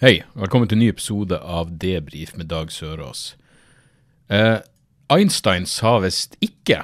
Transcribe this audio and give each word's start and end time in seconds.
Hei, 0.00 0.22
velkommen 0.32 0.64
til 0.64 0.78
en 0.78 0.80
ny 0.80 0.86
episode 0.88 1.36
av 1.44 1.74
Debrif 1.76 2.30
med 2.32 2.48
Dag 2.48 2.70
Sørås. 2.72 3.34
Eh, 4.32 4.62
Einstein 5.12 5.66
sa 5.68 5.98
visst 6.00 6.38
ikke 6.40 6.78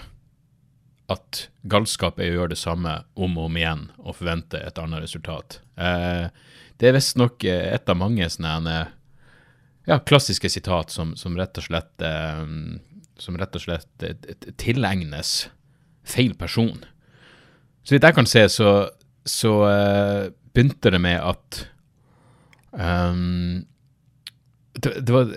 at 1.08 1.38
galskap 1.64 2.18
er 2.20 2.34
å 2.34 2.34
gjøre 2.34 2.50
det 2.52 2.58
samme 2.60 2.90
om 3.16 3.38
og 3.38 3.46
om 3.46 3.54
igjen 3.56 3.86
og 4.02 4.18
forvente 4.18 4.60
et 4.60 4.76
annet 4.82 5.00
resultat. 5.00 5.62
Eh, 5.80 6.26
det 6.76 6.90
er 6.90 6.92
visstnok 6.98 7.46
eh, 7.48 7.70
et 7.72 7.88
av 7.88 7.96
mange 7.96 8.28
sånne 8.34 8.74
ja, 8.84 9.96
klassiske 9.96 10.50
sitat 10.52 10.92
som, 10.92 11.14
som 11.16 11.38
rett 11.40 11.56
og 11.56 11.64
slett 11.70 12.04
eh, 12.04 12.42
som 13.16 13.38
rett 13.40 13.56
og 13.56 13.64
slett 13.64 14.04
eh, 14.04 14.36
tilegnes 14.60 15.30
feil 16.04 16.36
person. 16.36 16.84
Så 17.80 17.96
vidt 17.96 18.04
jeg 18.10 18.18
kan 18.20 18.28
se, 18.28 18.44
så, 18.52 18.74
så 19.24 19.54
eh, 19.70 20.20
begynte 20.52 20.92
det 20.92 21.00
med 21.00 21.16
at 21.24 21.62
Um, 22.76 23.64
det, 24.76 25.00
det 25.06 25.12
var 25.12 25.32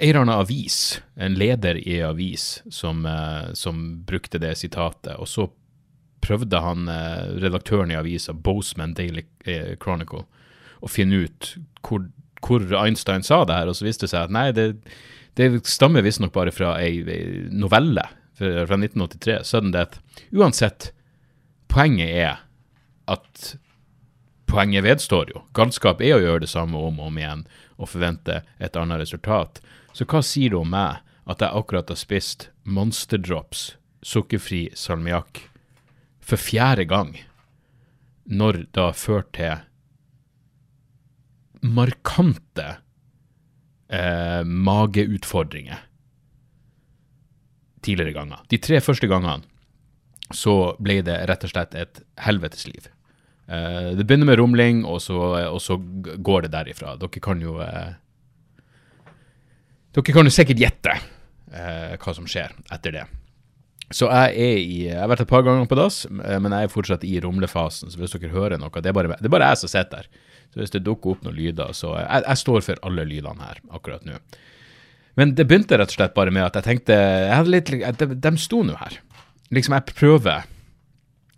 en 0.00 0.16
eller 0.16 0.32
avis, 0.32 1.02
en 1.14 1.34
leder 1.34 1.88
i 1.88 2.02
avis, 2.02 2.62
som, 2.70 3.06
eh, 3.06 3.52
som 3.52 4.04
brukte 4.04 4.38
det 4.38 4.56
sitatet. 4.58 5.14
Og 5.16 5.28
så 5.28 5.48
prøvde 6.20 6.60
han, 6.60 6.88
eh, 6.88 7.38
redaktøren 7.42 7.90
i 7.90 7.98
avisa, 7.98 8.32
Boseman 8.32 8.94
Daily 8.94 9.24
eh, 9.44 9.76
Chronicle, 9.76 10.24
å 10.82 10.90
finne 10.90 11.24
ut 11.24 11.56
hvor, 11.82 12.08
hvor 12.42 12.66
Einstein 12.82 13.22
sa 13.22 13.44
det 13.44 13.54
her, 13.54 13.70
og 13.70 13.76
så 13.76 13.86
viste 13.86 14.06
det 14.06 14.10
seg 14.10 14.26
at 14.26 14.34
nei, 14.34 14.50
det, 14.52 14.74
det 15.38 15.66
stammer 15.66 16.02
visstnok 16.02 16.34
bare 16.34 16.54
fra 16.54 16.74
ei, 16.82 17.02
ei 17.06 17.46
novelle 17.50 18.04
fra 18.38 18.78
1983, 18.78 19.40
Sudden 19.46 19.72
Death. 19.74 19.98
Uansett, 20.34 20.92
poenget 21.70 22.10
er 22.14 22.44
at 23.10 23.56
poenget 24.48 24.84
vedstår 24.84 25.32
jo. 25.34 25.44
Galskap 25.56 26.00
er 26.02 26.16
å 26.16 26.22
gjøre 26.22 26.44
det 26.46 26.52
samme 26.52 26.80
om 26.80 26.98
og 27.00 27.10
om 27.10 27.20
igjen 27.20 27.44
og 27.76 27.92
forvente 27.92 28.42
et 28.58 28.76
annet 28.76 29.02
resultat. 29.02 29.60
Så 29.92 30.06
hva 30.08 30.22
sier 30.24 30.54
det 30.54 30.60
om 30.60 30.72
meg 30.72 31.04
at 31.28 31.44
jeg 31.44 31.54
akkurat 31.60 31.90
har 31.92 32.00
spist 32.00 32.48
Monster 32.64 33.20
Drops 33.20 33.74
sukkerfri 34.04 34.68
salmiakk 34.78 35.42
for 36.24 36.40
fjerde 36.40 36.84
gang, 36.88 37.14
når 38.28 38.64
det 38.72 38.82
har 38.82 38.96
ført 38.96 39.32
til 39.36 39.64
markante 41.64 42.66
eh, 43.88 44.44
mageutfordringer 44.44 45.84
tidligere 47.82 48.12
ganger. 48.12 48.44
De 48.52 48.60
tre 48.62 48.80
første 48.84 49.08
gangene 49.10 49.46
så 50.34 50.76
ble 50.82 51.00
det 51.06 51.16
rett 51.30 51.44
og 51.46 51.52
slett 51.54 51.74
et 51.78 52.02
helvetesliv. 52.20 52.90
Uh, 53.48 53.96
det 53.96 54.04
begynner 54.04 54.28
med 54.28 54.38
rumling, 54.40 54.82
og 54.84 55.00
så, 55.00 55.16
og 55.48 55.60
så, 55.64 55.78
går 56.20 56.44
det 56.44 56.52
derifra. 56.52 56.96
Dere 57.00 57.22
kan 57.24 57.40
jo 57.40 57.56
uh, 57.62 57.94
Dere 59.96 60.14
kan 60.14 60.28
jo 60.28 60.34
sikkert 60.34 60.60
gjette 60.60 60.98
uh, 60.98 61.94
hva 61.96 62.14
som 62.16 62.28
skjer 62.28 62.52
etter 62.74 62.98
det. 62.98 63.06
Så 63.88 64.10
jeg 64.12 64.34
er 64.36 64.58
i 64.60 64.80
Jeg 64.84 65.00
har 65.00 65.08
vært 65.08 65.22
et 65.24 65.30
par 65.30 65.46
ganger 65.46 65.64
på 65.64 65.78
dass, 65.78 66.02
men 66.12 66.52
jeg 66.52 66.68
er 66.68 66.72
fortsatt 66.72 67.06
i 67.08 67.14
rumlefasen. 67.24 67.88
Så 67.88 67.96
hvis 67.96 68.12
dere 68.12 68.34
hører 68.34 68.60
noe 68.60 68.82
Det 68.84 68.90
er 68.90 68.96
bare, 68.96 69.16
det 69.16 69.30
er 69.30 69.32
bare 69.32 69.48
jeg 69.48 69.62
som 69.62 69.72
sitter 69.72 70.02
der. 70.02 70.26
Så 70.52 70.60
hvis 70.60 70.74
det 70.74 70.84
dukker 70.84 71.14
opp 71.14 71.24
noen 71.24 71.36
lyder, 71.36 71.72
så 71.76 71.94
jeg, 71.96 72.24
jeg 72.26 72.40
står 72.42 72.64
for 72.66 72.84
alle 72.84 73.04
lydene 73.08 73.48
her 73.48 73.62
akkurat 73.72 74.04
nå. 74.04 74.20
Men 75.18 75.32
det 75.34 75.48
begynte 75.48 75.76
rett 75.80 75.90
og 75.90 75.96
slett 75.96 76.14
bare 76.14 76.32
med 76.34 76.44
at 76.46 76.60
jeg 76.60 76.66
tenkte 76.68 76.94
jeg 76.94 77.34
hadde 77.34 77.52
litt, 77.52 77.72
De, 77.98 78.08
de 78.28 78.32
sto 78.40 78.60
nå 78.64 78.76
her. 78.78 79.00
Liksom, 79.48 79.74
jeg 79.78 79.96
prøver 79.96 80.44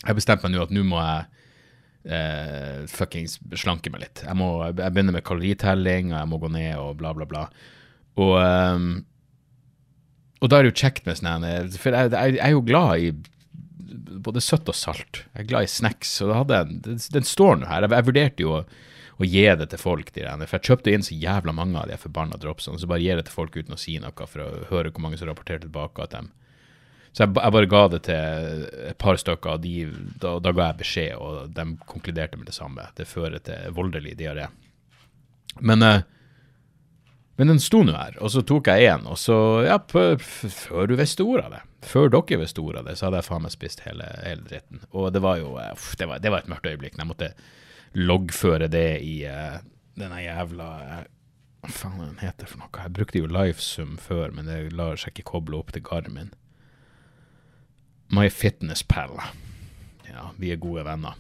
Jeg 0.03 0.17
bestemte 0.17 0.49
meg 0.49 0.57
nå 0.57 0.65
at 0.67 0.75
nå 0.75 0.83
må 0.91 0.99
jeg 0.99 1.40
eh, 2.05 2.87
fuckings 2.91 3.39
slanke 3.61 3.93
meg 3.93 4.07
litt. 4.07 4.25
Jeg 4.25 4.39
må 4.39 4.53
jeg 4.69 4.79
begynner 4.81 5.17
med 5.17 5.27
kaloritelling, 5.27 6.13
og 6.13 6.19
jeg 6.19 6.31
må 6.31 6.41
gå 6.43 6.53
ned 6.55 6.73
og 6.81 6.97
bla, 7.01 7.13
bla, 7.17 7.29
bla. 7.29 7.47
Og, 8.21 8.35
um, 8.41 8.91
og 10.41 10.51
da 10.51 10.59
er 10.59 10.67
det 10.67 10.73
jo 10.73 10.81
kjekt 10.83 11.07
med 11.07 11.21
sånn 11.21 11.45
For 11.79 11.95
jeg, 11.95 12.11
jeg, 12.13 12.41
er 12.43 12.55
jo 12.57 12.65
glad 12.67 13.05
i 13.05 13.13
både 14.21 14.43
søtt 14.45 14.69
og 14.71 14.77
salt. 14.77 15.25
Jeg 15.35 15.45
er 15.45 15.51
glad 15.51 15.67
i 15.67 15.73
snacks. 15.73 16.17
Og 16.25 16.33
da 16.33 16.41
hadde 16.43 16.61
jeg, 16.61 16.81
den, 16.87 17.03
den 17.17 17.29
står 17.29 17.61
nå 17.61 17.71
her. 17.71 17.87
Jeg, 17.87 17.95
jeg 17.97 18.09
vurderte 18.09 18.45
jo 18.47 18.57
å, 18.59 18.65
å 19.21 19.29
gi 19.29 19.47
det 19.61 19.69
til 19.73 19.81
folk, 19.81 20.13
de 20.17 20.27
for 20.43 20.57
jeg 20.57 20.69
kjøpte 20.71 20.93
inn 20.95 21.07
så 21.07 21.17
jævla 21.17 21.55
mange 21.57 21.81
av 21.81 21.91
de 21.91 21.99
forbanna 22.01 22.41
dropsene. 22.41 22.81
Så 22.81 22.89
bare 22.91 23.05
gir 23.05 23.21
det 23.21 23.29
til 23.29 23.37
folk 23.37 23.57
uten 23.57 23.77
å 23.77 23.81
si 23.81 23.99
noe, 24.01 24.27
for 24.27 24.45
å 24.45 24.51
høre 24.73 24.93
hvor 24.93 25.05
mange 25.05 25.21
som 25.21 25.29
rapporterer 25.31 25.65
tilbake 25.67 26.07
at 26.07 26.17
de 26.17 26.25
så 27.13 27.25
jeg, 27.25 27.33
jeg, 27.35 27.55
bare 27.57 27.71
ga 27.71 27.83
det 27.91 28.01
til 28.07 28.65
et 28.93 28.99
par 29.03 29.19
stykker, 29.19 29.57
og 29.57 29.65
da, 30.23 30.37
da, 30.39 30.53
ga 30.55 30.69
jeg 30.69 30.79
beskjed, 30.85 31.17
og 31.19 31.51
de 31.57 31.67
konkluderte 31.91 32.39
med 32.39 32.47
det 32.47 32.55
samme. 32.55 32.87
Det 32.97 33.09
fører 33.11 33.43
til 33.43 33.75
voldelig 33.75 34.15
diaré. 34.21 34.47
Men, 35.59 35.83
uh, 35.83 36.05
men 37.41 37.51
den 37.51 37.63
sto 37.63 37.83
nå 37.83 37.97
her, 37.97 38.15
og 38.23 38.31
så 38.31 38.45
tok 38.47 38.71
jeg 38.71 38.93
én, 38.93 39.09
og 39.11 39.19
så, 39.19 39.37
ja, 39.67 39.81
før 39.91 40.87
du 40.87 40.95
visste 41.01 41.27
ordet 41.27 41.49
av 41.49 41.57
det, 41.57 41.63
før 41.91 42.13
dere 42.13 42.43
visste 42.45 42.63
ordet 42.63 42.85
av 42.85 42.91
det, 42.91 42.99
så 43.01 43.09
hadde 43.09 43.23
jeg 43.23 43.29
faen 43.31 43.47
meg 43.47 43.55
spist 43.57 43.83
hele, 43.87 44.07
hele 44.23 44.47
dritten. 44.47 44.85
Og 44.93 45.09
det 45.15 45.23
var 45.25 45.41
jo 45.41 45.57
uff, 45.57 45.95
det, 45.99 46.07
var, 46.11 46.23
det 46.23 46.31
var 46.31 46.45
et 46.45 46.53
mørkt 46.53 46.69
øyeblikk. 46.71 46.99
Jeg 47.01 47.11
måtte 47.11 47.33
loggføre 47.99 48.69
det 48.71 49.01
i 49.03 49.17
uh, 49.27 49.57
denne 49.99 50.21
jævla 50.23 50.69
uh, 51.01 51.01
Hva 51.65 51.73
faen 51.75 51.99
er 51.99 52.13
den 52.13 52.23
heter 52.23 52.49
for 52.49 52.63
noe? 52.63 52.85
Jeg 52.85 52.95
brukte 53.01 53.21
jo 53.25 53.33
Lifesum 53.33 53.97
før, 54.01 54.31
men 54.37 54.47
det 54.47 54.61
lar 54.77 55.01
seg 55.01 55.17
ikke 55.17 55.33
koble 55.33 55.59
opp 55.59 55.75
til 55.75 55.83
Garmin. 55.85 56.31
MyFitnessPal. 58.11 59.21
Ja, 60.09 60.31
vi 60.39 60.51
er 60.53 60.63
gode 60.63 60.85
venner. 60.87 61.19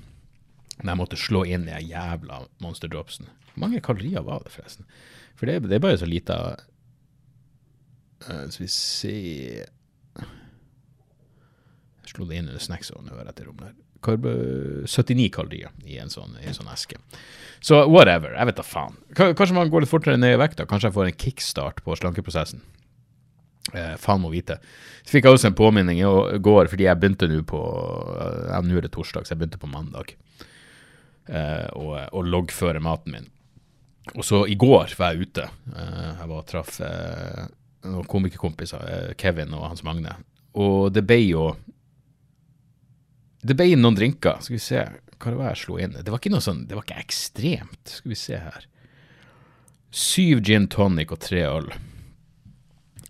Men 0.81 0.95
jeg 0.95 1.01
måtte 1.01 1.19
slå 1.21 1.45
inn 1.47 1.69
de 1.69 1.77
jævla 1.85 2.45
Monster 2.65 2.91
Dropsen. 2.91 3.29
Hvor 3.53 3.67
mange 3.67 3.83
kalorier 3.85 4.25
var 4.27 4.43
det, 4.45 4.53
forresten? 4.55 4.89
For 5.39 5.47
det, 5.47 5.61
det 5.69 5.77
er 5.77 5.85
bare 5.85 5.99
så 6.01 6.09
lite 6.09 6.35
uh, 8.27 8.45
Skal 8.53 8.65
vi 8.65 8.69
se 8.73 9.15
Jeg 9.65 10.27
slo 12.11 12.27
det 12.29 12.37
inn 12.41 12.51
under 12.51 12.63
snacksen 12.63 13.07
nå 13.07 13.21
rett 13.21 13.41
i 13.41 13.47
rommet. 13.47 13.79
Karbo 14.01 14.33
79 14.89 15.29
kalorier 15.35 15.71
i 15.85 15.99
en 16.01 16.11
sånn, 16.11 16.33
i 16.41 16.49
en 16.49 16.57
sånn 16.57 16.71
eske. 16.73 16.97
Så 17.61 17.83
whatever. 17.87 18.33
Jeg 18.33 18.49
vet 18.49 18.59
da 18.59 18.65
faen. 18.65 18.97
Kanskje 19.15 19.57
man 19.57 19.71
går 19.71 19.85
litt 19.85 19.93
fortere 19.93 20.17
ned 20.19 20.35
i 20.35 20.41
vekta. 20.41 20.67
Kanskje 20.67 20.89
jeg 20.89 20.97
får 20.97 21.11
en 21.11 21.21
kickstart 21.21 21.83
på 21.85 21.97
slankeprosessen. 22.01 22.65
Eh, 23.75 23.97
faen 24.01 24.23
må 24.23 24.31
vite. 24.33 24.59
Så 25.05 25.17
fikk 25.17 25.29
jeg 25.29 25.37
også 25.37 25.51
en 25.51 25.59
påminning 25.59 26.01
i 26.01 26.39
går, 26.43 26.71
fordi 26.73 26.87
jeg 26.89 27.01
begynte 27.01 27.29
nå 27.31 27.43
på 27.49 27.61
ja, 28.49 28.61
Nå 28.65 28.79
er 28.79 28.87
det 28.87 28.95
torsdag, 28.95 29.27
så 29.27 29.35
jeg 29.35 29.43
begynte 29.43 29.61
på 29.61 29.71
mandag 29.71 30.15
eh, 31.29 31.69
å 31.77 32.25
loggføre 32.25 32.83
maten 32.83 33.17
min. 33.17 33.29
Og 34.17 34.25
så 34.27 34.43
i 34.49 34.57
går 34.59 34.95
var 34.99 35.15
jeg 35.15 35.29
ute. 35.29 35.47
Eh, 35.77 36.09
jeg 36.09 36.31
var 36.31 36.39
og 36.41 36.49
traff 36.49 36.81
eh, 36.85 37.45
noen 37.87 38.09
komikerkompiser, 38.11 38.87
eh, 38.89 39.13
Kevin 39.21 39.55
og 39.57 39.69
Hans 39.69 39.85
Magne. 39.87 40.17
Og 40.59 40.91
det 40.93 41.05
ble 41.07 41.21
jo 41.29 41.51
Det 43.41 43.55
ble 43.57 43.71
noen 43.79 43.97
drinker. 43.97 44.43
Skal 44.45 44.59
vi 44.59 44.61
se 44.61 44.81
hva 45.21 45.31
det 45.31 45.39
var 45.39 45.55
jeg 45.55 45.61
slo 45.63 45.79
inn. 45.81 45.95
Det 45.97 46.13
var 46.13 46.21
ikke 46.21 46.33
noe 46.33 46.45
sånn, 46.45 46.67
det 46.69 46.77
var 46.77 46.85
ikke 46.85 47.01
ekstremt. 47.01 47.89
Skal 47.89 48.13
vi 48.13 48.19
se 48.21 48.41
her. 48.41 48.67
Syv 49.91 50.43
gin 50.45 50.67
tonic 50.69 51.13
og 51.15 51.23
tre 51.25 51.47
øl. 51.49 51.71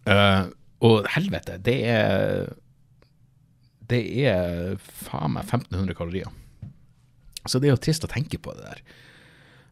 Uh, 0.08 0.48
og 0.80 1.06
helvete, 1.12 1.58
det 1.60 1.76
er 1.92 2.48
Det 3.90 4.00
er 4.24 4.76
faen 4.80 5.34
meg 5.34 5.48
1500 5.48 5.96
kalorier. 5.98 6.30
Så 7.44 7.58
det 7.58 7.68
er 7.68 7.74
jo 7.74 7.82
trist 7.82 8.04
å 8.06 8.10
tenke 8.10 8.38
på 8.38 8.54
det 8.54 8.62
der. 8.62 8.82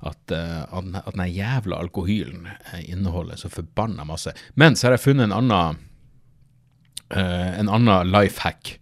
At, 0.09 0.35
uh, 0.35 0.65
at, 0.67 1.15
den, 1.15 1.29
jævla 1.31 1.79
alkohylen 1.79 2.49
inneholder 2.83 3.39
så 3.39 3.51
forbanna 3.53 4.05
masse. 4.09 4.35
Men 4.55 4.75
så 4.77 4.89
har 4.89 4.97
jeg 4.97 5.07
funnet 5.07 5.29
en 5.29 5.37
annen 5.39 5.79
uh, 7.15 7.61
en 7.61 7.69
annen 7.69 8.11
life 8.11 8.43
hack. 8.43 8.79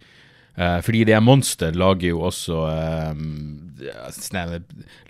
Uh, 0.57 0.79
fordi 0.81 1.05
det 1.05 1.13
er 1.13 1.23
Monster 1.23 1.75
lager 1.77 2.09
jo 2.09 2.23
også 2.27 2.63
uh, 2.65 3.13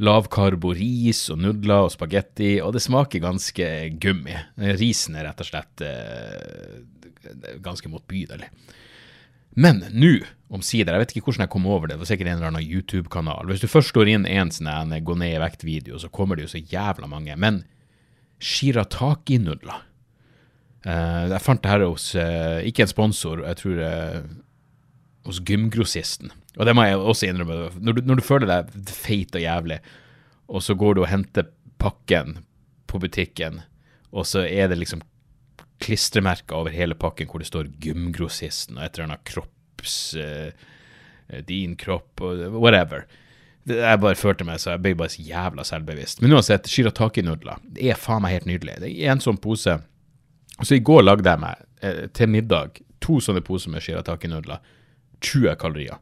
lavkarbo 0.04 0.74
ris 0.78 1.26
og 1.34 1.42
nudler 1.44 1.88
og 1.88 1.94
spagetti, 1.94 2.58
og 2.64 2.74
det 2.76 2.84
smaker 2.86 3.24
ganske 3.24 3.70
gummi. 4.02 4.36
Risen 4.80 5.18
er 5.18 5.30
rett 5.30 5.44
og 5.44 5.50
slett 5.50 5.86
eh, 5.86 6.82
ganske 7.64 7.92
motbydelig. 7.92 8.50
Men 9.58 9.82
nå, 9.90 10.20
omsider, 10.54 10.94
jeg 10.94 11.02
vet 11.02 11.16
ikke 11.16 11.32
hvordan 11.32 11.48
jeg 11.48 11.54
kom 11.56 11.66
over 11.66 11.88
det, 11.90 11.96
det 11.98 12.04
var 12.04 12.12
sikkert 12.12 12.30
en 12.30 12.38
eller 12.38 12.52
annen 12.52 12.68
YouTube-kanal. 12.68 13.50
Hvis 13.50 13.64
du 13.64 13.72
først 13.72 13.90
står 13.96 14.12
inn 14.14 14.28
en 14.30 14.54
sånn 14.54 14.94
gå 15.02 15.18
ned 15.18 15.34
i 15.34 15.42
vekt-video, 15.42 15.98
så 15.98 16.12
kommer 16.14 16.38
det 16.38 16.46
jo 16.46 16.54
så 16.54 16.62
jævla 16.62 17.10
mange. 17.10 17.34
Men 17.42 17.64
shirataki-nudler 18.38 19.88
Eh, 20.88 21.28
Jeg 21.34 21.44
fant 21.44 21.64
det 21.64 21.72
her 21.72 21.86
hos, 21.86 22.16
eh, 22.16 22.64
ikke 22.70 22.86
en 22.86 22.92
sponsor, 22.92 23.44
jeg 23.44 23.60
tror 23.62 23.80
eh, 23.84 24.22
hos 25.26 25.40
gymgrossisten. 25.44 26.32
Og 26.58 26.66
det 26.66 26.74
må 26.76 26.86
jeg 26.88 26.98
også 26.98 27.30
innrømme. 27.30 27.72
Når 27.78 27.98
du, 27.98 28.02
når 28.08 28.20
du 28.20 28.26
føler 28.26 28.50
deg 28.50 28.92
feit 28.92 29.36
og 29.38 29.44
jævlig, 29.44 29.78
og 30.48 30.64
så 30.64 30.76
går 30.80 30.98
du 30.98 31.04
og 31.04 31.12
henter 31.12 31.52
pakken 31.82 32.40
på 32.90 33.02
butikken, 33.04 33.62
og 34.12 34.26
så 34.26 34.46
er 34.48 34.72
det 34.72 34.80
liksom 34.80 35.04
klistremerker 35.84 36.58
over 36.58 36.74
hele 36.74 36.96
pakken 36.98 37.30
hvor 37.30 37.44
det 37.44 37.52
står 37.52 37.70
gymgrossisten 37.84 38.80
og 38.80 38.88
et 38.88 38.98
eller 38.98 39.12
annet 39.12 39.30
kropps... 39.30 40.00
Uh, 40.18 40.74
din 41.48 41.76
kropp 41.76 42.22
og 42.22 42.40
whatever. 42.62 43.06
Jeg 43.68 44.00
bare 44.00 44.16
følte 44.16 44.46
meg 44.48 44.62
så 44.64 44.74
jeg 44.74 44.84
ble 44.86 44.94
bare 44.96 45.12
så 45.12 45.24
jævla 45.28 45.66
selvbevisst. 45.68 46.22
Men 46.24 46.38
uansett, 46.38 46.70
shirataki-nudler 46.72 47.60
det 47.76 47.92
er 47.92 48.00
faen 48.00 48.24
meg 48.24 48.38
helt 48.38 48.50
nydelig. 48.50 48.78
Det 48.84 48.92
er 48.96 49.12
en 49.12 49.24
sånn 49.24 49.40
pose. 49.44 49.76
Så 50.62 50.78
i 50.78 50.84
går 50.84 51.04
lagde 51.04 51.30
jeg 51.30 51.44
meg 51.44 51.66
eh, 51.84 52.06
til 52.16 52.32
middag 52.32 52.80
to 53.04 53.20
sånne 53.24 53.44
poser 53.46 53.74
med 53.74 53.84
shirataki-nudler. 53.84 54.64
20 55.20 55.58
kalorier. 55.60 56.00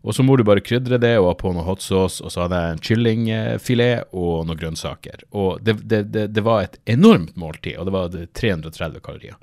Og 0.00 0.16
så 0.16 0.24
må 0.24 0.36
du 0.38 0.44
bare 0.48 0.62
krydre 0.64 0.96
det 1.00 1.12
og 1.18 1.28
ha 1.28 1.34
på 1.36 1.52
noe 1.52 1.66
hot 1.66 1.82
sauce, 1.84 2.22
og 2.24 2.32
så 2.32 2.46
hadde 2.46 2.56
jeg 2.56 2.74
en 2.74 2.82
kyllingfilet 2.88 4.14
og 4.16 4.46
noen 4.48 4.60
grønnsaker. 4.60 5.26
Og 5.36 5.60
det, 5.64 5.76
det, 5.90 6.06
det, 6.14 6.26
det 6.32 6.44
var 6.46 6.64
et 6.64 6.78
enormt 6.88 7.36
måltid, 7.40 7.76
og 7.76 7.88
det 7.88 7.94
var 7.96 8.16
330 8.40 9.04
kalorier. 9.04 9.36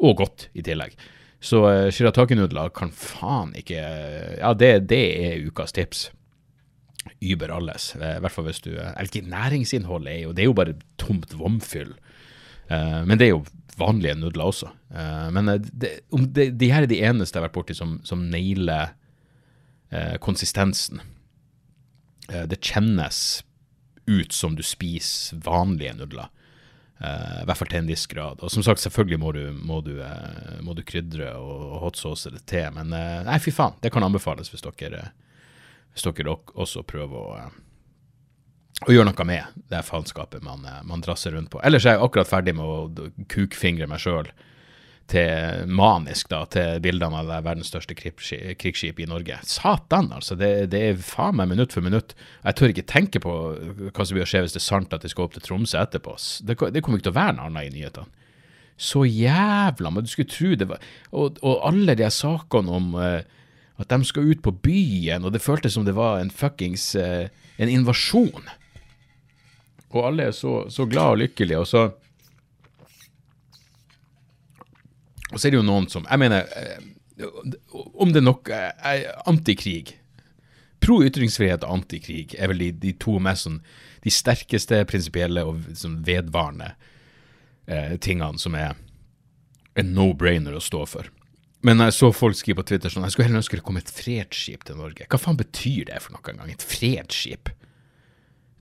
Og 0.00 0.16
godt 0.22 0.48
i 0.56 0.64
tillegg. 0.64 0.96
Så 1.44 1.60
uh, 1.66 1.90
shirataki-nudler 1.94 2.72
kan 2.74 2.90
faen 2.90 3.52
ikke 3.58 3.78
Ja, 4.40 4.54
det, 4.58 4.88
er 4.96 5.44
ukas 5.44 5.76
tips. 5.76 6.08
Über 7.20 7.52
alles. 7.54 7.92
eh, 7.96 8.16
I 8.16 8.20
hvert 8.20 8.34
fall 8.34 8.44
hvis 8.48 8.60
du 8.60 8.72
Eller 8.74 9.22
næringsinnholdet 9.30 10.10
er 10.12 10.18
jo 10.26 10.32
Det 10.36 10.42
er 10.42 10.48
jo 10.50 10.56
bare 10.58 10.74
tomt 11.00 11.32
vomfyll. 11.38 11.94
Uh, 12.68 13.04
men 13.06 13.16
det 13.18 13.28
er 13.28 13.32
jo 13.36 13.44
vanlige 13.78 14.16
nudler 14.18 14.50
også. 14.50 14.70
Uh, 14.90 15.28
men 15.34 15.48
eh, 15.52 15.60
det, 15.72 15.92
om 16.14 16.26
det, 16.34 16.50
de 16.60 16.70
her 16.72 16.84
er 16.84 16.90
de 16.90 17.00
eneste 17.04 17.36
jeg 17.36 17.42
har 17.42 17.48
vært 17.48 17.58
borti 17.58 17.76
som, 17.76 17.98
som 18.06 18.26
nailer 18.32 18.88
eh, 18.88 18.96
konsistensen. 20.20 21.00
Eh, 22.32 22.42
det 22.42 22.60
kjennes 22.60 23.44
ut 24.06 24.32
som 24.32 24.56
du 24.56 24.62
spiser 24.62 25.36
vanlige 25.44 25.94
nudler. 25.94 26.28
Eh, 26.98 27.42
I 27.42 27.46
hvert 27.46 27.60
fall 27.60 27.70
til 27.70 27.82
en 27.82 27.90
viss 27.90 28.06
grad. 28.10 28.42
Og 28.42 28.52
som 28.52 28.64
sagt, 28.64 28.82
selvfølgelig 28.82 29.20
må 29.22 29.32
du, 29.36 29.42
må 29.52 29.80
du, 29.84 29.94
eh, 30.02 30.58
må 30.64 30.74
du 30.74 30.82
krydre 30.86 31.34
og, 31.38 31.62
og 31.68 31.78
hot 31.86 32.00
sauce 32.00 32.32
det 32.34 32.44
til, 32.50 32.68
men 32.74 32.92
eh, 32.96 33.22
nei, 33.28 33.38
fy 33.42 33.54
faen, 33.54 33.78
det 33.82 33.92
kan 33.94 34.04
anbefales 34.04 34.52
hvis 34.52 34.64
dere, 34.66 35.10
hvis 35.94 36.06
dere 36.08 36.36
også 36.54 36.84
prøver 36.88 37.22
å, 37.22 37.38
eh, 37.38 37.56
å 38.88 38.94
gjøre 38.94 39.10
noe 39.10 39.28
med 39.28 39.64
det 39.70 39.84
faenskapet 39.86 40.44
man, 40.44 40.66
eh, 40.66 40.82
man 40.88 41.04
drasser 41.04 41.36
rundt 41.36 41.52
på. 41.54 41.62
Ellers 41.64 41.86
er 41.86 41.96
jeg 41.96 42.04
akkurat 42.08 42.30
ferdig 42.30 42.56
med 42.58 42.66
å 42.66 43.10
kukfingre 43.30 43.88
meg 43.90 44.02
sjøl 44.02 44.32
til 45.08 45.70
manisk, 45.72 46.28
da, 46.28 46.42
til 46.52 46.82
bildene 46.84 47.22
av 47.22 47.30
verdens 47.46 47.70
største 47.72 47.96
krigsskip, 47.96 49.00
i 49.00 49.08
Norge. 49.08 49.38
Satan, 49.48 50.10
altså. 50.12 50.36
Det, 50.36 50.68
det 50.72 50.82
er 50.84 51.00
faen 51.00 51.38
meg 51.38 51.48
minutt 51.54 51.72
for 51.72 51.84
minutt. 51.84 52.12
Jeg 52.42 52.58
tør 52.58 52.74
ikke 52.74 52.86
tenke 52.92 53.22
på 53.24 53.32
hva 53.88 54.04
som 54.04 54.18
blir 54.18 54.26
å 54.26 54.28
skje 54.28 54.44
hvis 54.44 54.56
det 54.58 54.60
er 54.60 54.68
sant 54.68 54.92
at 54.92 55.06
de 55.06 55.12
skal 55.12 55.24
opp 55.24 55.38
til 55.38 55.46
Tromsø 55.46 55.80
etterpå. 55.80 56.18
Det, 56.44 56.58
det 56.74 56.84
kommer 56.84 57.00
ikke 57.00 57.08
til 57.08 57.16
å 57.16 57.20
være 57.20 57.36
noe 57.38 57.48
annet 57.48 57.70
i 57.70 57.74
nyhetene. 57.78 58.12
Så 58.78 59.02
jævla 59.10 59.90
Men 59.90 60.04
du 60.06 60.10
skulle 60.12 60.30
tro 60.30 60.52
det 60.54 60.68
var 60.70 60.78
Og, 61.10 61.40
og 61.42 61.64
alle 61.66 61.96
de 61.98 62.06
sakene 62.14 62.76
om 62.76 62.92
uh, 62.94 63.24
at 63.82 63.90
de 63.90 64.06
skal 64.06 64.28
ut 64.30 64.42
på 64.42 64.52
byen, 64.62 65.24
og 65.24 65.32
det 65.34 65.42
føltes 65.42 65.74
som 65.74 65.84
det 65.86 65.96
var 65.98 66.20
en 66.20 66.30
fuckings 66.30 66.92
uh, 66.98 67.26
en 67.58 67.70
invasjon. 67.70 68.46
Og 69.94 69.98
alle 70.04 70.28
er 70.28 70.34
så, 70.36 70.64
så 70.70 70.86
glad 70.86 71.14
og 71.14 71.20
lykkelige, 71.22 71.58
og 71.62 71.68
så 71.70 71.84
Og 75.32 75.38
så 75.38 75.48
er 75.48 75.52
det 75.52 75.60
jo 75.60 75.66
noen 75.66 75.88
som 75.92 76.06
Jeg 76.08 76.20
mener, 76.22 76.46
eh, 76.56 77.26
om 77.94 78.12
det 78.12 78.22
er 78.22 78.28
nok 78.28 78.50
eh, 78.54 79.08
Antikrig. 79.28 79.98
Pro-ytringsfrihet 80.78 81.64
og 81.66 81.80
antikrig 81.80 82.36
er 82.38 82.52
vel 82.52 82.62
de, 82.62 82.68
de 82.84 82.92
to 83.02 83.16
mest 83.22 83.48
sånn 83.48 83.60
De 84.04 84.12
sterkeste 84.14 84.84
prinsipielle 84.88 85.42
og 85.46 85.64
sånn 85.76 85.98
vedvarende 86.06 86.72
eh, 87.66 87.96
tingene 87.98 88.38
som 88.38 88.54
er 88.54 88.76
en 89.78 89.90
no-brainer 89.94 90.54
å 90.54 90.62
stå 90.62 90.84
for. 90.90 91.10
Men 91.66 91.82
jeg 91.82 91.96
så 91.96 92.12
folk 92.14 92.38
skrive 92.38 92.60
på 92.60 92.68
Twitter 92.70 92.92
sånn 92.92 93.06
Jeg 93.06 93.14
skulle 93.14 93.28
heller 93.28 93.42
ønske 93.42 93.58
det 93.58 93.66
kom 93.66 93.80
et 93.80 93.90
fredsskip 93.90 94.64
til 94.66 94.78
Norge. 94.78 95.06
Hva 95.10 95.20
faen 95.20 95.38
betyr 95.38 95.88
det 95.90 95.98
for 96.04 96.14
noe 96.14 96.32
engang? 96.32 96.52
Et 96.54 96.68
fredsskip? 96.70 97.50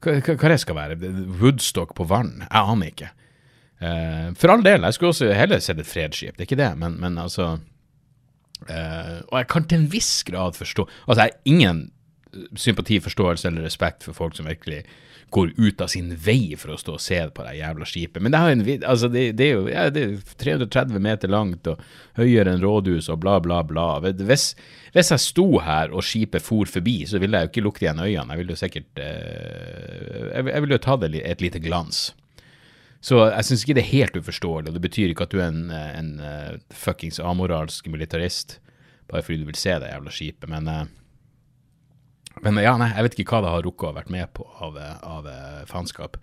Hva, 0.02 0.18
hva, 0.18 0.36
hva 0.38 0.52
det 0.52 0.60
skal 0.62 0.78
være? 0.78 0.98
Woodstock 1.40 1.94
på 1.98 2.06
vann? 2.10 2.42
Jeg 2.48 2.74
aner 2.74 2.92
ikke. 2.94 3.12
Eh, 3.79 4.29
for 4.38 4.53
all 4.53 4.63
del, 4.65 4.85
jeg 4.88 4.97
skulle 4.97 5.13
også 5.13 5.33
heller 5.38 5.62
sett 5.62 5.81
et 5.81 5.89
fredsskip, 5.89 6.38
det 6.38 6.45
er 6.45 6.50
ikke 6.50 6.57
det, 6.57 6.71
men, 6.81 6.95
men 6.97 7.19
altså 7.21 7.59
eh, 8.65 9.19
Og 9.27 9.35
jeg 9.38 9.47
kan 9.51 9.68
til 9.69 9.83
en 9.83 9.91
viss 9.91 10.24
grad 10.25 10.57
forstå 10.57 10.88
Altså, 11.06 11.19
jeg 11.19 11.27
har 11.27 11.38
ingen 11.45 11.83
sympati, 12.57 12.97
forståelse 13.00 13.47
eller 13.47 13.68
respekt 13.68 14.03
for 14.03 14.18
folk 14.18 14.35
som 14.35 14.50
virkelig 14.50 14.81
går 15.29 15.51
ut 15.57 15.81
av 15.81 15.89
sin 15.91 16.13
vei 16.24 16.56
for 16.59 16.71
å 16.71 16.77
stå 16.79 16.94
og 16.95 17.03
se 17.03 17.18
på 17.35 17.44
det 17.44 17.57
jævla 17.57 17.88
skipet. 17.88 18.21
Men 18.24 18.31
det, 18.31 18.41
en, 18.51 18.83
altså 18.88 19.09
det, 19.12 19.24
det 19.39 19.47
er 19.47 19.57
jo 19.57 19.65
ja, 19.68 19.88
det 19.91 20.03
er 20.06 20.35
330 20.39 21.03
meter 21.03 21.31
langt 21.31 21.68
og 21.68 21.81
høyere 22.19 22.53
enn 22.53 22.63
rådhus 22.63 23.09
og 23.12 23.19
bla, 23.25 23.35
bla, 23.44 23.59
bla. 23.68 23.88
Hvis, 24.06 24.53
hvis 24.95 25.12
jeg 25.12 25.24
sto 25.24 25.47
her 25.63 25.91
og 25.91 26.06
skipet 26.07 26.45
for 26.45 26.69
forbi, 26.71 27.01
så 27.09 27.19
ville 27.19 27.41
jeg 27.41 27.50
jo 27.50 27.53
ikke 27.53 27.65
lukte 27.65 27.88
igjen 27.88 28.03
øynene. 28.06 28.29
Jeg 28.31 28.44
ville 28.44 28.56
jo 28.56 28.62
sikkert 28.62 29.03
eh, 29.03 30.31
jeg, 30.31 30.47
jeg 30.53 30.63
ville 30.63 30.77
jo 30.77 30.85
ta 30.88 30.97
det 31.03 31.12
et 31.25 31.44
lite 31.44 31.63
glans. 31.63 32.07
Så 33.02 33.20
jeg 33.30 33.46
syns 33.46 33.64
ikke 33.64 33.76
det 33.78 33.84
er 33.84 33.92
helt 33.94 34.16
uforståelig, 34.18 34.72
og 34.72 34.78
det 34.78 34.84
betyr 34.84 35.12
ikke 35.14 35.28
at 35.28 35.34
du 35.34 35.42
er 35.42 35.52
en, 35.52 35.68
en 35.72 36.14
uh, 36.22 36.56
fuckings 36.74 37.20
amoralsk 37.22 37.88
militarist 37.94 38.60
bare 39.08 39.24
fordi 39.24 39.40
du 39.40 39.48
vil 39.48 39.56
se 39.56 39.72
det 39.80 39.88
jævla 39.88 40.12
skipet, 40.12 40.50
men 40.52 40.66
uh, 40.68 40.82
men 42.46 42.60
ja, 42.62 42.76
nei, 42.80 42.90
jeg 42.94 43.06
vet 43.06 43.16
ikke 43.18 43.38
hva 43.38 43.44
det 43.46 43.54
har 43.54 43.66
rukket 43.66 43.86
å 43.88 43.92
ha 43.92 43.98
vært 44.00 44.12
med 44.14 44.30
på 44.38 44.46
av, 44.62 44.78
eh, 44.78 44.98
av 45.06 45.30
eh, 45.32 45.64
faenskap. 45.70 46.18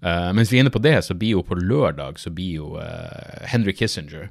Eh, 0.00 0.30
mens 0.36 0.52
vi 0.52 0.58
er 0.58 0.64
inne 0.64 0.74
på 0.74 0.82
det, 0.82 0.96
så 1.06 1.16
blir 1.18 1.36
jo 1.36 1.44
på 1.46 1.58
lørdag 1.58 2.18
så 2.20 2.32
blir 2.34 2.56
jo 2.60 2.72
eh, 2.82 3.46
Henry 3.50 3.74
Kissinger 3.76 4.30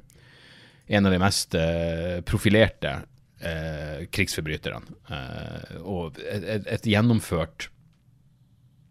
en 0.90 1.06
av 1.06 1.14
de 1.14 1.20
mest 1.22 1.54
eh, 1.54 2.18
profilerte 2.26 2.96
eh, 3.38 4.06
krigsforbryterne. 4.10 4.98
Eh, 5.08 5.76
og 5.80 6.20
et, 6.24 6.66
et, 6.66 6.90
gjennomført 6.96 7.70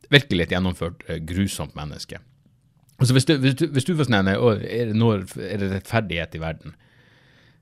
Virkelig 0.09 0.47
et 0.47 0.53
gjennomført 0.55 1.03
eh, 1.05 1.19
grusomt 1.21 1.75
menneske. 1.77 2.17
Altså 2.99 3.15
hvis 3.15 3.25
du, 3.25 3.37
hvis 3.39 3.55
du, 3.55 3.65
hvis 3.71 3.87
du 3.87 3.93
får 3.95 4.09
sånn 4.09 4.27
er, 4.27 4.41
er 4.67 4.93
det 5.61 5.69
rettferdighet 5.71 6.35
i 6.35 6.41
verden? 6.43 6.75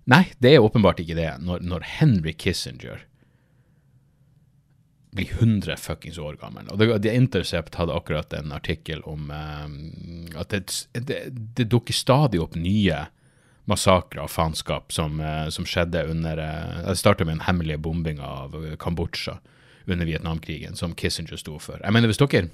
Nei, 0.10 0.24
det 0.42 0.56
er 0.56 0.64
åpenbart 0.66 1.02
ikke 1.04 1.18
det. 1.18 1.30
Når, 1.44 1.62
når 1.68 1.86
Henry 2.00 2.34
Kissinger 2.34 3.04
blir 5.18 5.30
100 5.34 5.78
fuckings 5.82 6.18
år 6.22 6.38
gammel. 6.42 6.68
Og 6.72 6.82
The, 7.02 7.14
Intercept 7.16 7.78
hadde 7.80 7.96
akkurat 7.96 8.34
en 8.38 8.54
artikkel 8.56 9.04
om 9.10 9.32
eh, 9.34 10.40
at 10.40 10.54
det, 10.54 10.64
det, 10.94 11.22
det 11.58 11.70
dukker 11.72 11.96
stadig 11.96 12.42
opp 12.44 12.58
nye 12.60 13.06
massakrer 13.68 14.24
og 14.24 14.32
faenskap 14.32 14.94
som, 14.96 15.20
uh, 15.20 15.50
som 15.52 15.66
skjedde 15.68 16.06
under 16.08 16.40
uh, 16.40 16.86
Det 16.88 16.94
starta 17.02 17.26
med 17.28 17.36
den 17.36 17.48
hemmelige 17.50 17.82
bombinga 17.84 18.24
av 18.24 18.56
Kambodsja 18.80 19.42
under 19.88 20.08
Vietnamkrigen, 20.08 20.76
som 20.80 20.96
Kissinger 20.96 21.36
sto 21.36 21.58
for. 21.60 21.82
Jeg 21.84 21.92
mener, 21.92 22.08
hvis 22.08 22.22
dere 22.22 22.48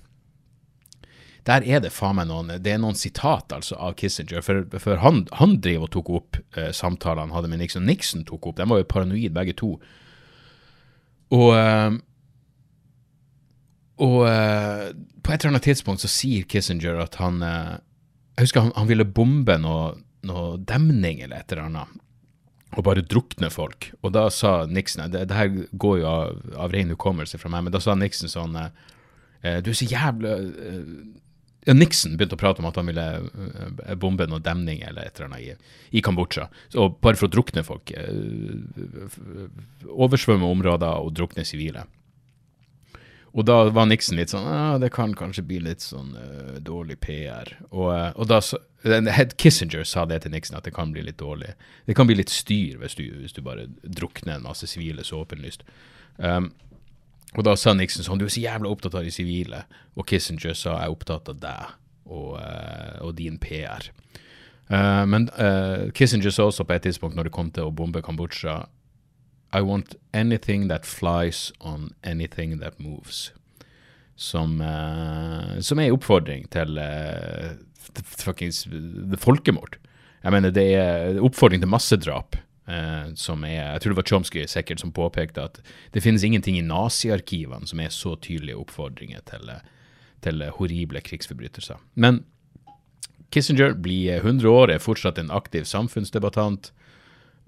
der 1.48 1.66
er 1.68 1.82
det 1.84 1.92
faen 1.92 2.16
meg 2.16 2.30
noen 2.30 2.54
Det 2.64 2.72
er 2.72 2.80
noen 2.80 2.96
sitat 2.96 3.52
altså 3.52 3.76
av 3.76 3.98
Kissinger. 4.00 4.44
For, 4.46 4.64
for 4.80 5.02
han, 5.04 5.26
han 5.36 5.58
driver 5.64 5.90
og 5.90 5.94
tok 5.96 6.12
opp 6.16 6.40
eh, 6.56 6.72
samtalene 6.72 7.28
han 7.28 7.36
hadde 7.36 7.52
med 7.52 7.60
Nixon. 7.60 7.88
Nixon 7.88 8.24
tok 8.28 8.48
opp, 8.48 8.58
De 8.62 8.68
var 8.70 8.80
jo 8.80 8.88
paranoid 8.88 9.36
begge 9.36 9.56
to. 9.60 9.76
Og 11.34 11.50
eh, 11.58 12.00
og 14.04 14.24
eh, 14.26 14.88
på 15.22 15.32
et 15.32 15.44
eller 15.44 15.54
annet 15.54 15.68
tidspunkt 15.68 16.02
så 16.02 16.10
sier 16.10 16.48
Kissinger 16.50 16.98
at 17.04 17.20
han 17.22 17.44
eh, 17.46 17.76
Jeg 18.40 18.48
husker 18.48 18.66
han, 18.66 18.72
han 18.76 18.90
ville 18.90 19.06
bombe 19.06 19.60
noe, 19.62 19.92
noe 20.26 20.56
demning 20.58 21.22
eller 21.22 21.44
et 21.44 21.54
eller 21.54 21.68
annet, 21.68 22.00
og 22.74 22.88
bare 22.88 23.04
drukne 23.06 23.52
folk. 23.54 23.92
Og 24.02 24.16
da 24.16 24.26
sa 24.34 24.64
Nixon 24.66 25.12
Det, 25.14 25.28
det 25.30 25.38
her 25.38 25.52
går 25.78 26.00
jo 26.02 26.08
av, 26.10 26.42
av 26.66 26.74
ren 26.74 26.96
hukommelse 26.96 27.38
fra 27.38 27.52
meg, 27.54 27.68
men 27.68 27.76
da 27.76 27.84
sa 27.84 27.94
Nixon 27.96 28.32
sånn 28.34 28.58
Du 28.58 29.70
er 29.70 29.78
så 29.78 29.86
jævla 29.86 30.40
ja, 31.66 31.74
Nixon 31.74 32.18
begynte 32.18 32.38
å 32.38 32.42
prate 32.42 32.64
om 32.64 32.68
at 32.70 32.78
han 32.80 32.90
ville 32.90 33.08
eh, 33.24 33.96
bombe 34.00 34.28
noen 34.28 34.44
demning 34.44 34.84
eller 34.84 35.08
et 35.08 35.20
eller 35.20 35.30
annet 35.32 35.42
i, 35.42 35.74
i 35.98 36.04
Kambodsja. 36.04 36.50
Så 36.74 36.90
bare 37.04 37.20
for 37.20 37.30
å 37.30 37.34
drukne 37.34 37.64
folk. 37.68 37.94
eh, 37.96 38.08
Oversvømme 39.88 40.50
områder 40.50 41.04
og 41.04 41.14
drukne 41.18 41.46
sivile. 41.48 41.86
Og 43.34 43.48
da 43.50 43.64
var 43.74 43.88
Nixon 43.90 44.20
litt 44.20 44.30
sånn 44.30 44.46
ah, 44.46 44.76
det 44.82 44.92
kan 44.94 45.16
kanskje 45.18 45.46
bli 45.50 45.58
litt 45.66 45.82
sånn 45.82 46.12
uh, 46.14 46.60
dårlig 46.62 47.00
PR. 47.02 47.50
Og, 47.72 47.90
og 47.90 48.28
da 48.30 48.38
så, 48.46 48.60
Head 48.86 49.34
Kissinger 49.42 49.88
sa 49.90 50.04
det 50.06 50.20
til 50.22 50.36
Nixon, 50.36 50.60
at 50.60 50.68
det 50.68 50.76
kan 50.76 50.92
bli 50.94 51.02
litt 51.08 51.18
dårlig. 51.18 51.56
Det 51.90 51.96
kan 51.98 52.10
bli 52.10 52.20
litt 52.20 52.34
styr 52.34 52.78
hvis 52.82 52.98
du, 53.00 53.08
hvis 53.24 53.34
du 53.34 53.42
bare 53.46 53.66
drukner 53.82 54.38
en 54.38 54.46
masse 54.46 54.70
sivile 54.70 55.06
så 55.08 55.24
åpenlyst. 55.24 55.66
Um, 56.22 56.52
og 57.34 57.46
da 57.48 57.56
sa 57.58 57.74
Nixon 57.74 58.06
sånn 58.06 58.22
Du 58.22 58.28
er 58.28 58.34
så 58.34 58.44
jævla 58.44 58.70
opptatt 58.70 58.96
av 58.98 59.06
de 59.06 59.14
sivile. 59.14 59.64
Og 59.98 60.08
Kissinger 60.10 60.56
sa 60.58 60.78
jeg 60.78 60.90
er 60.90 60.94
opptatt 60.94 61.32
av 61.32 61.40
deg 61.42 61.74
og, 62.06 62.38
uh, 62.38 62.98
og 63.06 63.16
din 63.18 63.40
PR. 63.42 63.90
Uh, 64.70 65.04
men 65.10 65.28
uh, 65.38 65.90
Kissinger 65.96 66.34
sa 66.34 66.48
også 66.50 66.66
på 66.68 66.78
et 66.78 66.86
tidspunkt 66.88 67.18
når 67.18 67.30
det 67.30 67.36
kom 67.36 67.52
til 67.54 67.70
å 67.70 67.76
bombe 67.76 68.04
Kambodsja 68.06 68.64
I 69.54 69.62
want 69.62 69.96
anything 70.14 70.68
that 70.70 70.86
flies 70.86 71.52
on 71.62 71.92
anything 72.04 72.60
that 72.62 72.80
moves. 72.82 73.32
Som, 74.16 74.60
som 74.62 75.80
er 75.82 75.88
en 75.88 75.96
oppfordring 75.96 76.44
til 76.54 76.78
fuckings 78.06 78.64
folkemord. 79.22 79.80
Jeg 80.24 80.34
mener, 80.34 80.54
det 80.54 80.66
er 80.78 81.22
oppfordring 81.22 81.62
til 81.62 81.70
massedrap. 81.70 82.38
Uh, 82.64 83.12
som 83.20 83.44
er, 83.44 83.74
Jeg 83.74 83.82
tror 83.82 83.92
det 83.92 83.98
var 83.98 84.08
Chomsky 84.08 84.46
sikkert 84.48 84.80
som 84.80 84.94
påpekte 84.96 85.44
at 85.44 85.58
det 85.92 86.00
finnes 86.00 86.24
ingenting 86.24 86.56
i 86.56 86.64
naziarkivene 86.64 87.68
som 87.68 87.82
er 87.84 87.90
så 87.92 88.16
tydelige 88.16 88.56
oppfordringer 88.56 89.20
til, 89.28 89.52
til 90.24 90.46
horrible 90.60 91.02
krigsforbrytelser. 91.04 91.82
Men 91.96 92.24
Kissinger 93.34 93.74
blir 93.74 94.22
100 94.22 94.48
år, 94.50 94.72
er 94.72 94.80
fortsatt 94.80 95.18
en 95.18 95.32
aktiv 95.34 95.66
samfunnsdebattant. 95.66 96.72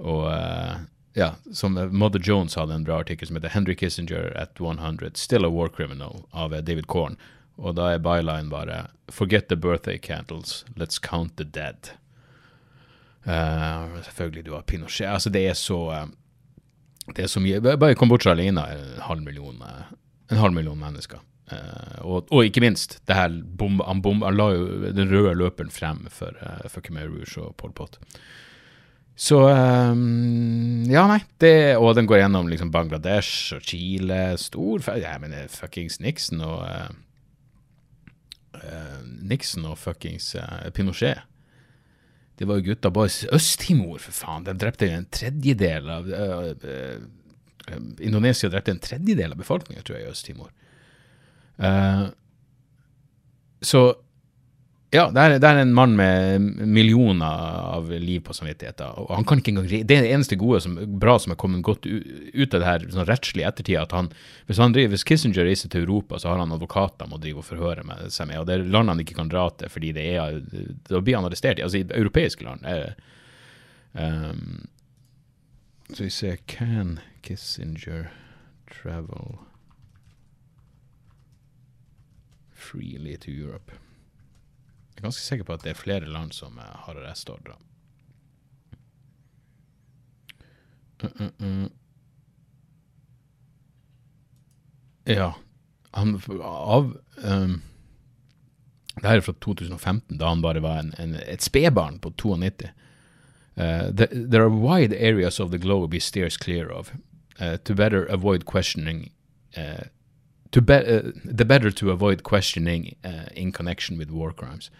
Og 0.01 0.25
uh, 0.27 0.83
ja, 1.15 1.35
som 1.53 1.77
Mother 1.91 2.19
Jones 2.19 2.57
hadde 2.59 2.75
en 2.75 2.83
bra 2.83 2.99
artikkel 2.99 3.27
som 3.27 3.37
heter 3.37 3.53
'Henry 3.53 3.75
Kissinger 3.75 4.33
at 4.35 4.59
100, 4.59 5.15
Still 5.15 5.45
a 5.45 5.49
War 5.49 5.69
Criminal' 5.69 6.25
av 6.33 6.51
David 6.51 6.87
Korn. 6.87 7.17
Og 7.57 7.75
da 7.75 7.93
er 7.93 8.03
byline 8.03 8.49
bare 8.49 8.87
'Forget 9.07 9.47
the 9.47 9.55
birthday 9.55 9.97
candles, 9.97 10.65
let's 10.75 10.99
count 10.99 11.37
the 11.37 11.45
dead'. 11.45 11.95
Uh, 13.25 14.03
selvfølgelig, 14.05 14.45
du 14.45 14.53
har 14.53 14.61
Pinochet. 14.61 15.07
Altså, 15.09 15.29
det 15.33 15.47
er 15.49 15.53
så 15.57 15.77
uh, 15.89 16.05
Det 17.15 17.23
er 17.23 17.29
så 17.29 17.41
mye 17.41 17.61
Bare 17.61 17.95
Kambodsja 17.97 18.35
alene 18.35 18.61
er 18.61 18.81
en 18.81 19.01
halv 19.01 19.23
million, 19.25 19.55
uh, 19.61 19.87
en 20.31 20.41
halv 20.41 20.53
million 20.53 20.79
mennesker. 20.79 21.23
Og, 22.01 22.25
og, 22.31 22.39
ikke 22.41 22.61
minst, 22.63 22.95
det 23.05 23.13
her 23.15 23.29
bom, 23.29 23.77
han, 23.85 23.99
bom, 24.01 24.23
han, 24.25 24.33
la 24.33 24.47
jo 24.49 24.89
den 24.97 25.11
røde 25.11 25.35
løperen 25.37 25.69
frem 25.69 26.07
for, 26.09 26.33
for 26.73 26.81
Khmer 26.81 27.05
Rouge 27.05 27.37
og 27.37 27.53
Pol 27.61 27.69
Pot. 27.77 27.99
Så 29.15 29.43
um, 29.45 30.81
Ja, 30.89 31.05
nei. 31.05 31.19
Det, 31.37 31.77
og 31.77 31.93
den 31.99 32.09
går 32.09 32.23
gjennom 32.23 32.49
liksom 32.49 32.73
Bangladesh 32.73 33.53
og 33.53 33.61
Chile. 33.61 34.39
Stor 34.41 34.89
Jeg 34.97 35.21
mener 35.21 35.45
fuckings 35.53 35.99
Nixon 36.01 36.41
og 36.41 36.65
Nixon 39.21 39.69
og 39.69 39.77
fuckings 39.77 40.33
Pinochet 40.73 41.21
det 42.35 42.47
var 42.47 42.59
jo 42.59 42.67
gutta 42.69 42.91
bare 42.91 43.11
Øst-Timor, 43.35 43.99
for 44.03 44.15
faen. 44.15 44.45
De 44.47 44.53
drepte 44.59 44.89
en 44.91 45.07
tredjedel 45.11 45.89
av 45.89 46.07
øh, 46.07 46.49
øh, 46.63 47.77
Indonesia 48.03 48.49
drepte 48.51 48.75
en 48.75 48.81
tredjedel 48.83 49.31
av 49.31 49.39
befolkninga, 49.39 49.83
tror 49.85 49.97
jeg, 49.97 50.07
i 50.07 50.11
Øst-Timor. 50.11 50.51
Uh, 51.55 52.09
så 53.63 53.81
ja, 54.95 55.05
det 55.13 55.21
er, 55.21 55.35
det 55.41 55.49
er, 55.49 55.59
en 55.61 55.73
mann 55.75 55.93
med 55.97 56.41
millioner 56.65 57.25
av 57.75 57.89
liv 57.91 58.21
på 58.25 58.33
samvittigheten. 58.33 58.95
og 59.03 59.11
han 59.15 59.25
kan 59.27 59.41
ikke 59.41 59.51
engang, 59.51 59.67
Det 59.69 59.97
er 59.97 60.05
det 60.05 60.11
eneste 60.15 60.37
gode 60.39 60.61
som, 60.63 60.77
bra 60.99 61.17
som 61.19 61.33
er 61.33 61.39
kommet 61.41 61.63
godt 61.65 61.85
ut 61.85 62.53
av 62.53 62.59
det 62.59 62.69
her 62.69 62.85
sånn 62.93 63.07
rettslige 63.09 63.47
ettertid, 63.49 63.77
at 63.81 63.95
han, 63.95 64.09
hvis, 64.47 64.61
han 64.63 64.75
driver, 64.75 64.95
hvis 64.95 65.07
Kissinger 65.07 65.45
reiser 65.45 65.69
til 65.69 65.85
Europa, 65.85 66.19
så 66.19 66.31
har 66.31 66.41
han 66.41 66.55
advokater 66.55 67.09
må 67.11 67.19
drive 67.21 67.43
og 67.43 67.49
forhøre 67.49 67.85
med 67.87 68.07
seg 68.13 68.29
med, 68.31 68.41
og 68.41 68.49
det 68.49 68.57
er 68.57 68.67
land 68.75 68.93
han 68.93 69.03
ikke 69.03 69.19
kan 69.19 69.31
dra 69.31 69.47
til, 69.53 69.71
fordi 69.73 69.93
det 69.97 70.05
er, 70.15 70.39
da 70.89 71.01
blir 71.01 71.19
han 71.19 71.27
arrestert. 71.27 71.59
Altså 71.59 71.83
i 71.83 71.87
europeiske 71.89 72.45
land. 72.47 72.65
Er, 72.65 72.95
um, 73.93 74.67
så 75.93 76.03
vi 76.03 76.09
ser 76.09 76.37
Can 76.47 76.99
Kissinger 77.21 78.07
travel 78.71 79.37
freely 82.53 83.15
to 83.17 83.31
Europe? 83.31 83.71
Jeg 84.95 85.01
er 85.01 85.07
ganske 85.09 85.25
sikker 85.25 85.47
på 85.47 85.53
at 85.57 85.63
det 85.63 85.73
er 85.73 85.79
flere 85.79 86.07
land 86.07 86.31
som 86.31 86.55
uh, 86.55 86.63
har 86.85 86.95
arrestordre. 86.95 87.57
Uh, 91.03 91.09
uh, 91.19 91.31
uh. 91.43 91.65
Ja. 95.05 95.33
Han 95.91 96.21
av 96.41 96.97
um, 97.23 97.61
Det 98.95 99.07
her 99.07 99.17
er 99.17 99.21
fra 99.21 99.33
2015, 99.43 100.17
da 100.17 100.31
han 100.31 100.41
bare 100.41 100.63
var 100.63 100.79
en, 100.79 100.93
en, 100.99 101.15
et 101.27 101.43
spedbarn 101.43 101.99
på 101.99 102.13
92. 102.15 102.71
Uh, 103.57 103.91
the, 103.91 104.07
there 104.11 104.43
are 104.43 104.49
wide 104.49 104.95
areas 104.95 105.39
of 105.39 105.51
the 105.51 105.59
globe 105.59 105.93
he 105.93 105.99
steers 105.99 106.37
clear 106.37 106.71
of, 106.71 106.93
uh, 107.39 107.57
to 107.57 107.75
better 107.75 108.05
avoid 108.05 108.45
questioning 108.45 109.11
uh, 109.57 109.83
be, 110.61 110.77
uh, 110.77 111.11
the 111.37 111.45
better 111.45 111.71
to 111.71 111.91
avoid 111.91 112.23
questioning 112.23 112.95
uh, 113.03 113.27
in 113.33 113.51
connection 113.51 113.97
with 113.97 114.11
war 114.11 114.31
crimes. 114.33 114.71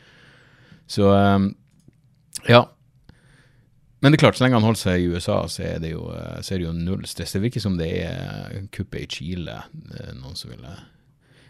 Så 0.88 1.10
um, 1.10 1.56
ja. 2.48 2.70
Men 4.00 4.12
det 4.12 4.18
er 4.18 4.20
klart, 4.20 4.38
så 4.38 4.44
lenge 4.44 4.60
han 4.60 4.64
holder 4.64 4.80
seg 4.80 5.02
i 5.02 5.08
USA, 5.08 5.48
så 5.50 5.64
er 5.64 5.80
det 5.80 5.92
jo, 5.96 6.04
så 6.42 6.54
er 6.54 6.60
det 6.60 6.68
jo 6.68 6.74
null 6.78 7.06
stress. 7.10 7.32
Det 7.34 7.42
virker 7.42 7.64
som 7.64 7.78
det 7.80 7.90
er 8.06 8.68
kuppet 8.72 9.02
i 9.02 9.08
Chile. 9.10 9.56
Noen 10.14 10.36
som 10.38 10.52
vil, 10.52 10.66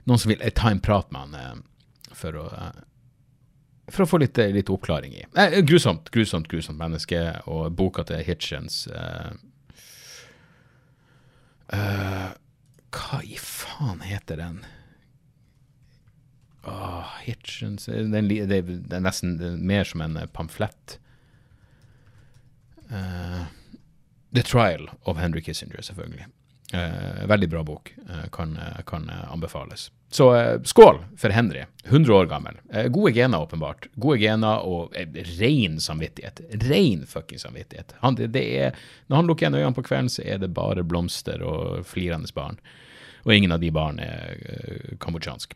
noen 0.06 0.22
som 0.22 0.32
vil 0.32 0.46
ta 0.56 0.72
en 0.72 0.80
prat 0.80 1.12
med 1.12 1.26
han 1.26 1.64
for 2.16 2.38
å 2.40 2.46
for 3.92 4.06
å 4.06 4.10
få 4.10 4.20
litt, 4.22 4.40
litt 4.54 4.70
oppklaring 4.74 5.14
i. 5.14 5.26
Eh, 5.38 5.60
grusomt, 5.66 6.10
grusomt, 6.14 6.48
grusomt 6.50 6.80
menneske. 6.80 7.22
Og 7.52 7.74
boka 7.78 8.06
til 8.08 8.24
Hitchens 8.26 8.86
uh, 8.90 9.36
uh, 11.74 12.32
hva 12.96 13.22
i 13.24 13.38
faen 13.42 14.02
heter 14.06 14.40
den? 14.40 14.64
Åh, 16.66 17.06
Hitchens 17.24 17.86
det, 17.86 18.22
det, 18.22 18.62
det, 18.62 18.96
er 18.96 19.04
nesten 19.04 19.38
mer 19.68 19.84
som 19.86 20.02
en 20.02 20.18
eh, 20.18 20.30
pamflett. 20.34 20.98
Uh, 22.90 23.46
The 24.34 24.42
Trial 24.42 24.90
of 25.04 25.20
Henry 25.22 25.42
Kissinger, 25.46 25.82
selvfølgelig. 25.82 26.26
Uh, 26.74 27.28
veldig 27.30 27.50
bra 27.50 27.62
bok. 27.64 27.92
Uh, 28.10 28.26
kan, 28.34 28.58
kan 28.86 29.10
anbefales. 29.10 29.92
Så 30.10 30.32
skål 30.64 31.04
for 31.18 31.30
Henry. 31.30 31.66
100 31.84 32.14
år 32.14 32.26
gammel. 32.26 32.58
gode 32.90 33.12
gener, 33.14 33.42
åpenbart. 33.42 33.88
Gode 33.96 34.18
gener 34.22 34.64
og 34.66 34.96
ren 35.40 35.80
samvittighet. 35.80 36.40
Ren 36.66 37.06
fucking 37.08 37.40
samvittighet. 37.40 37.94
Han, 38.00 38.16
det, 38.16 38.42
er, 38.42 38.78
når 39.08 39.22
han 39.22 39.30
lukker 39.30 39.46
igjen 39.46 39.60
øynene 39.60 39.76
på 39.76 39.84
kvelden, 39.86 40.10
så 40.10 40.24
er 40.24 40.40
det 40.42 40.54
bare 40.56 40.86
blomster 40.88 41.44
og 41.44 41.84
flirende 41.90 42.32
barn. 42.34 42.62
Og 43.26 43.34
ingen 43.34 43.54
av 43.56 43.62
de 43.62 43.72
barna 43.74 44.06
er 44.06 44.42
uh, 44.46 44.98
kambodsjansk. 45.02 45.56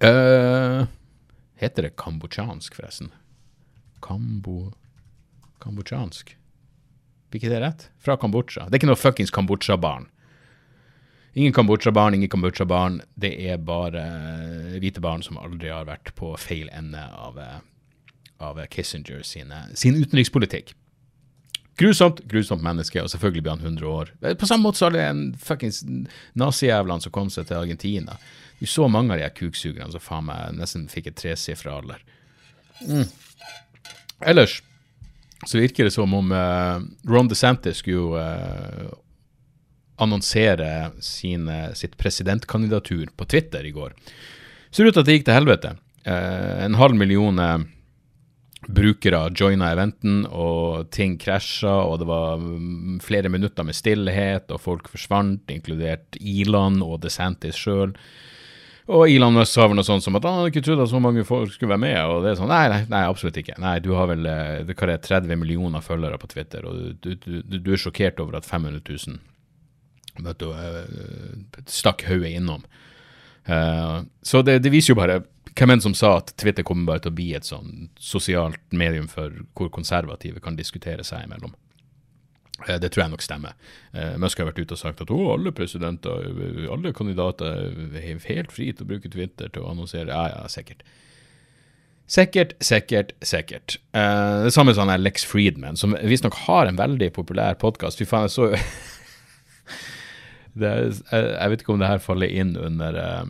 Uh, 0.00 0.86
heter 1.60 1.88
det 1.88 1.96
kambodsjansk, 2.00 2.76
forresten? 2.78 3.12
Kambo... 4.04 4.70
Kambodsjansk? 5.60 6.32
Fikk 7.30 7.44
ikke 7.44 7.52
det 7.52 7.60
rett? 7.62 7.84
Fra 8.00 8.16
Kambodsja. 8.18 8.64
Det 8.66 8.78
er 8.78 8.80
ikke 8.80 8.88
noe 8.90 8.98
fuckings 8.98 9.32
Kambodsja-barn. 9.34 10.08
Ingen 11.38 11.52
Kambodsja-barn, 11.54 12.16
ingen 12.16 12.32
Kambodsja-barn. 12.32 13.02
Det 13.14 13.30
er 13.46 13.60
bare 13.62 14.02
hvite 14.82 15.02
barn 15.04 15.22
som 15.22 15.38
aldri 15.38 15.70
har 15.70 15.86
vært 15.86 16.10
på 16.18 16.32
feil 16.40 16.72
ende 16.74 17.04
av, 17.14 17.38
av 18.42 18.58
Kissinger 18.72 19.22
sine, 19.22 19.62
sin 19.78 20.00
utenrikspolitikk. 20.00 20.74
Grusomt, 21.80 22.20
grusomt 22.28 22.64
menneske, 22.64 23.00
og 23.00 23.08
selvfølgelig 23.08 23.42
blir 23.42 23.54
han 23.56 23.64
100 23.64 23.86
år. 23.88 24.10
På 24.36 24.48
samme 24.48 24.68
måte 24.68 24.82
så 24.82 24.90
er 24.90 24.96
det 24.96 25.04
en 25.06 25.22
fuckings 25.40 25.80
nazijævlene 26.36 27.00
som 27.06 27.14
kom 27.14 27.30
seg 27.32 27.48
til 27.48 27.56
Argentina. 27.56 28.18
Du 28.60 28.66
så 28.68 28.88
mange 28.92 29.14
av 29.14 29.22
de 29.22 29.30
kuksugerne 29.32 29.88
som 29.94 30.02
faen 30.04 30.26
meg 30.28 30.58
nesten 30.58 30.88
fikk 30.92 31.08
et 31.08 31.16
tresifra 31.22 31.78
alder. 31.80 32.02
Mm. 32.84 33.06
Ellers 34.28 34.58
så 35.48 35.56
virker 35.56 35.88
det 35.88 35.94
som 35.94 36.12
om 36.12 36.32
uh, 36.36 36.82
Ron 37.08 37.30
DeSantis 37.30 37.80
skulle 37.80 38.20
uh, 38.20 38.90
annonsere 40.00 40.90
sine, 41.00 41.70
sitt 41.76 41.96
presidentkandidatur 41.96 43.08
på 43.16 43.24
Twitter 43.24 43.64
i 43.64 43.72
går. 43.72 43.96
Ser 44.70 44.84
ut 44.84 44.92
til 44.92 45.00
at 45.00 45.08
det 45.08 45.16
gikk 45.16 45.28
til 45.30 45.38
helvete. 45.38 45.72
Uh, 46.04 46.60
en 46.66 46.76
halv 46.76 47.00
million 47.00 47.40
brukere 48.74 49.22
joina 49.36 49.70
eventen, 49.74 50.24
og 50.26 50.90
ting 50.94 51.16
krasja, 51.20 51.72
og 51.86 52.00
det 52.02 52.08
var 52.10 52.40
mm, 52.40 52.98
flere 53.04 53.30
minutter 53.32 53.66
med 53.66 53.76
stillhet, 53.76 54.50
og 54.50 54.62
folk 54.62 54.90
forsvant, 54.92 55.50
inkludert 55.52 56.18
Ilan 56.20 56.80
og 56.86 57.00
DeSantis 57.04 57.58
sjøl. 57.58 57.94
Og 58.90 59.06
Ilan 59.12 59.38
sa 59.46 59.68
vel 59.68 59.78
noe 59.78 59.86
sånt 59.86 60.02
som 60.02 60.16
at 60.18 60.24
han 60.26 60.40
hadde 60.40 60.50
ikke 60.50 60.64
trodd 60.66 60.82
at 60.82 60.90
så 60.90 60.98
mange 61.02 61.22
folk 61.26 61.52
skulle 61.54 61.70
være 61.76 61.84
med. 61.84 61.98
Og 62.10 62.24
det 62.24 62.32
er 62.32 62.38
sånn, 62.40 62.50
nei, 62.50 62.64
nei, 62.72 62.80
nei 62.90 63.02
absolutt 63.06 63.38
ikke. 63.38 63.54
Nei, 63.62 63.76
du 63.84 63.92
har 63.94 64.08
vel 64.10 64.26
eh, 64.26 64.62
det 64.66 64.74
er 64.74 65.02
30 65.04 65.38
millioner 65.38 65.84
følgere 65.84 66.18
på 66.18 66.30
Twitter, 66.32 66.66
og 66.66 66.96
du, 66.98 67.14
du, 67.14 67.36
du, 67.44 67.58
du 67.60 67.70
er 67.70 67.80
sjokkert 67.80 68.18
over 68.22 68.40
at 68.40 68.48
500 68.48 68.82
000 68.82 69.20
Møtte 70.20 70.48
uh, 70.50 71.62
Stakk 71.70 72.02
hodet 72.08 72.34
innom. 72.34 72.64
Uh, 73.46 74.02
så 74.26 74.42
det, 74.44 74.58
det, 74.64 74.72
viser 74.74 74.92
jo 74.92 74.98
bare 74.98 75.20
hvem 75.56 75.74
enn 75.74 75.82
som 75.82 75.96
sa 75.96 76.16
at 76.20 76.32
Twitter 76.40 76.66
kommer 76.66 76.92
bare 76.92 77.04
til 77.04 77.12
å 77.12 77.16
bli 77.18 77.32
et 77.36 77.48
sånn 77.48 77.88
sosialt 78.00 78.60
medium 78.70 79.08
for 79.10 79.42
hvor 79.58 79.70
konservative 79.74 80.42
kan 80.44 80.58
diskutere 80.58 81.04
seg 81.06 81.26
imellom. 81.26 81.54
Uh, 82.66 82.76
det 82.80 82.92
tror 82.92 83.06
jeg 83.06 83.14
nok 83.14 83.24
stemmer. 83.24 83.56
Uh, 83.94 84.16
Musk 84.20 84.40
har 84.40 84.50
vært 84.50 84.60
ute 84.60 84.76
og 84.76 84.82
sagt 84.82 85.02
at 85.04 85.12
alle 85.12 85.52
presidenter, 85.56 86.26
alle 86.72 86.92
kandidater 86.96 87.70
er 87.70 88.24
helt 88.28 88.52
fri 88.52 88.70
til 88.72 88.84
å 88.86 88.90
bruke 88.92 89.12
Twitter 89.12 89.48
til 89.48 89.64
å 89.64 89.70
annonsere. 89.72 90.12
Ja, 90.12 90.28
ja, 90.34 90.48
sikkert. 90.52 90.84
Sikkert, 92.10 92.56
sikkert, 92.64 93.12
sikkert. 93.22 93.78
Uh, 93.94 94.44
det 94.46 94.54
samme 94.54 94.74
som 94.74 94.90
Lex 94.90 95.24
Friedman, 95.24 95.78
som 95.78 95.94
visstnok 95.94 96.34
har 96.48 96.66
en 96.66 96.78
veldig 96.78 97.12
populær 97.14 97.54
podkast. 97.60 98.00
Fy 98.02 98.08
faen, 98.10 98.26
jeg 98.26 98.34
så 98.34 98.50
jeg, 100.58 100.96
jeg, 101.12 101.50
vet 101.52 101.62
ikke 101.62 101.76
om 101.76 101.82
det 101.82 101.90
her 101.92 102.02
faller 102.02 102.34
inn 102.34 102.56
under 102.58 102.98
uh, 102.98 103.28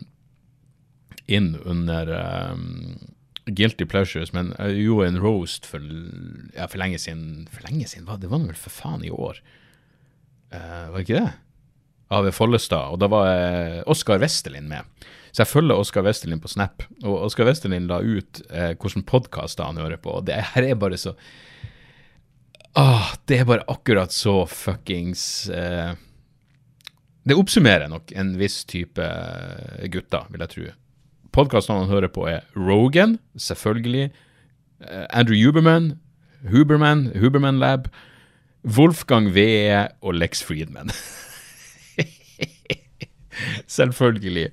Inn 1.31 1.53
under 1.65 2.11
um, 2.51 3.13
Guilty 3.45 3.87
Pleasures, 3.89 4.33
men 4.35 4.51
uh, 4.59 4.69
jo 4.71 5.01
en 5.05 5.19
roast 5.21 5.67
for, 5.69 5.83
ja, 6.55 6.67
for 6.67 6.81
lenge 6.81 6.99
siden. 7.01 7.47
For 7.51 7.63
lenge 7.67 7.87
siden? 7.89 8.07
Hva? 8.09 8.19
Det 8.21 8.31
var 8.31 8.43
vel 8.43 8.59
for 8.59 8.75
faen 8.75 9.05
i 9.07 9.13
år? 9.13 9.41
Uh, 10.51 10.91
var 10.91 10.97
det 10.99 11.05
ikke 11.07 11.21
det? 11.21 11.33
Av 12.11 12.27
Follestad. 12.35 12.91
Og 12.91 12.99
da 12.99 13.07
var 13.11 13.85
Oskar 13.91 14.19
Westerlin 14.19 14.67
med. 14.67 14.87
Så 15.31 15.45
jeg 15.45 15.51
følger 15.53 15.79
Oskar 15.79 16.03
Westerlin 16.03 16.41
på 16.43 16.51
Snap, 16.51 16.83
og 17.05 17.29
Oskar 17.29 17.47
Westerlin 17.47 17.87
la 17.87 18.01
ut 18.03 18.43
uh, 18.51 18.73
hvilke 18.75 19.05
podkaster 19.07 19.69
han 19.69 19.79
hører 19.79 20.01
på. 20.01 20.17
Og 20.19 20.27
det 20.27 20.41
her 20.51 20.67
er 20.73 20.79
bare 20.79 20.99
så 20.99 21.15
Åh, 22.73 23.13
det 23.25 23.41
er 23.41 23.47
bare 23.47 23.67
akkurat 23.67 24.13
så 24.15 24.45
fuckings 24.47 25.49
eh, 25.49 25.91
Det 27.23 27.35
oppsummerer 27.35 27.89
nok 27.91 28.13
en 28.15 28.29
viss 28.39 28.61
type 28.63 29.03
eh, 29.03 29.89
gutter, 29.91 30.29
vil 30.31 30.45
jeg 30.45 30.53
tro. 30.53 30.67
Podkastene 31.31 31.83
han 31.83 31.91
hører 31.91 32.11
på, 32.11 32.25
er 32.27 32.45
Rogan, 32.55 33.17
selvfølgelig. 33.37 34.11
Eh, 34.81 35.05
Andrew 35.09 35.37
Huberman, 35.39 35.93
Huberman, 36.51 37.11
Huberman 37.15 37.59
Lab. 37.59 37.87
Wolfgang 38.63 39.31
Wee 39.33 39.87
og 40.01 40.13
Lex 40.13 40.43
Friedman. 40.43 40.91
Selvfølgelig. 43.67 44.49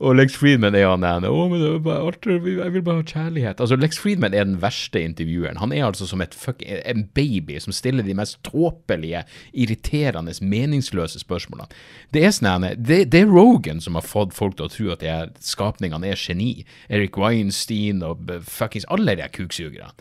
Og 0.00 0.16
Lex 0.16 0.36
Friedman 0.38 0.76
er 0.78 0.88
han 0.90 1.06
ene. 1.06 1.30
Å, 1.30 1.46
men 1.50 1.64
bare 1.84 2.06
Arthur, 2.08 2.38
jeg 2.48 2.74
vil 2.74 2.84
bare 2.86 3.02
ha 3.02 3.06
kjærlighet. 3.06 3.60
Altså, 3.62 3.78
Lex 3.80 4.00
Friedman 4.00 4.34
er 4.34 4.46
den 4.48 4.60
verste 4.62 5.02
intervjueren. 5.02 5.60
Han 5.62 5.74
er 5.74 5.86
altså 5.86 6.08
som 6.08 6.22
fuck, 6.36 6.62
en 6.62 7.06
baby 7.14 7.58
som 7.62 7.74
stiller 7.76 8.06
de 8.06 8.16
mest 8.18 8.40
tåpelige, 8.46 9.24
irriterende, 9.52 10.34
meningsløse 10.42 11.20
spørsmålene. 11.22 11.68
Det 12.14 12.24
er 12.24 12.34
sånn 12.34 12.66
det, 12.76 13.04
det, 13.12 13.22
er 13.22 13.30
Rogan 13.30 13.82
som 13.82 13.98
har 13.98 14.06
fått 14.06 14.34
folk 14.36 14.58
til 14.58 14.68
å 14.68 14.72
tro 14.72 14.90
at 14.94 15.04
de 15.04 15.44
skapningene 15.44 16.12
er 16.12 16.18
geni. 16.18 16.66
Eric 16.92 17.18
Weinstein 17.20 18.02
og 18.06 18.30
fuckings 18.48 18.88
alle 18.92 19.16
de 19.18 19.28
kuksugerne. 19.32 19.92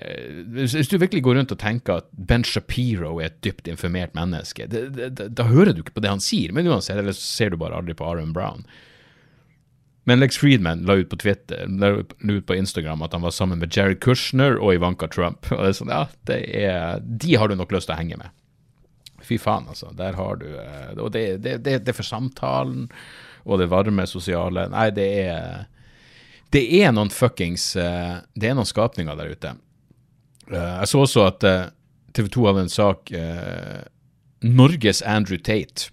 Eh, 0.00 0.44
hvis 0.56 0.88
du 0.88 0.96
virkelig 0.98 1.22
går 1.26 1.36
rundt 1.36 1.52
og 1.52 1.60
tenker 1.60 2.00
at 2.00 2.06
Ben 2.12 2.44
Shapiro 2.46 3.18
er 3.18 3.28
et 3.28 3.40
dypt 3.44 3.68
informert 3.68 4.14
menneske, 4.16 4.68
det, 4.70 4.86
det, 4.96 5.10
det, 5.18 5.28
da 5.36 5.48
hører 5.50 5.74
du 5.74 5.82
ikke 5.84 5.98
på 5.98 6.04
det 6.04 6.12
han 6.12 6.22
sier, 6.24 6.54
men 6.56 6.68
uansett, 6.70 6.98
eller 7.00 7.16
så 7.16 7.26
ser 7.26 7.52
du 7.52 7.60
bare 7.60 7.76
aldri 7.76 7.96
på 7.98 8.06
Aaron 8.08 8.32
Brown. 8.36 8.64
Men 10.08 10.22
Lex 10.22 10.40
Friedman 10.40 10.86
la 10.88 10.96
ut 11.02 11.10
på 11.10 11.18
Twitter, 11.20 11.66
la 11.68 11.92
ut 12.00 12.46
på 12.46 12.56
Instagram 12.56 13.02
at 13.04 13.12
han 13.12 13.22
var 13.22 13.34
sammen 13.36 13.60
med 13.60 13.76
Jared 13.76 14.00
Kushner 14.00 14.56
og 14.56 14.74
Ivanka 14.74 15.06
Trump. 15.12 15.50
Og 15.52 15.60
det 15.60 15.68
er 15.68 15.76
sånn, 15.76 15.92
ja, 15.92 16.06
er, 16.34 17.02
De 17.04 17.36
har 17.36 17.50
du 17.50 17.58
nok 17.58 17.74
lyst 17.76 17.90
til 17.90 17.94
å 17.94 18.00
henge 18.00 18.18
med. 18.18 18.32
Fy 19.20 19.36
faen, 19.38 19.68
altså. 19.68 19.92
Der 19.94 20.16
har 20.16 20.40
du 20.40 20.48
eh, 20.48 20.96
Og 20.96 21.12
det, 21.12 21.44
er 21.44 21.92
for 21.92 22.06
samtalen 22.06 22.88
og 23.44 23.60
det 23.60 23.68
varme 23.72 24.06
sosiale 24.08 24.66
Nei, 24.72 24.88
det 24.96 25.08
er 25.28 25.66
Det 26.52 26.64
er 26.80 26.90
noen 26.96 27.12
fuckings 27.12 27.74
eh, 27.76 28.16
Det 28.34 28.48
er 28.48 28.56
noen 28.56 28.68
skapninger 28.68 29.20
der 29.20 29.36
ute 29.36 29.52
jeg 30.56 30.90
så 30.90 31.04
også 31.04 31.24
at 31.28 31.46
eh, 31.46 31.70
TV 32.16 32.28
2 32.34 32.46
hadde 32.48 32.66
en 32.66 32.72
sak 32.72 33.12
eh, 33.14 33.80
Norges 34.42 35.02
Andrew 35.02 35.38
Tate. 35.38 35.90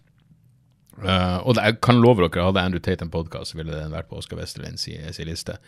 Uh, 0.97 1.37
og 1.45 1.59
jeg 1.61 1.77
kan 1.85 1.99
love 2.01 2.23
dere, 2.23 2.47
hadde 2.47 2.61
Andrew 2.63 2.81
Tate 2.81 3.05
en 3.05 3.13
podkast, 3.13 3.53
ville 3.53 3.69
den 3.69 3.93
vært 3.93 4.07
på 4.09 4.17
Oskar 4.17 4.39
Westerlin 4.39 4.79
sin 4.81 5.03
si 5.13 5.25
liste. 5.27 5.59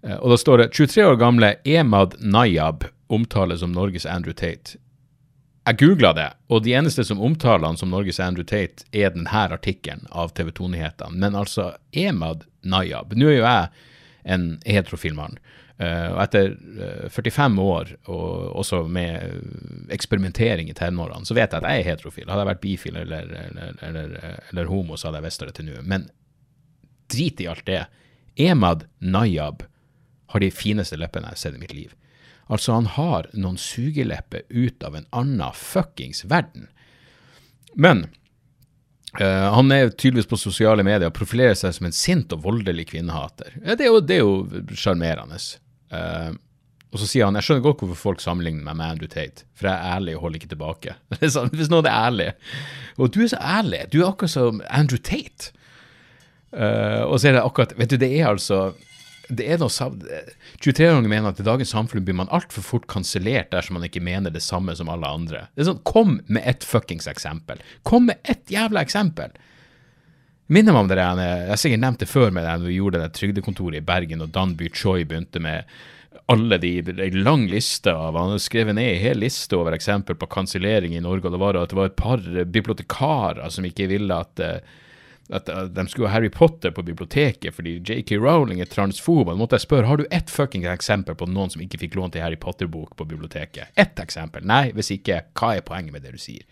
Uh, 0.00 0.16
og 0.22 0.32
da 0.32 0.38
står 0.40 0.62
det 0.62 0.68
23 0.72 1.04
år 1.04 1.18
gamle 1.20 1.50
Emad 1.68 2.16
Nayab 2.22 2.86
omtales 3.12 3.60
som 3.60 3.74
Norges 3.76 4.06
Andrew 4.08 4.32
Tate. 4.32 4.78
Jeg 5.68 5.76
googla 5.82 6.14
det, 6.16 6.30
og 6.48 6.62
de 6.64 6.72
eneste 6.78 7.04
som 7.04 7.20
omtaler 7.20 7.66
han 7.66 7.76
som 7.76 7.90
Norges 7.92 8.20
Andrew 8.24 8.46
Tate, 8.46 8.86
er 8.96 9.12
denne 9.12 9.28
artikkelen 9.28 10.06
av 10.08 10.32
TV 10.32 10.48
2-nyhetene. 10.56 11.18
Men 11.20 11.36
altså, 11.36 11.74
Emad 11.92 12.46
Nayab 12.64 13.12
Nå 13.12 13.28
er 13.28 13.36
jo 13.36 13.44
jeg 13.44 13.68
en 14.32 14.46
heterofil 14.64 15.12
mann. 15.18 15.36
Uh, 15.78 16.10
og 16.16 16.20
etter 16.24 16.56
uh, 16.58 17.06
eh, 17.06 17.10
45 17.14 17.60
år, 17.62 17.90
og 18.10 18.56
også 18.58 18.80
med 18.90 19.90
eksperimentering 19.94 20.70
i 20.72 20.74
tenårene, 20.74 21.22
så 21.28 21.36
vet 21.38 21.54
jeg 21.54 21.62
at 21.62 21.68
jeg 21.70 21.84
er 21.84 21.90
heterofil. 21.92 22.26
Hadde 22.26 22.42
jeg 22.42 22.50
vært 22.50 22.64
bifil 22.64 22.98
eller, 23.04 23.30
eller, 23.44 23.76
eller, 23.86 24.16
eller 24.50 24.72
homo, 24.72 24.98
så 24.98 25.08
hadde 25.08 25.20
jeg 25.22 25.28
visst 25.28 25.44
det 25.46 25.54
til 25.54 25.68
nå. 25.68 25.84
Men 25.86 26.08
drit 27.14 27.44
i 27.44 27.46
alt 27.50 27.66
det. 27.68 27.84
Emad 28.38 28.88
Nayab 28.98 29.62
har 30.34 30.42
de 30.42 30.50
fineste 30.50 30.98
leppene 30.98 31.30
jeg 31.30 31.38
har 31.38 31.42
sett 31.44 31.60
i 31.60 31.62
mitt 31.62 31.76
liv. 31.76 31.94
Altså, 32.48 32.74
han 32.74 32.90
har 32.96 33.28
noen 33.36 33.60
sugelepper 33.60 34.48
ut 34.50 34.82
av 34.82 34.96
en 34.98 35.06
annen 35.14 35.54
fuckings 35.56 36.26
verden. 36.28 36.70
Men 37.74 38.08
Uh, 39.16 39.48
han 39.54 39.72
er 39.72 39.88
tydeligvis 39.88 40.28
på 40.28 40.36
sosiale 40.36 40.84
medier 40.84 41.08
og 41.08 41.16
profilerer 41.16 41.54
seg 41.56 41.72
som 41.74 41.86
en 41.88 41.94
sint 41.96 42.32
og 42.36 42.42
voldelig 42.44 42.90
kvinnehater. 42.90 43.54
Ja, 43.64 43.74
det 43.74 43.88
er 43.88 44.20
jo 44.20 44.34
sjarmerende. 44.76 45.40
Uh, 45.92 46.34
og 46.88 47.02
så 47.02 47.08
sier 47.08 47.28
han 47.28 47.36
jeg 47.36 47.44
skjønner 47.44 47.64
godt 47.66 47.82
hvorfor 47.82 48.00
folk 48.00 48.22
sammenligner 48.24 48.64
meg 48.64 48.78
med 48.80 48.94
Andrew 48.94 49.10
Tate, 49.12 49.44
for 49.58 49.68
jeg 49.68 49.76
er 49.76 49.96
ærlig 49.98 50.16
og 50.16 50.24
holder 50.24 50.40
ikke 50.40 50.52
tilbake. 50.54 50.96
sånn, 51.34 51.52
hvis 51.52 51.70
noen 51.72 51.88
er 51.88 51.96
ærlig. 52.08 52.28
Og 52.96 53.12
du 53.12 53.22
er 53.24 53.32
så 53.34 53.40
ærlig. 53.44 53.84
Du 53.92 54.00
er 54.00 54.08
akkurat 54.08 54.32
som 54.32 54.62
Andrew 54.68 55.00
Tate. 55.00 55.52
Uh, 56.48 57.04
og 57.04 57.18
så 57.20 57.28
er 57.28 57.36
det 57.36 57.42
akkurat 57.44 57.74
Vet 57.76 57.90
du, 57.92 57.98
det 58.00 58.08
er 58.08 58.30
altså 58.30 58.70
det 59.28 59.44
er 59.44 59.58
noe 59.60 59.68
23-åringer 59.68 61.10
mener 61.10 61.34
at 61.34 61.40
i 61.42 61.44
dagens 61.44 61.74
samfunn 61.74 62.04
blir 62.06 62.16
man 62.16 62.30
altfor 62.32 62.64
fort 62.64 62.86
kansellert 62.88 63.50
dersom 63.52 63.76
man 63.76 63.84
ikke 63.84 64.00
mener 64.00 64.32
det 64.32 64.40
samme 64.40 64.72
som 64.78 64.88
alle 64.88 65.10
andre. 65.18 65.42
Det 65.52 65.66
er 65.66 65.68
sånn, 65.68 65.82
Kom 65.88 66.14
med 66.32 66.46
ett 66.48 66.64
fuckings 66.64 67.08
eksempel. 67.10 67.60
Kom 67.84 68.08
med 68.08 68.22
ett 68.24 68.48
jævla 68.48 68.80
eksempel. 68.86 69.34
Minner 70.48 70.72
meg 70.72 70.80
om 70.80 70.88
det 70.88 70.96
jeg, 70.96 71.20
jeg 71.20 71.52
har 71.52 71.60
sikkert 71.60 71.84
nevnt 71.84 72.02
det 72.02 72.08
før 72.08 72.32
med 72.32 72.46
det 72.46 72.56
når 72.56 72.70
vi 72.70 72.78
gjorde 72.78 73.02
det 73.02 73.12
trygdekontoret 73.18 73.80
i 73.80 73.84
Bergen, 73.84 74.24
og 74.24 74.32
Danby 74.32 74.70
Choi 74.72 75.02
begynte 75.04 75.42
med 75.44 75.68
alle 76.32 76.58
de, 76.60 76.72
en 76.88 77.22
lang 77.24 77.46
liste 77.48 77.92
av 77.92 78.16
Han 78.16 78.32
hadde 78.32 78.44
skrevet 78.44 78.76
ned 78.76 78.90
en 78.90 79.00
hel 79.00 79.20
liste 79.22 79.56
over 79.56 79.76
eksempel 79.76 80.16
på 80.18 80.28
kansellering 80.32 80.96
i 80.96 81.04
Norge, 81.04 81.28
og 81.28 81.36
det 81.36 81.40
var 81.40 81.56
at 81.60 81.72
det 81.72 81.78
var 81.78 81.90
et 81.92 82.00
par 82.00 82.24
bibliotekarer 82.44 83.52
som 83.52 83.68
ikke 83.68 83.88
ville 83.92 84.20
at 84.24 84.44
at 85.28 85.48
de 85.74 85.84
skulle 85.88 86.08
ha 86.08 86.14
Harry 86.14 86.30
Potter 86.32 86.72
på 86.72 86.82
biblioteket 86.82 87.54
fordi 87.54 87.74
JK 87.84 88.14
Rowling 88.16 88.62
er 88.64 88.70
transfob. 88.70 89.28
Da 89.28 89.36
måtte 89.36 89.58
jeg 89.58 89.66
spørre 89.66 89.88
har 89.90 90.00
du 90.00 90.06
ett 90.10 90.30
fucking 90.32 90.64
eksempel 90.72 91.18
på 91.18 91.28
noen 91.28 91.52
som 91.52 91.60
ikke 91.64 91.82
fikk 91.82 91.98
lånt 91.98 92.16
en 92.16 92.24
Harry 92.24 92.38
Potter-bok 92.40 92.94
på 92.96 93.04
biblioteket. 93.04 93.74
Ett 93.76 94.00
eksempel. 94.00 94.46
Nei, 94.48 94.70
hvis 94.76 94.90
ikke, 94.96 95.26
hva 95.36 95.54
er 95.56 95.66
poenget 95.66 95.92
med 95.92 96.06
det 96.06 96.14
du 96.16 96.22
sier? 96.22 96.46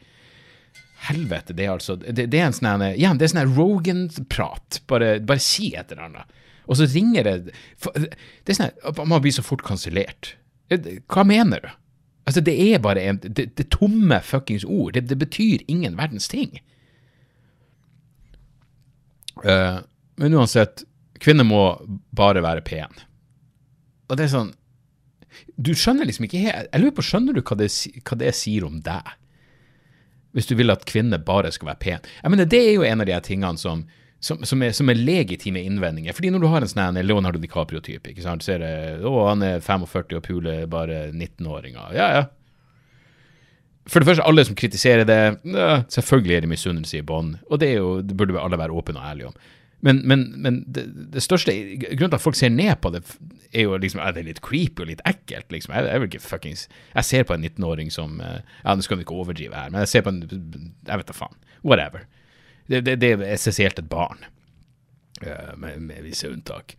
Helvete, 0.96 1.52
det 1.52 1.66
er 1.66 1.74
altså 1.74 1.98
Det, 2.00 2.24
det 2.32 2.38
er 2.40 2.48
en 2.48 2.56
sånn 2.56 2.84
ja, 2.96 3.12
det 3.14 3.26
er 3.26 3.32
sånn 3.34 3.54
Rogan-prat. 3.56 4.80
Bare, 4.88 5.16
bare, 5.20 5.42
si 5.42 5.72
et 5.76 5.92
eller 5.92 6.08
annet. 6.08 6.36
Og 6.66 6.78
så 6.80 6.88
ringer 6.90 7.26
det 7.28 7.34
Det 7.46 8.54
er 8.54 8.58
sånn 8.58 9.02
Man 9.04 9.22
blir 9.22 9.34
så 9.36 9.44
fort 9.46 9.64
kansellert. 9.66 10.34
Hva 11.12 11.26
mener 11.28 11.62
du? 11.62 11.68
Altså, 12.26 12.42
det 12.42 12.56
er 12.58 12.80
bare 12.82 13.04
en, 13.06 13.20
det, 13.22 13.52
det 13.54 13.68
tomme 13.70 14.18
fuckings 14.24 14.64
ord. 14.66 14.96
Det, 14.96 15.04
det, 15.12 15.18
betyr 15.20 15.62
ingen 15.70 15.94
verdens 15.98 16.26
ting. 16.28 16.56
Uh, 19.44 19.78
men 20.18 20.34
uansett, 20.34 20.82
kvinner 21.22 21.46
må 21.46 21.60
bare 22.16 22.42
være 22.42 22.64
pen. 22.66 23.04
Og 24.08 24.18
det 24.18 24.26
er 24.26 24.32
sånn 24.32 24.52
Du 25.58 25.72
skjønner 25.76 26.06
liksom 26.06 26.28
ikke 26.28 26.38
helt 26.44 26.68
Jeg 26.70 26.80
lurer 26.80 26.94
på, 26.94 27.04
skjønner 27.04 27.34
du 27.34 27.40
hva 27.42 27.56
det, 27.58 27.66
hva 28.06 28.18
det 28.20 28.32
sier 28.38 28.66
om 28.66 28.78
deg? 28.86 29.14
Hvis 30.36 30.50
du 30.50 30.56
vil 30.58 30.72
at 30.74 30.84
kvinner 30.88 31.22
bare 31.22 31.50
skal 31.54 31.72
være 31.72 31.80
pen. 31.80 32.10
Jeg 32.22 32.32
mener, 32.32 32.44
Det 32.44 32.60
er 32.60 32.74
jo 32.76 32.84
en 32.84 33.00
av 33.00 33.08
de 33.08 33.20
tingene 33.24 33.56
som, 33.58 33.86
som, 34.20 34.44
som, 34.44 34.62
er, 34.62 34.72
som, 34.76 34.90
er, 34.92 35.00
legitime 35.00 35.62
innvendinger. 35.64 36.12
Fordi 36.12 36.30
når 36.30 36.44
du 36.44 36.48
har 36.52 36.64
en 36.64 36.72
sånn 36.72 37.00
Leonardo 37.00 37.40
DiCaprio-type, 37.40 38.12
ikke 38.12 38.24
sant, 38.24 38.44
så 38.44 38.56
er 38.56 38.64
det 38.64 38.72
å, 39.08 39.14
han 39.30 39.44
er 39.46 39.64
45 39.64 40.18
og 40.18 40.24
puler 40.26 40.66
bare 40.70 41.06
19-åringer. 41.12 41.96
Ja, 41.96 42.10
ja. 42.20 42.26
For 43.86 44.02
det 44.02 44.10
første, 44.10 44.26
alle 44.26 44.42
som 44.44 44.56
kritiserer 44.58 45.06
det, 45.06 45.20
selvfølgelig 45.94 46.36
er 46.36 46.44
det 46.44 46.50
misunnelse 46.50 46.98
i 46.98 47.04
bånn. 47.06 47.36
Og 47.46 47.60
det, 47.62 47.76
jo, 47.78 48.00
det 48.02 48.16
burde 48.18 48.40
alle 48.42 48.58
være 48.58 48.74
åpne 48.74 48.98
og 48.98 49.08
ærlige 49.12 49.30
om. 49.30 49.36
Men, 49.86 50.00
men, 50.08 50.22
men 50.42 50.58
det, 50.66 50.82
det, 51.14 51.22
største 51.22 51.52
grunnen 51.54 52.10
til 52.10 52.18
at 52.18 52.22
folk 52.24 52.38
ser 52.38 52.50
ned 52.50 52.74
på 52.82 52.90
det, 52.90 53.04
er 53.54 53.68
jo 53.68 53.76
liksom 53.78 54.00
er 54.02 54.16
det 54.16 54.24
litt 54.26 54.40
creepy 54.42 54.82
og 54.82 54.90
litt 54.90 55.04
ekkelt. 55.06 55.46
liksom. 55.54 55.76
Jeg, 55.76 55.86
jeg, 55.86 56.02
vil 56.02 56.10
ikke 56.10 56.24
fuckings, 56.24 56.64
jeg 56.94 57.08
ser 57.08 57.26
på 57.28 57.36
en 57.36 57.46
19-åring 57.46 57.92
som 57.94 58.18
eh, 58.24 58.40
Ja, 58.64 58.74
nå 58.74 58.82
skal 58.82 58.98
du 58.98 59.04
ikke 59.04 59.14
overdrive 59.14 59.54
her, 59.54 59.70
men 59.70 59.84
jeg 59.84 59.92
ser 59.92 60.06
på 60.06 60.14
en 60.14 60.24
Jeg 60.26 61.02
vet 61.02 61.12
da 61.12 61.16
faen. 61.16 61.38
Whatever. 61.62 62.08
Det, 62.66 62.82
det, 62.82 62.98
det 63.02 63.12
er 63.14 63.24
essensielt 63.30 63.78
et 63.78 63.88
barn, 63.88 64.26
uh, 65.22 65.54
med, 65.54 65.78
med 65.86 66.02
visse 66.02 66.26
unntak. 66.26 66.74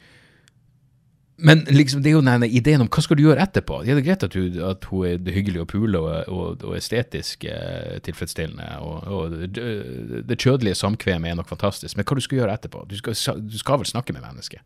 Men 1.38 1.60
liksom, 1.70 2.02
det 2.02 2.10
er 2.10 2.16
jo 2.16 2.24
denne 2.26 2.48
ideen 2.50 2.82
om 2.82 2.88
hva 2.90 3.02
skal 3.06 3.20
du 3.20 3.22
gjøre 3.28 3.44
etterpå. 3.46 3.84
Det 3.86 3.94
er 3.94 4.00
greit 4.06 4.24
at, 4.26 4.34
du, 4.34 4.58
at 4.66 4.88
hun 4.90 5.06
er 5.06 5.36
hyggelig 5.36 5.62
og 5.62 5.68
pule 5.70 6.00
og, 6.02 6.32
og, 6.34 6.64
og 6.66 6.78
estetisk 6.80 7.46
eh, 7.46 8.00
tilfredsstillende, 8.06 8.70
og, 8.82 8.96
og 9.06 9.36
det, 9.54 10.40
kjødelige 10.42 10.80
samkvemet 10.80 11.30
er 11.30 11.38
nok 11.38 11.52
fantastisk, 11.52 11.94
men 11.94 12.08
hva 12.10 12.18
du 12.18 12.24
skal 12.26 12.42
gjøre 12.42 12.58
etterpå? 12.58 12.82
Du 12.90 12.98
skal, 12.98 13.20
du 13.46 13.60
skal 13.62 13.84
vel 13.84 13.90
snakke 13.90 14.18
med 14.18 14.26
mennesket. 14.26 14.66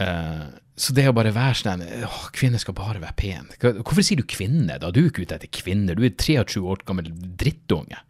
Eh, 0.00 0.46
så 0.76 0.96
det 0.96 1.06
å 1.08 1.14
bare 1.16 1.32
være 1.32 1.56
sånn 1.56 1.84
Kvinner 2.36 2.60
skal 2.60 2.76
bare 2.76 3.00
være 3.00 3.16
pen. 3.16 3.52
Hvorfor 3.60 4.04
sier 4.04 4.20
du 4.20 4.28
kvinne, 4.28 4.80
da? 4.80 4.88
Du 4.92 5.02
er 5.02 5.10
ikke 5.10 5.24
ute 5.24 5.36
etter 5.36 5.52
kvinner. 5.52 5.96
Du 5.96 6.04
er 6.04 6.16
23 6.16 6.64
år 6.64 6.84
gammel 6.88 7.12
drittunge 7.12 8.00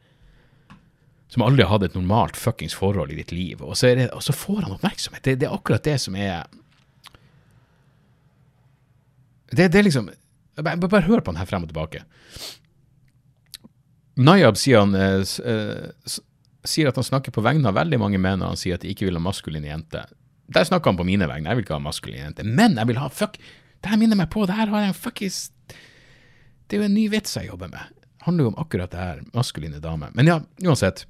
som 1.29 1.43
aldri 1.43 1.65
har 1.65 1.73
hatt 1.75 1.89
et 1.89 1.97
normalt 1.99 2.37
fuckings 2.39 2.77
forhold 2.77 3.11
i 3.13 3.19
ditt 3.19 3.33
liv, 3.35 3.63
og 3.63 3.75
så, 3.77 3.91
det, 3.99 4.11
og 4.15 4.23
så 4.23 4.35
får 4.37 4.63
han 4.65 4.77
oppmerksomhet. 4.77 5.25
Det, 5.25 5.39
det, 5.43 5.49
er 5.49 5.57
akkurat 5.57 5.85
det 5.87 5.99
som 6.03 6.17
er 6.17 6.47
Det, 9.51 9.69
det 9.73 9.79
er 9.79 9.87
liksom 9.87 10.11
bare, 10.59 10.77
bare, 10.77 11.07
hør 11.07 11.21
på 11.21 11.33
den 11.33 11.41
her 11.41 11.49
frem 11.49 11.67
og 11.67 11.71
tilbake. 11.71 12.03
Nayab 14.17 14.57
sier, 14.59 14.81
han, 14.81 14.95
eh, 14.97 16.17
sier 16.67 16.89
at 16.89 16.99
han 16.99 17.07
snakker 17.07 17.35
på 17.35 17.45
vegne 17.45 17.69
av 17.69 17.77
veldig 17.77 17.99
mange 18.01 18.21
menn, 18.23 18.43
og 18.43 18.55
han 18.55 18.61
sier 18.61 18.79
at 18.79 18.85
de 18.85 18.91
ikke 18.91 19.09
vil 19.09 19.19
ha 19.19 19.23
maskuline 19.23 19.69
jenter. 19.69 20.09
Der 20.53 20.67
snakker 20.67 20.91
han 20.91 20.99
på 20.99 21.07
mine 21.07 21.29
vegne, 21.29 21.51
jeg 21.51 21.59
vil 21.59 21.67
ikke 21.67 21.77
ha 21.77 21.83
maskuline 21.83 22.25
jenter. 22.25 22.49
Men 22.49 22.79
jeg 22.79 22.91
vil 22.91 23.01
ha 23.03 23.11
fuck 23.11 23.39
Det 23.83 23.91
her 23.91 23.99
minner 24.01 24.19
meg 24.19 24.31
på, 24.33 24.47
det 24.47 24.57
her 24.57 24.71
har 24.73 24.87
jeg 24.87 24.95
en 24.95 24.99
fuckings 24.99 25.39
Det 26.67 26.77
er 26.77 26.81
jo 26.81 26.87
en 26.87 26.95
ny 26.97 27.09
vits 27.13 27.37
jeg 27.37 27.51
jobber 27.51 27.71
med. 27.71 27.93
Det 28.17 28.27
handler 28.27 28.47
jo 28.47 28.53
om 28.55 28.59
akkurat 28.63 28.91
det 28.91 28.99
her, 28.99 29.21
maskuline 29.35 29.83
damer. 29.83 30.11
Men 30.15 30.31
ja, 30.31 30.41
uansett. 30.65 31.05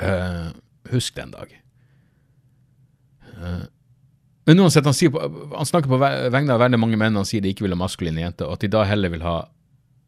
Uh, 0.00 0.50
husk 0.90 1.14
den 1.16 1.30
dag. 1.34 1.52
Uh, 3.34 3.64
men 4.44 4.60
uansett, 4.60 4.84
han, 4.84 5.12
på, 5.12 5.20
han, 5.56 5.66
snakker 5.66 5.88
på 5.88 5.98
vegne 5.98 6.52
av 6.52 6.60
veldig 6.60 6.80
mange 6.80 6.98
menn. 7.00 7.16
Han 7.16 7.28
sier 7.28 7.44
de 7.44 7.54
ikke 7.54 7.64
vil 7.64 7.76
ha 7.76 7.80
maskuline 7.80 8.20
jenter, 8.20 8.48
og 8.48 8.58
at 8.58 8.66
de 8.66 8.72
da 8.74 8.84
heller 8.88 9.12
vil 9.14 9.24
ha 9.24 9.38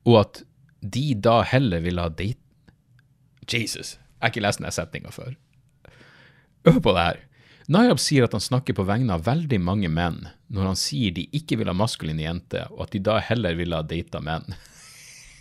Og 0.06 0.18
at 0.20 0.42
de 0.84 1.06
da 1.18 1.40
heller 1.42 1.80
vil 1.82 1.98
ha 1.98 2.10
date 2.12 2.42
Jesus, 3.50 3.96
jeg 3.96 4.22
har 4.22 4.32
ikke 4.32 4.42
lest 4.42 4.60
denne 4.60 4.74
setninga 4.74 5.12
før. 5.14 5.32
Øv 6.66 6.80
på 6.82 6.92
det 6.94 7.04
her. 7.04 7.18
Nayab 7.70 7.98
sier 8.02 8.26
at 8.26 8.34
han 8.34 8.42
snakker 8.42 8.74
på 8.78 8.86
vegne 8.86 9.14
av 9.14 9.24
veldig 9.26 9.58
mange 9.62 9.90
menn 9.90 10.20
når 10.54 10.68
han 10.70 10.78
sier 10.78 11.14
de 11.14 11.24
ikke 11.34 11.58
vil 11.58 11.70
ha 11.70 11.74
maskuline 11.74 12.22
jenter, 12.22 12.68
og 12.74 12.86
at 12.86 12.94
de 12.94 13.02
da 13.06 13.16
heller 13.22 13.56
vil 13.58 13.74
ha 13.74 13.80
data 13.86 14.20
menn. 14.22 14.46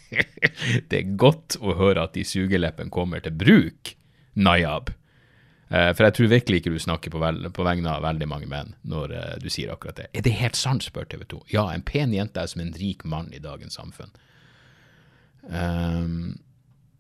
det 0.90 0.98
er 0.98 1.14
godt 1.18 1.58
å 1.62 1.76
høre 1.78 2.06
at 2.06 2.16
de 2.18 2.26
sugeleppene 2.26 2.94
kommer 2.94 3.22
til 3.26 3.36
bruk 3.38 3.94
Nayab. 4.36 4.92
Uh, 5.66 5.90
for 5.98 6.06
jeg 6.06 6.14
tror 6.14 6.30
virkelig 6.30 6.60
ikke 6.62 6.76
du 6.76 6.82
snakker 6.82 7.10
på, 7.10 7.20
vel, 7.24 7.48
på 7.50 7.64
vegne 7.66 7.90
av 7.90 8.04
veldig 8.06 8.28
mange 8.30 8.50
menn 8.50 8.76
når 8.86 9.14
uh, 9.16 9.32
du 9.42 9.48
sier 9.50 9.72
akkurat 9.74 9.98
det. 9.98 10.12
Er 10.14 10.26
det 10.28 10.36
helt 10.38 10.60
sant, 10.60 10.86
spør 10.86 11.08
TV 11.10 11.24
2. 11.32 11.42
Ja, 11.56 11.66
en 11.74 11.86
pen 11.86 12.14
jente 12.14 12.42
er 12.42 12.52
som 12.52 12.62
en 12.62 12.76
rik 12.78 13.02
mann 13.10 13.32
i 13.34 13.42
dagens 13.42 13.80
samfunn. 13.80 14.14
Um, 15.46 16.36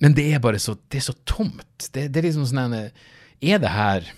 men 0.01 0.15
det 0.17 0.25
er 0.33 0.41
bare 0.41 0.59
så, 0.61 0.75
det 0.91 0.99
er 0.99 1.05
så 1.05 1.15
tomt. 1.29 1.91
Det, 1.93 2.07
det 2.09 2.21
er 2.21 2.27
liksom 2.27 2.47
sånn 2.49 2.65
en 2.65 2.75
Er 3.41 3.61
det 3.63 3.71
her 3.73 4.09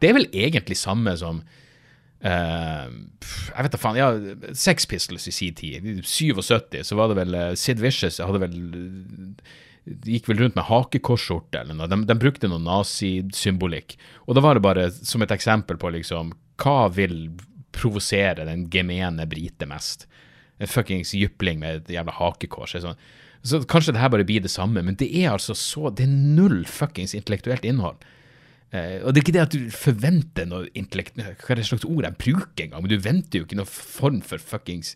Det 0.00 0.08
er 0.08 0.14
vel 0.16 0.30
egentlig 0.32 0.78
samme 0.80 1.12
som 1.20 1.42
uh, 2.24 2.86
Jeg 2.86 3.64
vet 3.64 3.74
da 3.74 3.80
faen. 3.80 3.98
Ja, 4.00 4.12
Sex 4.56 4.86
Pistols 4.88 5.28
i 5.28 5.34
sin 5.34 5.56
tid. 5.56 5.88
I 5.88 5.96
77 6.04 6.84
så 6.84 7.00
var 7.00 7.10
det 7.10 7.18
vel 7.20 7.40
Sid 7.56 7.80
Vicious 7.80 8.20
hadde 8.20 8.44
vel 8.44 8.56
gikk 9.84 10.28
vel 10.28 10.42
rundt 10.42 10.58
med 10.58 10.66
hakekorsskjorte 10.68 11.62
eller 11.62 11.76
noe. 11.76 11.88
De, 11.90 12.00
de 12.08 12.16
brukte 12.18 12.50
noe 12.50 12.62
nazisymbolikk. 12.62 13.96
Og 14.26 14.36
da 14.36 14.44
var 14.44 14.56
det 14.56 14.64
bare 14.64 14.88
som 14.94 15.24
et 15.24 15.34
eksempel 15.34 15.80
på 15.80 15.92
liksom 15.96 16.34
Hva 16.60 16.90
vil 16.92 17.32
provosere 17.74 18.44
den 18.48 18.66
gemene 18.72 19.26
brite 19.30 19.68
mest? 19.70 20.06
En 20.60 20.68
fuckings 20.68 21.14
jypling 21.16 21.60
med 21.62 21.82
et 21.82 21.94
jævla 21.96 22.14
hakekors. 22.18 22.76
Sånn. 22.82 22.98
Så 23.42 23.62
kanskje 23.64 23.94
det 23.96 24.02
her 24.02 24.12
bare 24.12 24.26
blir 24.28 24.42
det 24.44 24.52
samme, 24.52 24.82
men 24.84 24.98
det 25.00 25.08
er 25.22 25.30
altså 25.32 25.56
så 25.56 25.88
Det 25.88 26.04
er 26.04 26.12
null 26.12 26.64
fuckings 26.68 27.16
intellektuelt 27.16 27.64
innhold. 27.64 28.02
Eh, 28.70 29.00
og 29.02 29.14
det 29.14 29.20
er 29.20 29.24
ikke 29.24 29.34
det 29.34 29.46
at 29.46 29.54
du 29.56 29.70
forventer 29.74 30.46
noe 30.46 30.68
intellekt... 30.78 31.16
Hva 31.18 31.54
er 31.54 31.58
det 31.58 31.66
slags 31.66 31.88
ord 31.88 32.04
jeg 32.06 32.20
bruker 32.20 32.66
engang? 32.66 32.84
Men 32.84 32.92
du 32.92 33.00
venter 33.02 33.40
jo 33.40 33.48
ikke 33.48 33.58
noen 33.58 33.72
form 33.72 34.20
for 34.22 34.42
fuckings 34.42 34.94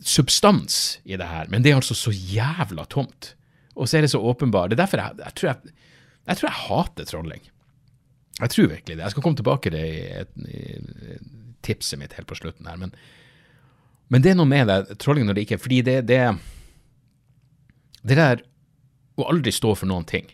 substans 0.00 0.98
i 1.04 1.16
det 1.20 1.26
her, 1.28 1.48
men 1.52 1.64
det 1.64 1.72
er 1.72 1.80
altså 1.80 1.96
så 1.96 2.12
jævla 2.14 2.86
tomt. 2.90 3.34
Og 3.74 3.88
så 3.88 3.98
er 3.98 4.06
det 4.06 4.12
så 4.12 4.22
åpenbart. 4.22 4.70
Det 4.70 4.78
er 4.78 4.84
derfor 4.84 5.02
jeg, 5.02 5.18
jeg, 5.18 5.34
tror 5.34 5.48
jeg, 5.50 5.74
jeg, 6.28 6.36
tror 6.36 6.48
jeg 6.48 6.60
hater 6.60 7.10
trolling. 7.10 7.50
Jeg 8.40 8.50
tror 8.50 8.70
virkelig 8.70 8.96
det. 8.96 9.02
Jeg 9.02 9.14
skal 9.14 9.22
komme 9.22 9.38
tilbake 9.38 9.70
til 9.70 9.76
det 9.76 9.84
i, 9.90 10.54
i 10.54 11.18
tipset 11.64 11.98
mitt 11.98 12.14
helt 12.18 12.28
på 12.30 12.38
slutten 12.38 12.68
her. 12.70 12.78
Men, 12.80 12.94
men, 14.08 14.22
det 14.22 14.32
er 14.32 14.38
noe 14.38 14.50
med 14.50 14.70
det, 14.70 14.98
trolling 15.02 15.26
når 15.26 15.38
det 15.38 15.46
ikke 15.46 15.62
Fordi 15.62 15.80
det, 15.82 16.00
det 16.08 16.22
Det 18.04 18.16
der 18.18 18.42
å 19.16 19.28
aldri 19.30 19.52
stå 19.54 19.74
for 19.78 19.88
noen 19.88 20.04
ting. 20.04 20.26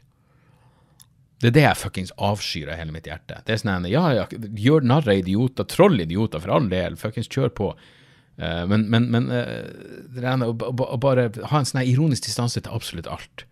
Det 1.41 1.51
er 1.51 1.57
det 1.57 1.65
jeg 1.65 1.81
fuckings 1.81 2.13
avskyr 2.21 2.71
av 2.73 2.81
hele 2.81 2.93
mitt 2.93 3.07
hjerte. 3.09 3.41
Det 3.45 3.55
er 3.55 3.61
sånn 3.61 3.87
ja, 3.89 4.03
ja, 4.17 4.25
gjør 4.33 4.85
narr 4.85 5.09
av 5.09 5.21
idioter, 5.21 5.69
troll 5.69 6.01
idioter, 6.01 6.41
for 6.41 6.53
all 6.57 6.69
del, 6.69 6.97
fuckings 7.01 7.29
kjør 7.33 7.53
på. 7.57 7.69
Uh, 8.41 8.65
men, 8.71 8.87
men, 8.89 9.11
men 9.13 9.29
uh, 9.29 9.69
det 10.17 10.25
ene, 10.25 10.49
å, 10.49 10.97
bare 11.01 11.29
ha 11.51 11.61
en 11.61 11.69
sånn 11.69 11.83
ironisk 11.85 12.25
distanse 12.25 12.63
til 12.63 12.73
absolutt 12.73 13.11
alt. 13.11 13.45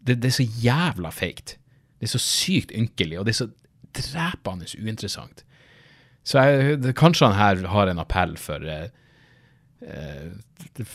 Det, 0.00 0.16
det, 0.22 0.30
er 0.30 0.36
så 0.38 0.46
jævla 0.62 1.10
feigt. 1.12 1.58
Det 2.00 2.08
er 2.08 2.14
så 2.14 2.22
sykt 2.22 2.72
ynkelig, 2.72 3.18
og 3.20 3.26
det 3.28 3.34
er 3.34 3.40
så 3.42 3.50
drepende 3.96 4.68
uinteressant. 4.80 5.42
Så 6.26 6.40
jeg, 6.42 6.78
det, 6.80 6.94
kanskje 6.96 7.28
han 7.28 7.36
her 7.36 7.68
har 7.74 7.92
en 7.92 8.00
appell 8.00 8.36
for 8.40 8.64
uh, 8.64 8.88
det, 9.84 10.86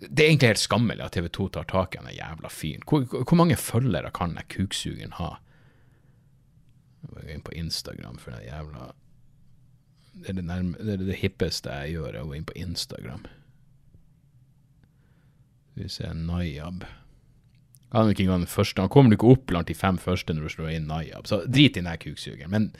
det, 0.00 0.22
er 0.22 0.30
egentlig 0.30 0.54
helt 0.54 0.62
skammelig 0.62 1.04
at 1.04 1.12
TV 1.18 1.28
2 1.34 1.50
tar 1.58 1.68
tak 1.68 1.98
i 1.98 2.00
den 2.00 2.16
jævla 2.16 2.48
fyren. 2.52 2.86
Hvor, 2.88 3.04
hvor, 3.20 3.36
mange 3.36 3.58
følgere 3.60 4.14
kan 4.16 4.32
den 4.38 4.48
kuksugeren 4.48 5.12
ha? 5.18 5.34
Jeg 7.02 7.12
gå 7.12 7.36
inn 7.36 7.44
på 7.44 7.54
Instagram 7.58 8.16
for 8.22 8.32
den 8.32 8.48
jævla 8.48 8.88
det 10.18 10.32
er 10.32 10.38
det, 10.38 10.44
nærme, 10.48 10.78
det, 10.78 10.94
er 10.94 11.04
det 11.08 11.18
hippeste 11.20 11.74
jeg 11.82 11.96
gjør, 11.96 12.12
er 12.12 12.22
å 12.22 12.30
gå 12.30 12.38
inn 12.38 12.48
på 12.48 12.56
Instagram. 12.58 13.26
Skal 15.72 15.84
vi 15.84 15.90
se 15.94 16.14
Nayab. 16.14 16.86
Han, 17.94 18.12
første. 18.46 18.82
han 18.82 18.90
kommer 18.92 19.16
ikke 19.16 19.30
opp 19.32 19.46
blant 19.48 19.70
de 19.70 19.76
fem 19.78 19.96
første 20.00 20.34
når 20.34 20.48
du 20.48 20.54
slår 20.56 20.72
inn 20.74 20.88
Nayab, 20.90 21.28
så 21.30 21.40
drit 21.46 21.78
i 21.78 21.84
den 21.84 22.02
kuksugeren. 22.02 22.50
Men 22.52 22.72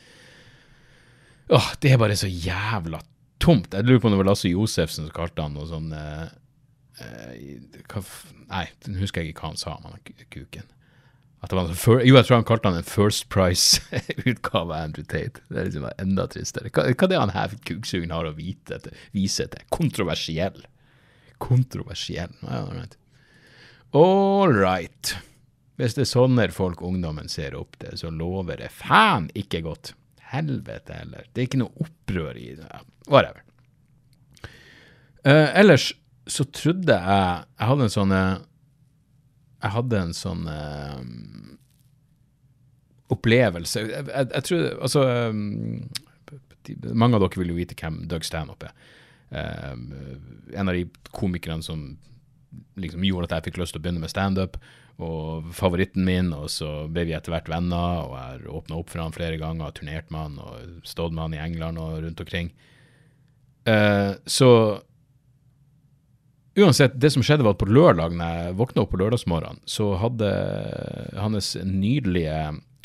åh, 1.49 1.71
det 1.81 1.95
er 1.95 2.03
bare 2.03 2.19
så 2.19 2.29
jævla 2.29 3.01
tomt. 3.41 3.73
Jeg 3.73 3.87
lurer 3.87 4.03
på 4.03 4.11
om 4.11 4.17
det 4.17 4.21
var 4.21 4.29
Lasse 4.33 4.51
Josefsen 4.51 5.07
som 5.07 5.15
kalte 5.15 5.45
han 5.45 5.55
noe 5.57 5.69
sånn 5.71 5.93
eh, 5.95 6.27
eh, 7.05 8.03
Nei, 8.49 8.67
nå 8.89 8.99
husker 9.01 9.23
jeg 9.23 9.33
ikke 9.33 9.47
hva 9.47 9.53
han 9.53 9.61
sa 9.61 9.77
om 9.77 9.89
han 9.89 10.27
kuken. 10.33 10.69
For, 11.39 12.01
jo, 12.03 12.17
jeg 12.17 12.27
tror 12.27 12.41
han 12.41 12.47
kalte 12.49 12.71
han 12.73 12.81
en 12.81 12.87
First 12.87 13.29
Price-utgave 13.31 14.75
av 14.75 14.75
Andrew 14.75 15.07
Tate. 15.07 15.45
Det 15.47 15.61
er 15.61 15.69
liksom 15.69 15.87
enda 15.95 16.27
tristere. 16.27 16.73
Hva, 16.75 16.89
hva 16.91 17.07
er 17.07 17.13
det 17.13 17.21
han 17.21 17.35
her 17.37 17.55
kuksugen 17.69 18.11
har 18.11 18.27
å 18.27 18.35
vite, 18.35 18.81
vise 19.15 19.47
til? 19.53 19.63
Kontroversiell. 19.71 20.65
Kontroversiell. 21.39 22.35
All 22.43 22.73
right. 22.75 22.99
All 23.95 24.57
right. 24.57 25.15
Hvis 25.79 25.95
det 25.95 26.09
er 26.09 26.11
sånne 26.11 26.49
folk 26.51 26.83
ungdommen 26.83 27.31
ser 27.31 27.55
opp 27.55 27.79
til, 27.79 27.95
så 28.01 28.11
lover 28.11 28.59
det 28.59 28.73
faen 28.75 29.31
ikke 29.39 29.63
godt. 29.69 29.93
Helvete 30.33 30.97
heller. 30.99 31.31
Det 31.31 31.45
er 31.45 31.47
ikke 31.53 31.63
noe 31.63 31.87
opprør 31.87 32.35
i 32.35 32.51
det. 32.59 32.83
Whatever. 33.07 33.45
Uh, 35.23 35.49
ellers 35.55 35.93
så 36.29 36.45
trodde 36.55 36.95
jeg 36.95 37.45
Jeg 37.59 37.69
hadde 37.69 37.87
en 37.87 37.93
sånn 37.93 38.13
uh, 38.15 38.41
jeg 39.59 39.75
hadde 39.75 40.03
en 40.03 40.15
sånn 40.15 40.45
uh, 40.47 41.01
opplevelse 43.11 43.83
jeg, 43.83 44.05
jeg, 44.07 44.29
jeg, 44.31 44.45
tror 44.47 44.67
Altså 44.77 45.05
um, 45.33 45.89
Mange 46.93 47.19
av 47.19 47.25
dere 47.25 47.43
vil 47.43 47.55
jo 47.55 47.59
vite 47.59 47.79
hvem 47.79 48.03
Doug 48.11 48.27
Stanhope 48.29 48.69
er. 48.69 48.75
Um, 49.29 49.89
en 50.53 50.69
av 50.69 50.77
de 50.77 50.85
komikerne 51.17 51.65
som 51.65 51.97
liksom 52.81 53.05
gjorde 53.05 53.29
at 53.29 53.39
jeg 53.39 53.49
fikk 53.49 53.63
lyst 53.63 53.75
til 53.75 53.81
å 53.81 53.85
begynne 53.85 54.03
med 54.03 54.13
standup, 54.13 54.59
og 54.99 55.49
favoritten 55.57 56.05
min. 56.05 56.29
Og 56.37 56.51
så 56.53 56.69
ble 56.93 57.07
vi 57.09 57.15
etter 57.17 57.33
hvert 57.33 57.49
venner, 57.51 58.03
og 58.05 58.15
jeg 58.17 58.25
har 58.27 58.47
åpna 58.61 58.79
opp 58.81 58.93
for 58.93 59.03
han 59.03 59.17
flere 59.17 59.41
ganger, 59.41 59.73
turnert 59.77 60.13
med 60.13 60.27
han 60.27 60.39
og 60.43 60.89
stått 60.89 61.15
med 61.15 61.25
han 61.25 61.37
i 61.39 61.43
England 61.45 61.81
og 61.81 62.03
rundt 62.05 62.23
omkring. 62.25 62.53
Uh, 63.69 64.17
så 64.29 64.51
Uansett, 66.59 66.97
det 66.99 67.13
som 67.15 67.23
skjedde 67.23 67.45
var 67.47 67.55
at 67.55 67.61
på 67.61 67.69
lørdag, 67.71 68.17
når 68.19 68.33
jeg 68.35 68.57
våkna 68.59 68.83
opp 68.83 68.91
på 68.91 68.99
lørdagsmorgenen, 68.99 69.61
så 69.69 69.93
hadde 70.01 70.31
hans 71.21 71.53
nydelige 71.63 72.39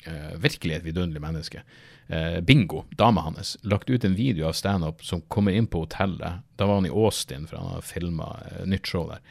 Eh, 0.06 0.38
virkelig 0.38 0.76
et 0.76 0.84
vidunderlig 0.84 1.22
menneske. 1.22 1.62
Eh, 2.08 2.42
Bingo, 2.42 2.84
dama 3.00 3.22
hans, 3.22 3.58
lagt 3.64 3.90
ut 3.90 4.04
en 4.04 4.16
video 4.16 4.48
av 4.48 4.54
standup 4.54 5.04
som 5.04 5.22
kommer 5.22 5.56
inn 5.56 5.68
på 5.68 5.86
hotellet. 5.86 6.44
Da 6.60 6.68
var 6.68 6.82
han 6.82 6.86
i 6.86 6.92
Austin, 6.92 7.48
for 7.48 7.58
han 7.58 7.78
har 7.78 7.86
filma 7.88 8.28
eh, 8.50 8.66
nytt 8.68 8.88
show 8.88 9.08
der, 9.08 9.22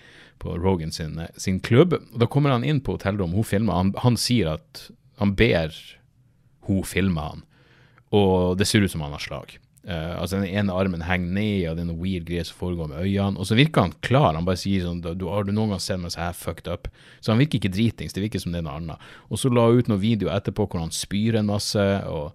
på 0.40 0.56
Rogan 0.56 0.92
sin, 0.92 1.20
sin 1.36 1.60
klubb. 1.60 1.98
Da 2.16 2.26
kommer 2.26 2.50
han 2.50 2.64
inn 2.64 2.80
på 2.80 2.96
hotellrommet, 2.96 3.36
hun 3.36 3.44
filmer. 3.44 3.76
Han, 3.76 3.92
han 4.00 4.16
sier 4.16 4.54
at 4.56 4.86
han 5.20 5.34
ber 5.36 5.76
hun 6.68 6.82
filme 6.88 7.20
han, 7.20 7.44
og 8.16 8.56
det 8.56 8.66
ser 8.70 8.86
ut 8.86 8.94
som 8.94 9.04
han 9.04 9.12
har 9.12 9.22
slag. 9.22 9.58
Uh, 9.82 10.14
altså 10.20 10.38
Den 10.38 10.46
ene 10.46 10.74
armen 10.78 11.02
henger 11.02 11.32
ned, 11.34 11.62
og 11.66 11.74
det 11.74 11.82
er 11.82 11.88
noe 11.88 11.98
weird 11.98 12.28
greier 12.28 12.46
som 12.46 12.58
foregår 12.60 12.92
med 12.92 13.02
øynene. 13.02 13.40
Og 13.42 13.48
så 13.48 13.56
virker 13.58 13.88
han 13.88 13.94
klar. 14.06 14.36
Han 14.36 14.46
bare 14.46 14.60
sier 14.60 14.84
sånn 14.86 15.00
du, 15.02 15.26
'Har 15.26 15.42
du 15.44 15.50
noen 15.52 15.74
gang 15.74 15.82
sett 15.82 15.98
meg 15.98 16.12
så 16.14 16.22
her 16.22 16.36
fucked 16.38 16.70
up?' 16.70 16.86
Så 17.20 17.32
han 17.32 17.40
virker 17.42 17.58
ikke 17.58 17.74
dritings. 17.74 18.14
Det 18.14 18.22
virker 18.22 18.38
som 18.38 18.52
det 18.52 18.62
er 18.62 18.68
noe 18.68 18.78
annet. 18.78 18.98
Og 19.28 19.38
så 19.38 19.50
la 19.50 19.66
hun 19.66 19.78
ut 19.78 19.88
noen 19.90 20.00
videoer 20.00 20.38
etterpå 20.38 20.68
hvor 20.68 20.80
han 20.80 20.94
spyr 20.94 21.34
en 21.34 21.50
masse. 21.50 21.82
og 22.06 22.32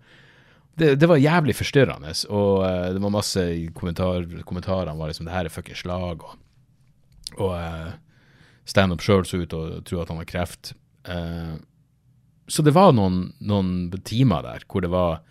det, 0.76 1.00
det 1.00 1.08
var 1.08 1.18
jævlig 1.18 1.56
forstyrrende. 1.56 2.12
Og 2.30 2.68
uh, 2.68 2.92
det 2.94 3.02
var 3.02 3.16
masse 3.16 3.72
kommentar, 3.74 4.28
kommentarene 4.44 5.00
var 5.00 5.08
liksom 5.08 5.26
'Det 5.26 5.34
her 5.34 5.46
er 5.46 5.50
fuckings 5.50 5.84
slag'. 5.84 6.20
Og, 6.20 6.36
og 7.40 7.52
uh, 7.56 7.94
standup 8.66 9.00
sjøl 9.00 9.24
så 9.24 9.40
ut 9.40 9.54
og 9.54 9.86
tro 9.86 10.02
at 10.02 10.10
han 10.10 10.18
har 10.18 10.26
kreft. 10.26 10.74
så 12.48 12.64
det 12.64 12.74
var 12.74 12.92
noen, 12.92 13.34
noen 13.40 13.92
timer 14.04 14.42
der 14.44 14.64
hvor 14.68 14.82
det 14.82 14.92
var 14.92 15.22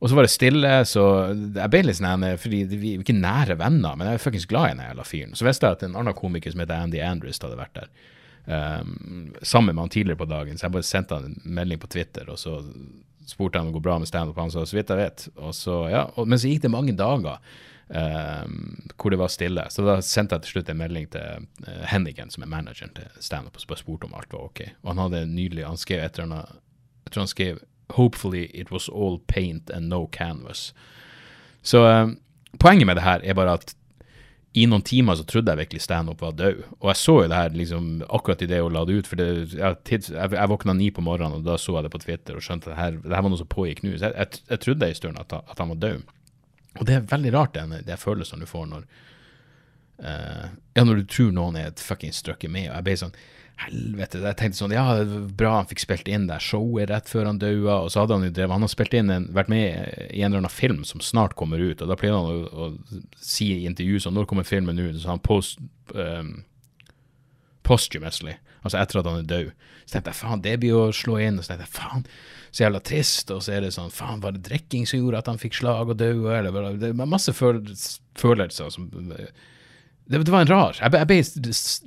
og 0.00 0.08
så 0.08 0.16
var 0.16 0.24
det 0.24 0.32
stille, 0.32 0.68
så 0.88 1.02
jeg 1.28 1.70
ble 1.72 1.82
litt 1.84 1.98
sånn 1.98 2.24
Fordi 2.40 2.60
vi 2.70 2.94
er 2.94 3.02
ikke 3.02 3.18
nære 3.18 3.58
venner, 3.60 3.98
men 3.98 4.08
jeg 4.08 4.16
er 4.16 4.22
fuckings 4.22 4.48
glad 4.48 4.70
i 4.70 4.72
den 4.72 4.86
jævla 4.86 5.04
fyren. 5.04 5.36
Så 5.36 5.44
visste 5.44 5.68
jeg 5.68 5.76
at 5.76 5.84
en 5.84 5.98
annen 6.00 6.16
komiker 6.16 6.54
som 6.54 6.62
heter 6.64 6.86
Andy 6.86 7.02
Andrews 7.04 7.40
hadde 7.42 7.60
vært 7.60 7.76
der. 7.76 7.90
Um, 8.50 9.34
sammen 9.44 9.74
med 9.74 9.84
han 9.84 9.92
tidligere 9.92 10.22
på 10.22 10.30
dagen, 10.30 10.56
så 10.56 10.66
jeg 10.66 10.74
bare 10.78 10.88
sendte 10.88 11.18
han 11.18 11.28
en 11.28 11.54
melding 11.58 11.82
på 11.82 11.90
Twitter, 11.92 12.30
og 12.32 12.40
så 12.40 12.62
spurte 13.28 13.60
han 13.60 13.68
om 13.68 13.74
det 13.74 13.76
går 13.76 13.84
bra 13.84 13.98
med 14.00 14.08
standup. 14.08 14.40
Han 14.40 14.50
sa 14.50 14.64
så 14.64 14.78
vidt 14.78 14.90
jeg 14.90 15.02
vet. 15.02 15.26
Og 15.36 15.52
så, 15.54 15.76
ja, 15.92 16.06
og, 16.16 16.26
men 16.26 16.40
så 16.40 16.48
gikk 16.48 16.64
det 16.64 16.72
mange 16.72 16.96
dager 16.96 17.36
um, 17.92 18.56
hvor 18.96 19.12
det 19.12 19.20
var 19.20 19.32
stille. 19.32 19.66
Så 19.70 19.84
da 19.86 19.98
sendte 20.04 20.38
jeg 20.38 20.46
til 20.46 20.56
slutt 20.56 20.72
en 20.72 20.80
melding 20.80 21.10
til 21.12 21.46
uh, 21.66 21.84
Hennigan, 21.92 22.32
som 22.32 22.46
er 22.46 22.52
manageren 22.56 22.94
til 22.96 23.20
standup, 23.22 23.60
og 23.60 23.78
spurte 23.78 24.08
om 24.08 24.16
alt 24.18 24.32
var 24.32 24.48
ok. 24.48 24.64
Og 24.82 24.94
han 24.94 25.04
hadde 25.04 25.26
nydelig 25.30 25.68
Han 25.68 25.80
skrev 25.80 26.04
et 26.04 26.18
eller 26.18 26.30
annet 26.30 26.56
Jeg 27.04 27.12
tror 27.12 27.26
han 27.26 27.34
skrev 27.34 27.60
Hopefully 27.96 28.44
it 28.54 28.70
was 28.70 28.88
all 28.88 29.18
paint 29.26 29.70
and 29.70 29.88
no 29.88 30.06
canvas. 30.12 30.74
Så 31.62 31.84
um, 31.84 32.16
poenget 32.58 32.86
med 32.86 32.96
det 32.96 33.04
her 33.04 33.20
er 33.24 33.34
bare 33.34 33.58
at 33.58 33.74
i 34.52 34.64
noen 34.66 34.82
timer 34.82 35.14
så 35.14 35.24
trodde 35.28 35.52
jeg 35.52 35.60
virkelig 35.60 35.82
standup 35.84 36.22
var 36.24 36.32
død. 36.34 36.64
Og 36.80 36.88
jeg 36.90 36.98
så 36.98 37.12
jo 37.20 37.26
det 37.30 37.36
her 37.38 37.52
liksom 37.54 37.84
akkurat 38.10 38.40
idet 38.42 38.62
hun 38.64 38.74
la 38.74 38.82
det 38.86 38.96
ut. 38.98 39.10
For 39.10 39.20
det, 39.20 39.26
jeg, 39.54 39.76
tids, 39.86 40.10
jeg, 40.10 40.32
jeg, 40.34 40.50
våkna 40.50 40.74
ni 40.74 40.88
på 40.90 41.04
morgenen, 41.06 41.38
og 41.38 41.44
da 41.46 41.54
så 41.58 41.76
jeg 41.76 41.86
det 41.86 41.92
på 41.94 42.00
Twitter 42.02 42.38
og 42.38 42.42
skjønte 42.42 42.66
at 42.66 42.74
det 42.74 42.80
her, 42.80 42.96
det 43.04 43.14
her 43.14 43.22
var 43.26 43.30
noe 43.30 43.42
som 43.42 43.50
pågikk 43.50 43.84
nå. 43.84 43.92
Så 43.94 44.08
jeg, 44.08 44.16
jeg, 44.16 44.42
jeg 44.50 44.62
trodde 44.64 44.88
en 44.88 44.98
stund 44.98 45.22
at, 45.22 45.36
at, 45.38 45.54
han 45.54 45.70
var 45.70 45.78
død. 45.84 46.16
Og 46.80 46.88
det 46.88 46.96
er 46.96 47.06
veldig 47.12 47.32
rart, 47.36 47.54
det, 47.54 47.84
det 47.86 47.98
følelsen 48.02 48.42
du 48.42 48.48
får 48.50 48.66
når 48.72 48.88
uh, 50.02 50.48
Ja, 50.74 50.82
når 50.82 51.02
du 51.02 51.06
tror 51.14 51.30
noen 51.36 51.58
er 51.60 51.70
et 51.70 51.82
fuckings 51.82 52.18
stykke 52.24 52.50
med. 52.50 52.72
Og 52.72 52.74
jeg 52.80 52.88
ble 52.88 52.98
sånn 53.04 53.14
Helvete. 53.60 54.20
Jeg 54.24 54.38
tenkte 54.40 54.56
sånn, 54.56 54.72
ja, 54.72 54.84
bra 55.36 55.56
han 55.58 55.68
fikk 55.68 55.82
spilt 55.82 56.08
inn 56.08 56.28
det 56.30 56.38
showet 56.44 56.88
rett 56.88 57.10
før 57.10 57.28
han 57.28 57.40
daua. 57.40 57.82
Og 57.84 57.90
så 57.92 58.02
hadde 58.02 58.16
han 58.16 58.24
jo 58.24 58.34
drevet 58.36 58.56
Han 58.56 58.64
har 58.64 58.72
spilt 58.72 58.94
inn 58.96 59.12
en, 59.12 59.26
vært 59.36 59.50
med 59.52 59.66
i 60.08 60.22
en 60.22 60.30
eller 60.30 60.44
annen 60.44 60.54
film 60.54 60.84
som 60.88 61.02
snart 61.04 61.36
kommer 61.38 61.60
ut. 61.60 61.82
Og 61.82 61.90
da 61.90 61.98
pleide 62.00 62.16
han 62.16 62.30
å, 62.30 62.68
å, 62.68 63.16
si 63.20 63.50
i 63.58 63.66
intervju 63.68 64.00
sånn 64.04 64.16
Når 64.16 64.30
kommer 64.30 64.48
filmen 64.48 64.80
ut? 64.80 64.96
Så 65.02 65.12
han 65.12 65.20
post 65.24 65.60
um, 65.92 66.38
posthumously. 67.66 68.38
Altså 68.64 68.80
etter 68.80 69.00
at 69.00 69.08
han 69.08 69.20
er 69.20 69.28
død. 69.28 69.52
Så 69.84 69.96
tenkte 69.96 70.12
jeg 70.12 70.20
faen, 70.20 70.44
det 70.44 70.56
blir 70.62 70.76
å 70.78 70.88
slå 70.96 71.18
inn. 71.20 71.38
Og 71.40 71.44
så 71.44 71.52
tenkte 71.52 71.68
jeg 71.68 71.76
faen, 71.76 72.08
så 72.50 72.64
jævla 72.64 72.82
trist. 72.86 73.32
Og 73.34 73.44
så 73.44 73.56
er 73.56 73.64
det 73.66 73.74
sånn 73.76 73.92
faen, 73.92 74.24
var 74.24 74.36
det 74.36 74.44
drikking 74.48 74.88
som 74.88 75.02
gjorde 75.02 75.20
at 75.20 75.30
han 75.32 75.40
fikk 75.42 75.60
slag 75.60 75.92
og 75.92 76.00
døde? 76.00 76.32
Eller 76.38 76.80
det 76.80 76.94
er 76.94 77.08
masse 77.08 77.34
følelser 77.36 78.72
som 78.72 78.88
det, 80.06 80.22
det, 80.24 80.32
var 80.32 80.44
en 80.44 80.50
rar 80.50 80.78
Jeg, 80.80 80.92
jeg 80.96 81.08
ble 81.10 81.18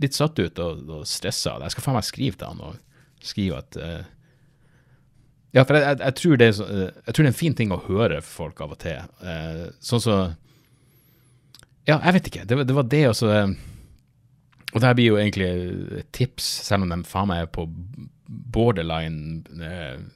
litt 0.03 0.17
satt 0.17 0.39
ut 0.39 0.59
og, 0.63 0.83
og 0.99 1.07
stressa. 1.09 1.57
Jeg 1.63 1.75
skal 1.75 1.85
faen 1.85 1.97
meg 1.97 2.07
skrive 2.07 2.39
til 2.39 2.51
han 2.51 2.61
og 2.63 2.77
skrive 3.23 3.59
at 3.63 3.79
uh, 3.79 4.05
Ja, 5.53 5.65
for 5.65 5.77
jeg, 5.77 5.83
jeg, 5.85 5.99
jeg, 6.03 6.15
tror 6.19 6.39
det 6.39 6.47
er, 6.47 6.55
så, 6.57 6.69
jeg 6.69 7.11
tror 7.11 7.21
det 7.21 7.27
er 7.29 7.33
en 7.33 7.41
fin 7.41 7.57
ting 7.59 7.75
å 7.75 7.83
høre 7.87 8.21
for 8.23 8.45
folk 8.45 8.63
av 8.65 8.73
og 8.75 8.81
til. 8.83 9.11
Uh, 9.23 9.67
sånn 9.83 10.03
så 10.03 10.17
Ja, 11.89 11.99
jeg 11.99 12.17
vet 12.19 12.31
ikke. 12.31 12.47
Det, 12.47 12.59
det 12.69 12.77
var 12.77 12.87
det 12.89 13.03
også 13.09 13.29
Og 13.33 14.79
det 14.79 14.87
her 14.87 14.97
blir 14.97 15.11
jo 15.11 15.19
egentlig 15.21 15.51
et 15.99 16.11
tips, 16.15 16.47
selv 16.69 16.87
om 16.87 16.93
de 16.93 17.03
faen 17.07 17.29
meg 17.31 17.45
er 17.45 17.53
på 17.53 17.67
borderline 18.53 19.43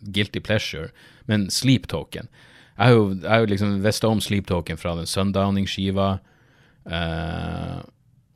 guilty 0.02 0.40
pleasure, 0.42 0.90
men 1.30 1.50
Sleep 1.54 1.86
Token. 1.92 2.30
Jeg 2.78 2.86
har 2.86 2.94
jo, 2.94 3.06
jeg 3.24 3.42
jo 3.42 3.50
liksom 3.52 3.78
visst 3.84 4.06
om 4.06 4.20
Sleep 4.22 4.48
Token 4.50 4.78
fra 4.78 4.94
den 4.98 5.10
Sundowning-skiva. 5.10 6.20
Uh, 6.88 7.84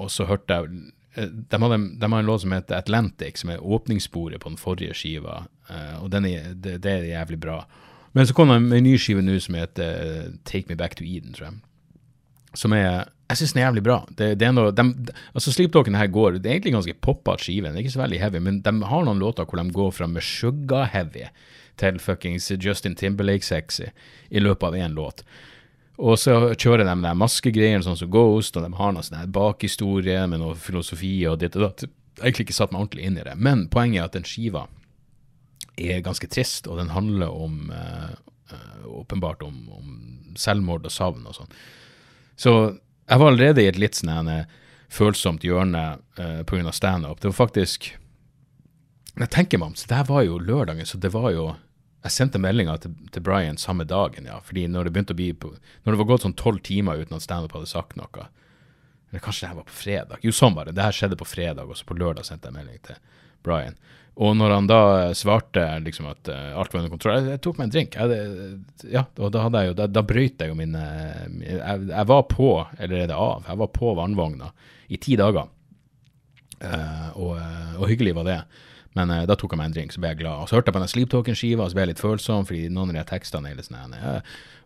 og 0.01 0.09
så 0.11 0.25
hørte 0.27 0.57
jeg 0.57 0.71
eh, 1.15 1.29
de, 1.29 1.59
hadde, 1.63 1.77
de 2.01 2.09
har 2.09 2.19
en 2.19 2.27
låt 2.27 2.43
som 2.43 2.55
heter 2.55 2.81
Atlantic, 2.81 3.39
som 3.39 3.53
er 3.53 3.63
åpningssporet 3.63 4.41
på 4.41 4.51
den 4.51 4.59
forrige 4.59 4.97
skiva. 4.97 5.45
Uh, 5.69 6.03
og 6.03 6.13
er, 6.19 6.51
det, 6.53 6.81
det, 6.83 6.91
er 6.91 7.09
jævlig 7.13 7.39
bra. 7.39 7.61
Men 8.11 8.27
så 8.27 8.35
kom 8.35 8.51
det 8.51 8.59
en 8.59 8.83
ny 8.83 8.97
skive 8.99 9.23
nå 9.23 9.37
som 9.39 9.55
heter 9.55 10.33
Take 10.43 10.67
Me 10.67 10.75
Back 10.75 10.97
to 10.99 11.07
Eden, 11.07 11.35
tror 11.37 11.51
jeg. 11.51 11.61
Som 12.59 12.73
er 12.75 13.07
Jeg 13.31 13.39
syns 13.39 13.53
den 13.53 13.61
er 13.61 13.69
jævlig 13.69 13.83
bra. 13.85 14.01
Det, 14.19 14.33
det 14.35 14.47
er 14.49 14.51
noe, 14.51 14.73
de, 14.75 15.13
altså 15.31 15.53
Sleeptalken 15.55 15.95
her 15.95 16.09
går 16.11 16.41
Det 16.41 16.49
er 16.49 16.57
egentlig 16.57 16.73
ganske 16.75 16.97
poppete 16.99 17.45
skive. 17.45 17.69
Den 17.69 17.79
er 17.79 17.85
ikke 17.85 17.93
så 17.93 18.01
veldig 18.01 18.19
heavy, 18.19 18.41
men 18.43 18.59
de 18.65 18.73
har 18.83 19.05
noen 19.07 19.23
låter 19.23 19.47
hvor 19.47 19.61
de 19.61 19.71
går 19.71 19.93
fra 19.95 20.09
Meshuggah-heavy 20.11 21.29
til 21.79 22.01
fuckings 22.03 22.51
Justin 22.51 22.97
Timberlake-sexy 22.99 23.87
i 24.29 24.43
løpet 24.43 24.67
av 24.67 24.75
én 24.75 24.97
låt. 24.97 25.23
Og 26.01 26.17
så 26.17 26.33
kjører 26.57 26.87
de 26.87 26.95
de 27.03 27.13
maskegreiene 27.17 27.85
sånn 27.85 27.99
som 27.99 28.09
Ghost, 28.11 28.57
og 28.57 28.65
de 28.65 28.73
har 28.77 28.93
noe 28.93 29.05
sånn 29.05 29.33
bakhistorie 29.33 30.23
med 30.29 30.41
noe 30.41 30.57
filosofi 30.57 31.19
og 31.29 31.37
ditt 31.43 31.57
og 31.59 31.67
datt. 31.67 31.85
Egentlig 32.21 32.47
ikke 32.47 32.57
satt 32.57 32.73
meg 32.73 32.81
ordentlig 32.81 33.05
inn 33.05 33.19
i 33.21 33.25
det. 33.27 33.35
Men 33.37 33.67
poenget 33.71 34.01
er 34.01 34.09
at 34.09 34.17
den 34.17 34.27
skiva 34.27 34.65
er 35.77 36.01
ganske 36.05 36.27
trist, 36.29 36.67
og 36.67 36.81
den 36.81 36.91
handler 36.93 37.29
om 37.29 37.69
uh, 37.69 38.17
åpenbart 39.01 39.45
om, 39.45 39.61
om, 39.77 39.93
selvmord 40.37 40.87
og 40.87 40.93
savn 40.93 41.25
og 41.29 41.37
sånn. 41.37 41.53
Så 42.39 42.51
jeg 42.71 43.21
var 43.21 43.29
allerede 43.29 43.63
i 43.63 43.69
et 43.69 43.79
litt 43.79 43.97
sånn 43.99 44.29
følsomt 44.91 45.45
hjørne 45.45 45.83
uh, 46.19 46.41
pga. 46.47 46.73
standup. 46.73 47.21
Det 47.21 47.29
var 47.31 47.43
faktisk 47.45 47.93
Jeg 49.11 49.27
tenker 49.29 49.59
meg 49.59 49.73
om, 49.73 49.75
så 49.75 49.89
det 49.89 49.97
her 49.99 50.07
var 50.07 50.23
jo 50.23 50.39
lørdagen, 50.39 50.87
så 50.87 50.97
det 50.97 51.11
var 51.13 51.31
jo 51.35 51.51
jeg 52.01 52.13
sendte 52.15 52.41
meldinga 52.41 52.79
til, 52.81 52.93
til, 53.13 53.21
Brian 53.21 53.59
samme 53.61 53.85
dagen, 53.85 54.25
ja. 54.25 54.39
Fordi 54.45 54.65
når 54.71 54.87
det 54.87 54.93
begynte 54.95 55.13
å 55.13 55.19
bli 55.19 55.31
på, 55.37 55.53
Når 55.83 55.93
det 55.93 55.99
var 55.99 56.09
gått 56.09 56.25
sånn 56.25 56.37
tolv 56.37 56.61
timer 56.65 57.01
uten 57.01 57.17
at 57.17 57.25
standup 57.25 57.53
hadde 57.53 57.69
sagt 57.69 57.97
noe 57.99 58.27
Eller 59.11 59.21
kanskje 59.21 59.45
det 59.45 59.51
her 59.51 59.59
var 59.59 59.67
på 59.69 59.77
fredag. 59.77 60.21
Jo, 60.25 60.33
sånn 60.33 60.55
var 60.55 60.65
det. 60.65 60.77
Det 60.77 60.85
her 60.87 60.95
skjedde 60.97 61.19
på 61.19 61.27
fredag, 61.29 61.67
og 61.67 61.77
så 61.77 61.85
på 61.85 61.97
lørdag 61.99 62.25
sendte 62.25 62.49
jeg 62.49 62.57
melding 62.57 62.79
til 62.87 62.97
Brian. 63.45 63.77
Og 64.21 64.33
når 64.35 64.53
han 64.53 64.67
da 64.67 64.81
svarte 65.15 65.63
liksom 65.85 66.09
at 66.09 66.27
uh, 66.31 66.57
alt 66.59 66.73
var 66.73 66.81
under 66.81 66.91
kontroll 66.91 67.29
Jeg, 67.29 67.39
tok 67.43 67.59
meg 67.59 67.69
en 67.69 67.73
drink. 67.75 67.95
Jeg, 67.95 68.89
ja, 68.91 69.05
og 69.19 69.31
da 69.31 69.45
hadde 69.45 69.61
jeg 69.61 69.71
jo 69.71 69.77
Da, 69.79 69.87
da 69.87 70.03
brøyt 70.03 70.43
jeg 70.43 70.51
jo 70.51 70.57
mine 70.59 70.81
jeg, 71.45 71.85
jeg, 71.93 72.07
var 72.11 72.25
på, 72.31 72.49
eller 72.77 73.03
er 73.03 73.11
det 73.11 73.17
av, 73.17 73.47
jeg 73.47 73.61
var 73.61 73.71
på 73.77 73.93
vannvogna 73.99 74.51
i 74.91 74.99
ti 74.99 75.15
dager. 75.15 75.47
Uh, 76.61 77.07
og, 77.15 77.37
og 77.79 77.87
hyggelig 77.87 78.17
var 78.17 78.27
det. 78.27 78.41
Men 78.97 79.11
uh, 79.13 79.23
da 79.29 79.37
tok 79.39 79.53
jeg 79.53 79.61
meg 79.61 79.69
en 79.69 79.75
drink, 79.75 79.93
så 79.95 80.01
ble 80.03 80.11
jeg 80.11 80.21
glad. 80.21 80.43
Og 80.43 80.49
så 80.49 80.57
hørte 80.57 80.71
jeg 80.71 80.75
på 80.75 80.83
den 80.83 80.91
Sleep 80.91 81.11
Talking-skiva, 81.13 81.65
og 81.65 81.71
så 81.71 81.77
ble 81.77 81.85
jeg 81.85 81.91
litt 81.93 82.03
følsom, 82.03 82.47
fordi 82.47 82.63
noen 82.73 82.91
av 82.91 82.99
de 82.99 83.03
tekstene 83.11 83.51
er 83.51 83.59
litt 83.59 83.69
sånn 83.69 83.95
ja. 83.95 84.15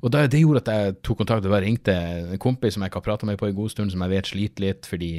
Og 0.06 0.14
da, 0.14 0.26
det 0.30 0.42
gjorde 0.42 0.64
at 0.64 0.72
jeg 0.74 0.96
tok 1.06 1.22
kontakt 1.22 1.46
og 1.46 1.54
bare 1.54 1.66
ringte 1.66 1.94
en 1.96 2.42
kompis 2.42 2.76
som 2.76 2.86
jeg 2.86 2.92
ikke 2.92 3.02
har 3.02 3.10
prata 3.10 3.30
med 3.30 3.40
på 3.42 3.50
en 3.50 3.58
god 3.58 3.74
stund, 3.74 3.94
som 3.94 4.06
jeg 4.06 4.14
vet 4.16 4.32
sliter 4.32 4.66
litt, 4.68 4.90
fordi 4.90 5.12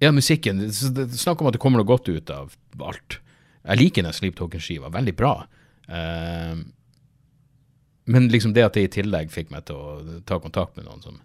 Ja, 0.00 0.12
musikken 0.16 0.62
Snakk 0.72 1.42
om 1.42 1.50
at 1.50 1.58
det 1.58 1.60
kommer 1.62 1.82
noe 1.82 1.88
godt 1.88 2.08
ut 2.08 2.30
av 2.32 2.54
alt. 2.80 3.18
Jeg 3.66 3.82
liker 3.82 4.06
den 4.06 4.16
Sleep 4.16 4.38
Talking-skiva. 4.38 4.88
Veldig 4.94 5.16
bra. 5.18 5.34
Uh, 5.90 6.62
men 8.10 8.28
liksom 8.30 8.54
det 8.56 8.64
at 8.64 8.78
det 8.78 8.86
i 8.86 8.92
tillegg 9.00 9.30
fikk 9.34 9.50
meg 9.52 9.66
til 9.68 9.76
å 9.76 10.20
ta 10.26 10.40
kontakt 10.42 10.78
med 10.78 10.88
noen 10.88 11.02
som 11.04 11.18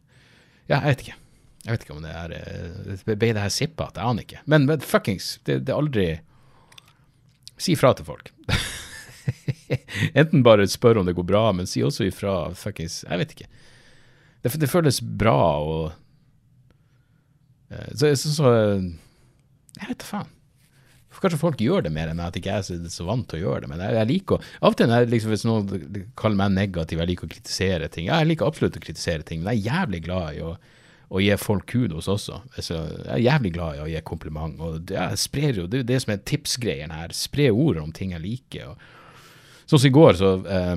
Ja, 0.68 0.82
jeg 0.82 0.90
vet 0.90 1.06
ikke. 1.06 1.18
Jeg 1.66 1.74
vet 1.74 1.86
ikke 1.86 1.96
om 1.96 2.06
det 2.06 2.14
er 2.14 2.34
eh, 2.38 3.04
Ble 3.08 3.32
det 3.34 3.42
her 3.42 3.54
sippa? 3.54 3.90
Jeg 3.96 4.06
aner 4.06 4.26
ikke. 4.26 4.42
Men, 4.46 4.68
men 4.70 4.84
fuckings, 4.86 5.36
det, 5.48 5.64
det 5.66 5.74
er 5.74 5.80
aldri 5.80 6.08
Si 7.62 7.76
fra 7.80 7.94
til 7.96 8.08
folk. 8.08 8.32
Enten 10.20 10.44
bare 10.46 10.68
spør 10.70 11.02
om 11.02 11.08
det 11.08 11.16
går 11.18 11.28
bra, 11.28 11.46
men 11.56 11.70
si 11.70 11.84
også 11.86 12.08
ifra. 12.10 12.38
Fuckings, 12.58 13.04
jeg 13.08 13.22
vet 13.22 13.36
ikke. 13.36 13.50
Det, 14.44 14.54
det 14.62 14.70
føles 14.70 15.02
bra 15.02 15.38
og 15.64 15.84
uh, 17.72 17.92
så, 17.96 18.12
så, 18.14 18.34
så, 18.36 18.56
Jeg 19.80 19.90
vet 19.90 20.02
da 20.04 20.10
faen. 20.10 20.32
Kanskje 21.16 21.40
folk 21.40 21.62
gjør 21.64 21.86
det 21.86 21.94
mer 21.96 22.10
enn 22.12 22.20
at 22.20 22.36
ikke 22.36 22.52
jeg 22.52 22.84
er 22.84 22.90
så 22.92 23.06
vant 23.08 23.24
til 23.32 23.40
å 23.40 23.46
gjøre 23.46 23.64
det. 23.64 23.70
Men 23.72 23.82
jeg, 23.86 23.96
jeg 23.96 24.10
liker 24.10 24.36
å 24.36 24.42
Av 24.68 24.74
og 24.74 24.80
til 24.82 24.92
liksom, 25.14 25.32
hvis 25.32 25.46
noen 25.48 26.02
kaller 26.20 26.40
meg 26.42 26.58
negativ, 26.58 27.00
jeg 27.00 27.12
liker 27.14 27.30
å 27.30 27.32
kritisere 27.32 27.88
ting. 27.92 28.10
Ja, 28.10 28.20
jeg 28.20 28.34
liker 28.34 28.50
absolutt 28.50 28.76
å 28.76 28.84
kritisere 28.84 29.24
ting, 29.24 29.40
men 29.42 29.56
jeg 29.56 29.64
er 29.64 29.80
jævlig 29.80 30.02
glad 30.06 30.36
i 30.36 30.44
å 30.44 30.52
og 31.10 31.22
gi 31.22 31.36
folk 31.38 31.68
kudos 31.70 32.10
også. 32.12 32.42
Altså, 32.58 32.82
jeg 33.06 33.14
er 33.18 33.24
jævlig 33.28 33.54
glad 33.56 33.78
i 33.78 33.84
å 33.84 33.90
gi 33.92 34.02
kompliment. 34.06 34.60
og 34.60 34.92
Jeg 34.92 35.22
sprer 35.22 35.62
jo, 35.62 35.68
Det 35.68 35.80
er 35.80 35.90
det 35.94 36.02
som 36.02 36.14
er 36.14 36.26
tipsgreien 36.26 36.92
her. 36.92 37.14
Spre 37.14 37.52
ordet 37.52 37.84
om 37.84 37.92
ting 37.92 38.12
jeg 38.12 38.22
liker. 38.24 38.74
og 38.74 39.66
Sånn 39.66 39.80
som 39.80 39.90
i 39.90 39.96
går, 39.96 40.14
så 40.20 40.32
eh, 40.46 40.76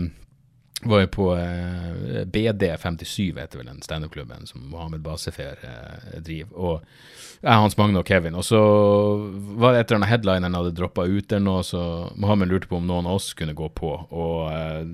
var 0.89 1.03
jeg 1.03 1.11
på 1.11 1.29
eh, 1.35 2.25
BD57, 2.31 3.35
heter 3.37 3.61
vel 3.61 3.67
den 3.69 3.83
standup-klubben 3.83 4.47
som 4.47 4.63
Mohammed 4.71 5.03
Basefer 5.05 5.59
eh, 5.67 6.21
driver. 6.25 6.55
Og 6.55 6.85
jeg, 7.43 7.51
Hans 7.51 7.77
Magne 7.79 8.01
og 8.01 8.07
Kevin. 8.09 8.39
Og 8.39 8.47
så 8.47 8.61
var 9.59 9.75
det 9.75 9.81
et 9.81 9.91
eller 9.91 10.01
annet 10.03 10.13
headlineren 10.13 10.59
hadde 10.59 10.75
droppa 10.79 11.07
ut 11.09 11.29
der 11.31 11.43
nå, 11.43 11.61
så 11.67 11.83
Mohammed 12.17 12.53
lurte 12.53 12.71
på 12.71 12.79
om 12.79 12.87
noen 12.87 13.09
av 13.09 13.19
oss 13.19 13.33
kunne 13.39 13.57
gå 13.59 13.69
på. 13.75 13.91
Og 14.09 14.53
eh, 14.53 14.85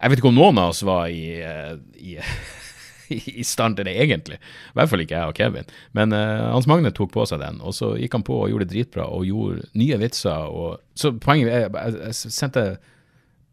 jeg 0.00 0.12
vet 0.12 0.22
ikke 0.22 0.32
om 0.32 0.38
noen 0.38 0.58
av 0.62 0.74
oss 0.74 0.82
var 0.86 1.10
i, 1.12 1.38
eh, 1.44 1.74
i 2.00 2.16
i 3.42 3.44
stand 3.46 3.78
til 3.78 3.88
det, 3.88 3.96
egentlig. 4.02 4.38
I 4.40 4.78
hvert 4.78 4.90
fall 4.92 5.04
ikke 5.04 5.18
jeg 5.18 5.32
og 5.32 5.36
Kevin. 5.38 5.74
Men 5.96 6.14
uh, 6.14 6.52
Hans 6.54 6.68
Magne 6.70 6.92
tok 6.94 7.12
på 7.14 7.26
seg 7.28 7.42
den, 7.42 7.60
og 7.64 7.74
så 7.76 7.92
gikk 7.98 8.16
han 8.18 8.26
på 8.26 8.38
og 8.42 8.48
gjorde 8.52 8.68
det 8.68 8.74
dritbra 8.74 9.08
og 9.10 9.26
gjorde 9.28 9.66
nye 9.80 10.00
vitser. 10.00 10.48
Og, 10.48 10.80
så 10.98 11.12
poenget 11.16 11.52
er, 11.52 11.66
jeg, 11.68 11.98
jeg 12.06 12.34
sendte 12.38 12.64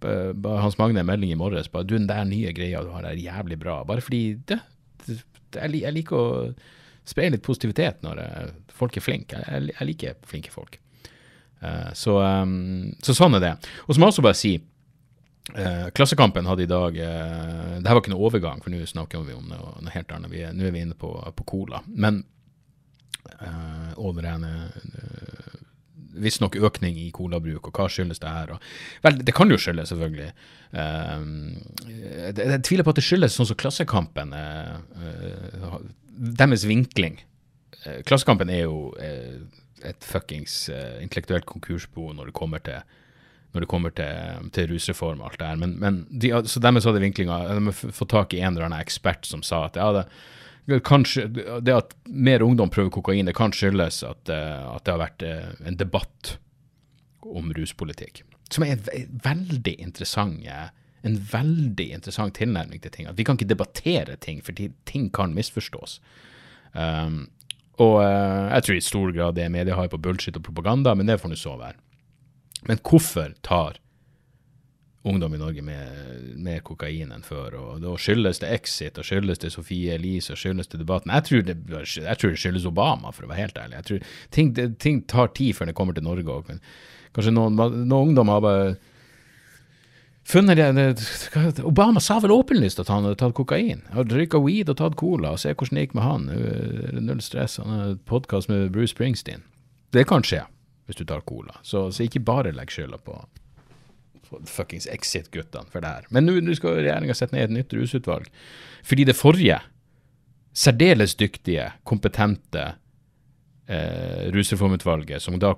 uh, 0.06 0.50
Hans 0.64 0.80
Magne 0.82 1.04
en 1.04 1.10
melding 1.10 1.34
i 1.34 1.40
morges 1.40 1.72
bare 1.74 1.88
du, 1.88 1.98
den 1.98 2.10
der 2.10 2.26
nye 2.30 2.54
greia 2.56 2.84
du 2.86 2.94
har 2.96 3.08
er 3.10 3.22
jævlig 3.22 3.60
bra. 3.62 3.82
Bare 3.88 4.04
fordi 4.06 4.24
det, 4.50 4.62
det, 5.06 5.22
jeg, 5.56 5.82
jeg, 5.82 5.96
liker 6.00 6.18
å 6.18 6.50
spre 7.08 7.32
litt 7.32 7.46
positivitet 7.46 8.04
når 8.06 8.24
jeg, 8.24 8.58
folk 8.78 8.98
er 8.98 9.06
flinke. 9.06 9.46
Jeg, 9.48 9.90
liker 9.90 10.20
flinke 10.28 10.54
folk. 10.54 10.82
Så, 11.98 12.14
um, 12.22 12.92
så, 13.02 13.16
sånn 13.18 13.34
er 13.40 13.42
det. 13.42 13.54
Og 13.88 13.96
så 13.96 13.98
må 13.98 14.06
jeg 14.06 14.14
også 14.14 14.26
bare 14.28 14.38
si 14.38 14.52
Eh, 15.56 15.90
Klassekampen 15.96 16.46
hadde 16.46 16.66
i 16.66 16.70
dag 16.70 16.98
eh, 17.00 17.78
Det 17.80 17.88
her 17.88 17.96
var 17.96 18.02
ikke 18.04 18.12
noe 18.12 18.26
overgang, 18.28 18.60
for 18.64 18.74
nå 18.74 18.82
snakker 18.84 19.24
vi 19.24 19.36
om 19.38 19.48
noe, 19.48 19.78
noe 19.80 19.94
helt 19.94 20.12
annet. 20.12 20.32
Vi, 20.34 20.44
nå 20.52 20.68
er 20.68 20.76
vi 20.76 20.84
inne 20.84 20.98
på, 20.98 21.14
på 21.38 21.48
cola. 21.48 21.82
Men 21.88 22.24
eh, 23.40 23.94
over 23.96 24.28
en 24.28 24.48
eh, 24.48 25.56
visstnok 26.18 26.58
økning 26.60 26.98
i 27.00 27.10
colabruk, 27.16 27.70
og 27.70 27.80
hva 27.80 27.88
skyldes 27.92 28.22
det 28.24 28.34
her? 28.34 28.56
Og, 28.56 28.68
vel, 29.06 29.22
det 29.24 29.36
kan 29.38 29.52
jo 29.52 29.60
skyldes, 29.62 29.94
selvfølgelig. 29.94 30.30
Eh, 30.74 31.16
jeg, 31.88 32.36
jeg, 32.42 32.62
tviler 32.68 32.88
på 32.88 32.96
at 32.96 33.00
det 33.00 33.08
skyldes 33.08 33.40
sånn 33.40 33.50
som 33.50 33.60
Klassekampen. 33.60 34.36
Eh, 34.36 34.76
eh, 35.00 35.80
deres 36.42 36.68
vinkling. 36.68 37.20
Eh, 37.84 38.02
Klassekampen 38.08 38.52
er 38.54 38.66
jo 38.66 38.92
et 39.88 40.02
fuckings 40.02 40.72
intellektuelt 41.04 41.46
konkursbo 41.48 42.10
når 42.18 42.32
det 42.32 42.36
kommer 42.36 42.64
til 42.66 42.82
når 43.58 43.66
det 43.66 43.72
kommer 43.72 43.94
til, 43.98 44.48
til 44.56 44.70
rusreform 44.72 45.22
og 45.24 45.32
alt 45.32 45.42
det 45.42 45.50
her. 45.50 45.60
Men, 45.64 45.76
men 45.82 46.00
de, 46.10 46.32
så 46.46 46.62
dermed 46.64 46.86
så 46.86 46.92
hadde 46.92 47.04
vinklinga 47.04 47.40
De 47.50 47.60
har 47.72 47.94
fått 47.98 48.14
tak 48.14 48.36
i 48.38 48.42
en 48.42 48.54
eller 48.54 48.70
annen 48.70 48.86
ekspert 48.86 49.26
som 49.28 49.42
sa 49.46 49.66
at 49.66 49.80
ja, 49.80 49.90
det, 49.98 50.06
kanskje, 50.86 51.28
det 51.66 51.74
at 51.74 51.96
mer 52.06 52.46
ungdom 52.46 52.72
prøver 52.74 52.94
kokain, 52.94 53.28
det 53.28 53.36
kan 53.38 53.56
skyldes 53.56 54.04
at, 54.06 54.30
eh, 54.30 54.66
at 54.70 54.86
det 54.86 54.94
har 54.94 55.04
vært 55.04 55.26
eh, 55.26 55.54
en 55.68 55.80
debatt 55.80 56.36
om 57.28 57.50
ruspolitikk. 57.56 58.24
Som 58.54 58.64
er 58.64 58.78
en 58.78 59.22
veldig 59.24 59.74
interessant 59.84 60.44
en 61.08 61.18
veldig 61.32 61.88
interessant 61.96 62.36
tilnærming 62.36 62.82
til 62.84 62.92
ting. 62.92 63.08
At 63.08 63.18
vi 63.18 63.26
kan 63.28 63.38
ikke 63.38 63.50
debattere 63.50 64.18
ting, 64.20 64.42
for 64.44 64.58
ting 64.90 65.10
kan 65.14 65.36
misforstås. 65.36 66.00
Um, 66.74 67.28
og 67.78 68.00
uh, 68.02 68.50
jeg 68.52 68.66
tror 68.66 68.78
i 68.78 68.84
stor 68.84 69.12
grad 69.16 69.38
det 69.38 69.46
er 69.46 69.76
har 69.78 69.92
på 69.92 70.02
bullshit 70.02 70.36
og 70.36 70.44
propaganda, 70.44 70.96
men 70.96 71.08
det 71.08 71.20
får 71.22 71.32
nå 71.32 71.38
så 71.38 71.56
være. 71.58 71.78
Men 72.66 72.80
hvorfor 72.82 73.34
tar 73.46 73.78
ungdom 75.08 75.36
i 75.36 75.40
Norge 75.40 75.64
mer 75.64 76.60
kokain 76.66 77.14
enn 77.14 77.24
før? 77.24 77.56
Og 77.60 77.82
Da 77.84 77.94
skyldes 78.02 78.42
det 78.44 78.52
Exit, 78.56 78.98
og 78.98 79.08
skyldes 79.08 79.40
det 79.44 79.54
Sofie 79.54 79.96
Elise, 79.96 80.34
og 80.34 80.42
skyldes 80.42 80.68
det 80.72 80.82
debatten. 80.82 81.14
Jeg 81.14 81.28
tror 81.30 81.48
det, 81.48 81.58
jeg 81.70 82.18
tror 82.18 82.34
det 82.34 82.42
skyldes 82.42 82.68
Obama, 82.68 83.14
for 83.14 83.28
å 83.28 83.32
være 83.32 83.46
helt 83.46 83.62
ærlig. 83.62 83.80
Jeg 83.80 83.90
tror 83.90 84.12
ting, 84.36 84.54
ting 84.84 85.02
tar 85.08 85.34
tid 85.38 85.56
før 85.56 85.70
det 85.70 85.78
kommer 85.78 85.98
til 85.98 86.08
Norge 86.08 86.38
òg. 86.40 86.54
Kanskje 87.16 87.34
noen, 87.34 87.56
noen 87.58 88.12
ungdom 88.12 88.34
har 88.34 88.44
bare 88.44 88.76
funnet 90.28 90.60
det, 90.60 91.64
Obama 91.64 92.02
sa 92.04 92.18
vel 92.20 92.34
åpenlyst 92.36 92.82
at 92.84 92.92
han 92.92 93.08
hadde 93.08 93.22
tatt 93.22 93.38
kokain. 93.38 93.86
Har 93.94 94.10
røyka 94.12 94.42
weed 94.44 94.74
og 94.74 94.82
tatt 94.82 95.00
cola, 95.00 95.32
og 95.38 95.40
se 95.40 95.54
hvordan 95.54 95.80
det 95.80 95.88
gikk 95.88 95.96
med 95.96 96.04
han. 96.04 96.28
Null 97.00 97.24
stress. 97.24 97.62
Han 97.64 97.72
har 97.72 97.98
podkast 98.10 98.52
med 98.52 98.74
Bruce 98.76 98.92
Springsteen. 98.92 99.46
Det 99.96 100.04
kan 100.10 100.26
skje 100.26 100.44
hvis 100.88 101.00
du 101.00 101.06
tar 101.08 101.26
cola. 101.28 101.60
Så, 101.68 101.90
så 101.92 102.06
ikke 102.06 102.24
bare 102.26 102.54
legg 102.56 102.72
skylda 102.72 103.00
på, 103.04 103.16
på 104.28 104.42
fuckings 104.48 104.88
Exit-guttene 104.92 105.70
for 105.72 105.84
det 105.84 105.94
her. 105.94 106.10
Men 106.16 106.28
nå 106.28 106.56
skal 106.58 106.80
regjeringa 106.80 107.16
sette 107.18 107.36
ned 107.36 107.50
et 107.50 107.56
nytt 107.60 107.76
rusutvalg. 107.76 108.30
Fordi 108.88 109.08
det 109.08 109.18
forrige, 109.20 109.60
særdeles 110.58 111.16
dyktige, 111.20 111.70
kompetente 111.86 112.70
eh, 113.68 114.30
rusreformutvalget, 114.34 115.22
som 115.22 115.38
da 115.42 115.54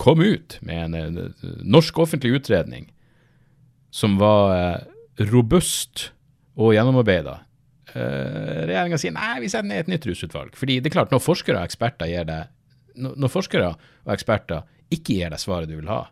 kom 0.00 0.22
ut 0.22 0.58
med 0.62 0.84
en, 0.84 0.98
en 1.00 1.56
norsk 1.64 1.98
offentlig 2.04 2.36
utredning 2.38 2.90
som 3.94 4.18
var 4.20 4.52
eh, 4.54 5.24
robust 5.30 6.10
og 6.58 6.74
gjennomarbeida. 6.76 7.38
Eh, 7.94 8.64
Regjeringa 8.68 8.98
sier 9.00 9.14
nei, 9.14 9.38
vi 9.42 9.50
setter 9.50 9.70
ned 9.70 9.84
et 9.84 9.92
nytt 9.92 10.06
rusutvalg. 10.10 10.54
Fordi 10.58 10.80
det 10.82 10.90
er 10.90 10.96
klart, 10.98 11.14
når 11.14 11.22
forskere 11.22 11.60
og 11.60 11.68
eksperter 11.68 12.10
gir 12.10 12.26
deg 12.28 12.50
når 12.94 13.32
forskere 13.32 13.72
og 13.74 14.12
eksperter 14.14 14.64
ikke 14.94 15.16
gir 15.18 15.32
deg 15.32 15.42
svaret 15.42 15.70
du 15.70 15.76
vil 15.78 15.90
ha, 15.90 16.04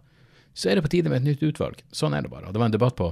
så 0.55 0.69
er 0.69 0.77
det 0.77 0.85
på 0.85 0.93
tide 0.93 1.13
med 1.13 1.23
et 1.23 1.31
nytt 1.31 1.45
utvalg. 1.47 1.81
Sånn 1.95 2.17
er 2.17 2.25
det 2.25 2.33
bare. 2.33 2.49
Og 2.49 2.55
det 2.55 2.61
var 2.61 2.69
en 2.69 2.75
debatt 2.75 2.97
på, 2.99 3.09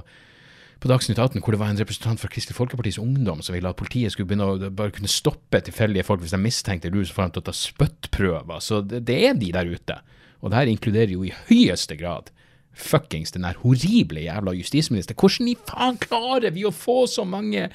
på 0.81 0.89
Dagsnytt 0.91 1.19
18 1.19 1.41
hvor 1.41 1.55
det 1.55 1.61
var 1.61 1.71
en 1.73 1.79
representant 1.79 2.21
fra 2.21 2.29
Kristelig 2.31 2.57
Folkepartis 2.57 2.99
Ungdom 3.01 3.41
som 3.41 3.55
ville 3.55 3.69
at 3.69 3.79
politiet 3.79 4.13
skulle 4.13 4.29
begynne 4.29 4.49
å 4.49 4.69
bare 4.69 4.93
kunne 4.93 5.09
stoppe 5.11 5.63
tilfeldige 5.65 6.05
folk 6.05 6.21
hvis 6.23 6.35
de 6.35 6.41
mistenkte 6.41 6.91
rus, 6.93 7.13
for 7.13 7.29
å 7.29 7.43
ta 7.45 7.55
spyttprøver. 7.55 8.61
Så 8.61 8.83
det, 8.85 9.03
det, 9.09 9.17
er 9.29 9.39
de 9.39 9.49
der 9.55 9.73
ute. 9.73 9.97
Og 10.41 10.51
det 10.51 10.61
her 10.61 10.71
inkluderer 10.71 11.15
jo 11.15 11.25
i 11.25 11.33
høyeste 11.49 11.97
grad 11.97 12.29
fuckings 12.77 13.33
den 13.35 13.43
der 13.43 13.57
horrible 13.63 14.21
jævla 14.23 14.53
justisminister. 14.55 15.17
Hvordan 15.17 15.51
i 15.51 15.57
faen 15.67 15.97
klarer 16.01 16.53
vi 16.55 16.63
å 16.67 16.73
få 16.75 17.03
så 17.09 17.25
mange 17.27 17.67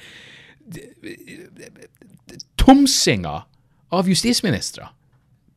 tomsinger 2.59 3.45
av 3.93 4.09
justisministre? 4.09 4.89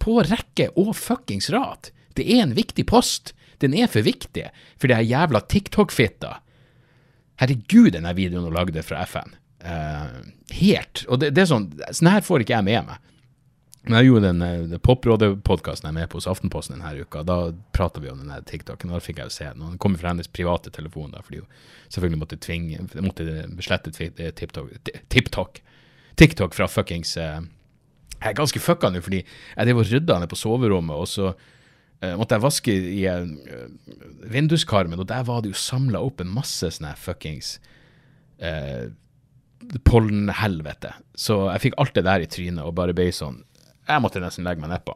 På 0.01 0.21
rekke 0.27 0.71
og 0.81 0.95
fuckings 0.99 1.51
rad. 1.55 1.91
Det 2.17 2.27
er 2.27 2.45
en 2.45 2.57
viktig 2.57 2.87
post. 2.91 3.35
Den 3.61 3.77
er 3.77 3.91
for 3.93 4.05
viktig 4.05 4.49
for 4.81 4.89
det 4.89 4.97
er 4.97 5.11
jævla 5.11 5.43
TikTok-fitta. 5.53 6.39
Herregud, 7.41 7.93
den 7.93 8.09
videoen 8.17 8.49
hun 8.49 8.57
lagde 8.57 8.83
fra 8.85 9.05
FN. 9.09 9.37
Uh, 9.61 10.33
helt. 10.57 11.05
Og 11.09 11.21
det, 11.21 11.35
det, 11.37 11.45
er 11.45 11.51
sånn 11.51 11.67
Sånn 11.93 12.09
her 12.09 12.25
får 12.25 12.45
ikke 12.45 12.57
jeg 12.57 12.69
med 12.69 12.89
meg. 12.89 13.07
Men 13.83 13.97
jeg 13.97 14.11
gjorde 14.11 14.29
den, 14.29 14.43
den 14.45 14.77
eh, 14.77 14.81
Poprådet-podkasten 14.85 15.87
jeg 15.89 15.95
er 15.95 15.97
med 16.03 16.11
på 16.13 16.19
hos 16.19 16.29
Aftenposten 16.29 16.77
denne 16.77 17.01
uka. 17.01 17.23
Da 17.25 17.39
prata 17.73 18.03
vi 18.03 18.11
om 18.13 18.21
den 18.21 18.45
TikToken, 18.49 18.93
da 18.93 19.01
fikk 19.01 19.23
jeg 19.23 19.31
jo 19.31 19.33
se 19.33 19.47
den. 19.49 19.63
Den 19.65 19.79
kom 19.81 19.97
fra 19.97 20.13
hennes 20.13 20.29
private 20.29 20.73
telefon, 20.75 21.15
da, 21.15 21.23
fordi 21.25 21.41
hun 21.41 21.63
selvfølgelig 21.89 22.21
måtte 22.21 22.41
tvinge 22.45 22.85
måtte 23.01 23.47
beslette 23.57 23.93
TikTok, 24.37 25.63
TikTok 26.21 26.59
fra 26.59 26.69
fuckings 26.69 27.17
uh, 27.17 27.41
jeg 28.21 28.29
er 28.29 28.37
ganske 28.37 28.61
fucka 28.63 28.91
nå, 28.93 29.01
fordi 29.05 29.23
jeg 29.25 29.67
drev 29.67 29.83
og 29.83 29.91
rydda 29.91 30.21
ned 30.21 30.31
på 30.31 30.39
soverommet, 30.39 30.97
og 30.97 31.09
så 31.09 31.31
uh, 31.33 32.15
måtte 32.21 32.37
jeg 32.37 32.45
vaske 32.45 32.75
i 32.93 33.03
uh, 33.09 33.27
vinduskarmen, 34.31 35.01
og 35.01 35.09
der 35.09 35.25
var 35.29 35.43
det 35.43 35.55
jo 35.55 35.61
samla 35.61 36.03
opp 36.05 36.21
en 36.21 36.35
masse 36.37 36.69
sånne 36.77 36.93
fuckings 37.01 37.55
uh, 38.45 38.91
pollenhelvete. 39.89 40.93
Så 41.17 41.43
jeg 41.51 41.65
fikk 41.69 41.79
alt 41.81 41.97
det 41.97 42.05
der 42.09 42.25
i 42.25 42.29
trynet 42.31 42.65
og 42.65 42.77
bare 42.79 42.97
ble 42.97 43.11
sånn 43.13 43.43
Jeg 43.89 44.01
måtte 44.01 44.23
nesten 44.23 44.47
legge 44.47 44.63
meg 44.63 44.71
nedpå. 44.73 44.95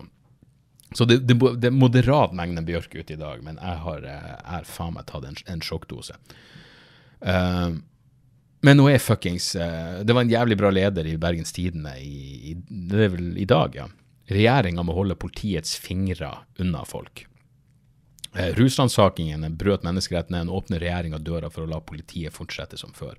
Så 0.95 1.07
det, 1.09 1.25
det, 1.27 1.35
det 1.59 1.69
er 1.69 1.75
moderat 1.75 2.35
mengde 2.37 2.63
bjørk 2.63 2.93
ute 2.95 3.17
i 3.17 3.19
dag, 3.19 3.41
men 3.43 3.57
jeg 3.59 3.81
har, 3.83 4.05
jeg 4.07 4.37
har 4.47 4.69
faen 4.69 4.95
meg 4.95 5.09
tatt 5.09 5.27
en, 5.27 5.41
en 5.51 5.65
sjokkdose. 5.65 6.15
Uh, 7.25 7.81
men 8.65 8.79
nå 8.81 8.89
er 8.89 9.03
fuckings 9.03 9.51
uh, 9.61 10.01
Det 10.07 10.15
var 10.15 10.25
en 10.25 10.33
jævlig 10.33 10.57
bra 10.61 10.71
leder 10.73 11.07
i 11.11 11.19
Bergens 11.21 11.53
Tidende 11.53 11.95
i, 12.01 12.51
i, 12.51 12.57
det 12.65 13.07
er 13.07 13.13
vel 13.13 13.31
i 13.41 13.47
dag, 13.49 13.77
ja. 13.77 13.89
Regjeringa 14.31 14.81
må 14.87 14.95
holde 14.97 15.19
politiets 15.21 15.75
fingre 15.77 16.31
unna 16.63 16.81
folk. 16.89 17.27
Uh, 18.33 18.51
Rusransakingen 18.57 19.45
brøt 19.61 19.85
menneskerettene, 19.85 20.41
En 20.47 20.53
åpner 20.53 20.81
regjeringa 20.81 21.21
døra 21.21 21.53
for 21.53 21.67
å 21.67 21.71
la 21.71 21.83
politiet 21.85 22.33
fortsette 22.35 22.81
som 22.81 22.97
før. 22.97 23.19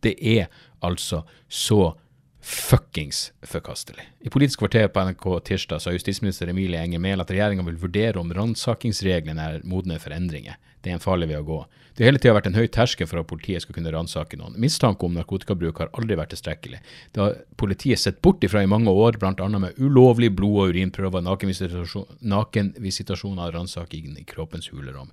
Det 0.00 0.14
er 0.20 0.46
altså 0.84 1.24
så 1.48 1.96
fuckings 2.44 3.32
forkastelig. 3.42 4.04
I 4.20 4.30
Politisk 4.30 4.60
kvarter 4.60 4.88
på 4.92 5.00
NRK 5.08 5.24
tirsdag 5.48 5.80
sa 5.80 5.92
justisminister 5.94 6.50
Emilie 6.52 6.82
Enger 6.82 7.00
Mehl 7.00 7.22
at 7.22 7.30
regjeringa 7.32 7.64
vil 7.64 7.78
vurdere 7.80 8.20
om 8.20 8.32
ransakingsreglene 8.36 9.46
er 9.48 9.64
modne 9.64 9.96
for 10.02 10.12
endringer. 10.12 10.58
Det 10.84 10.92
er 10.92 10.98
en 10.98 11.04
farlig 11.04 11.30
vei 11.30 11.38
å 11.40 11.46
gå. 11.46 11.62
Det 11.94 12.02
har 12.02 12.10
hele 12.10 12.20
tida 12.20 12.34
vært 12.36 12.50
en 12.50 12.58
høy 12.58 12.66
terskel 12.68 13.08
for 13.08 13.22
at 13.22 13.28
politiet 13.30 13.62
skal 13.64 13.78
kunne 13.78 13.92
ransake 13.94 14.36
noen. 14.36 14.58
Mistanke 14.60 15.06
om 15.06 15.14
narkotikabruk 15.16 15.80
har 15.80 15.92
aldri 15.96 16.18
vært 16.20 16.34
tilstrekkelig. 16.34 16.80
Det 17.14 17.22
har 17.22 17.38
politiet 17.60 18.02
sett 18.02 18.20
bort 18.20 18.44
ifra 18.44 18.64
i 18.64 18.68
mange 18.68 18.92
år, 18.92 19.16
bl.a. 19.22 19.48
med 19.48 19.78
ulovlig 19.80 20.30
blod- 20.36 20.66
og 20.66 20.74
urinprøver, 20.74 21.24
nakenvisitasjoner, 21.24 23.46
av 23.46 23.54
ransaking 23.56 24.04
i 24.20 24.26
kroppens 24.28 24.68
hulrom. 24.74 25.08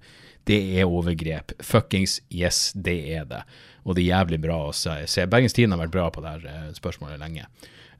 Det 0.47 0.59
er 0.79 0.89
overgrep. 0.89 1.53
Fuckings 1.61 2.19
yes, 2.33 2.71
det 2.75 2.97
er 3.13 3.27
det. 3.29 3.43
Og 3.85 3.95
det 3.95 4.05
er 4.05 4.17
jævlig 4.17 4.41
bra 4.43 4.57
å 4.67 4.73
se. 4.75 5.25
Bergens 5.29 5.55
Tidende 5.57 5.77
har 5.77 5.85
vært 5.85 5.95
bra 5.95 6.07
på 6.13 6.23
det 6.23 6.33
her 6.35 6.73
spørsmålet 6.77 7.21
lenge. 7.21 7.45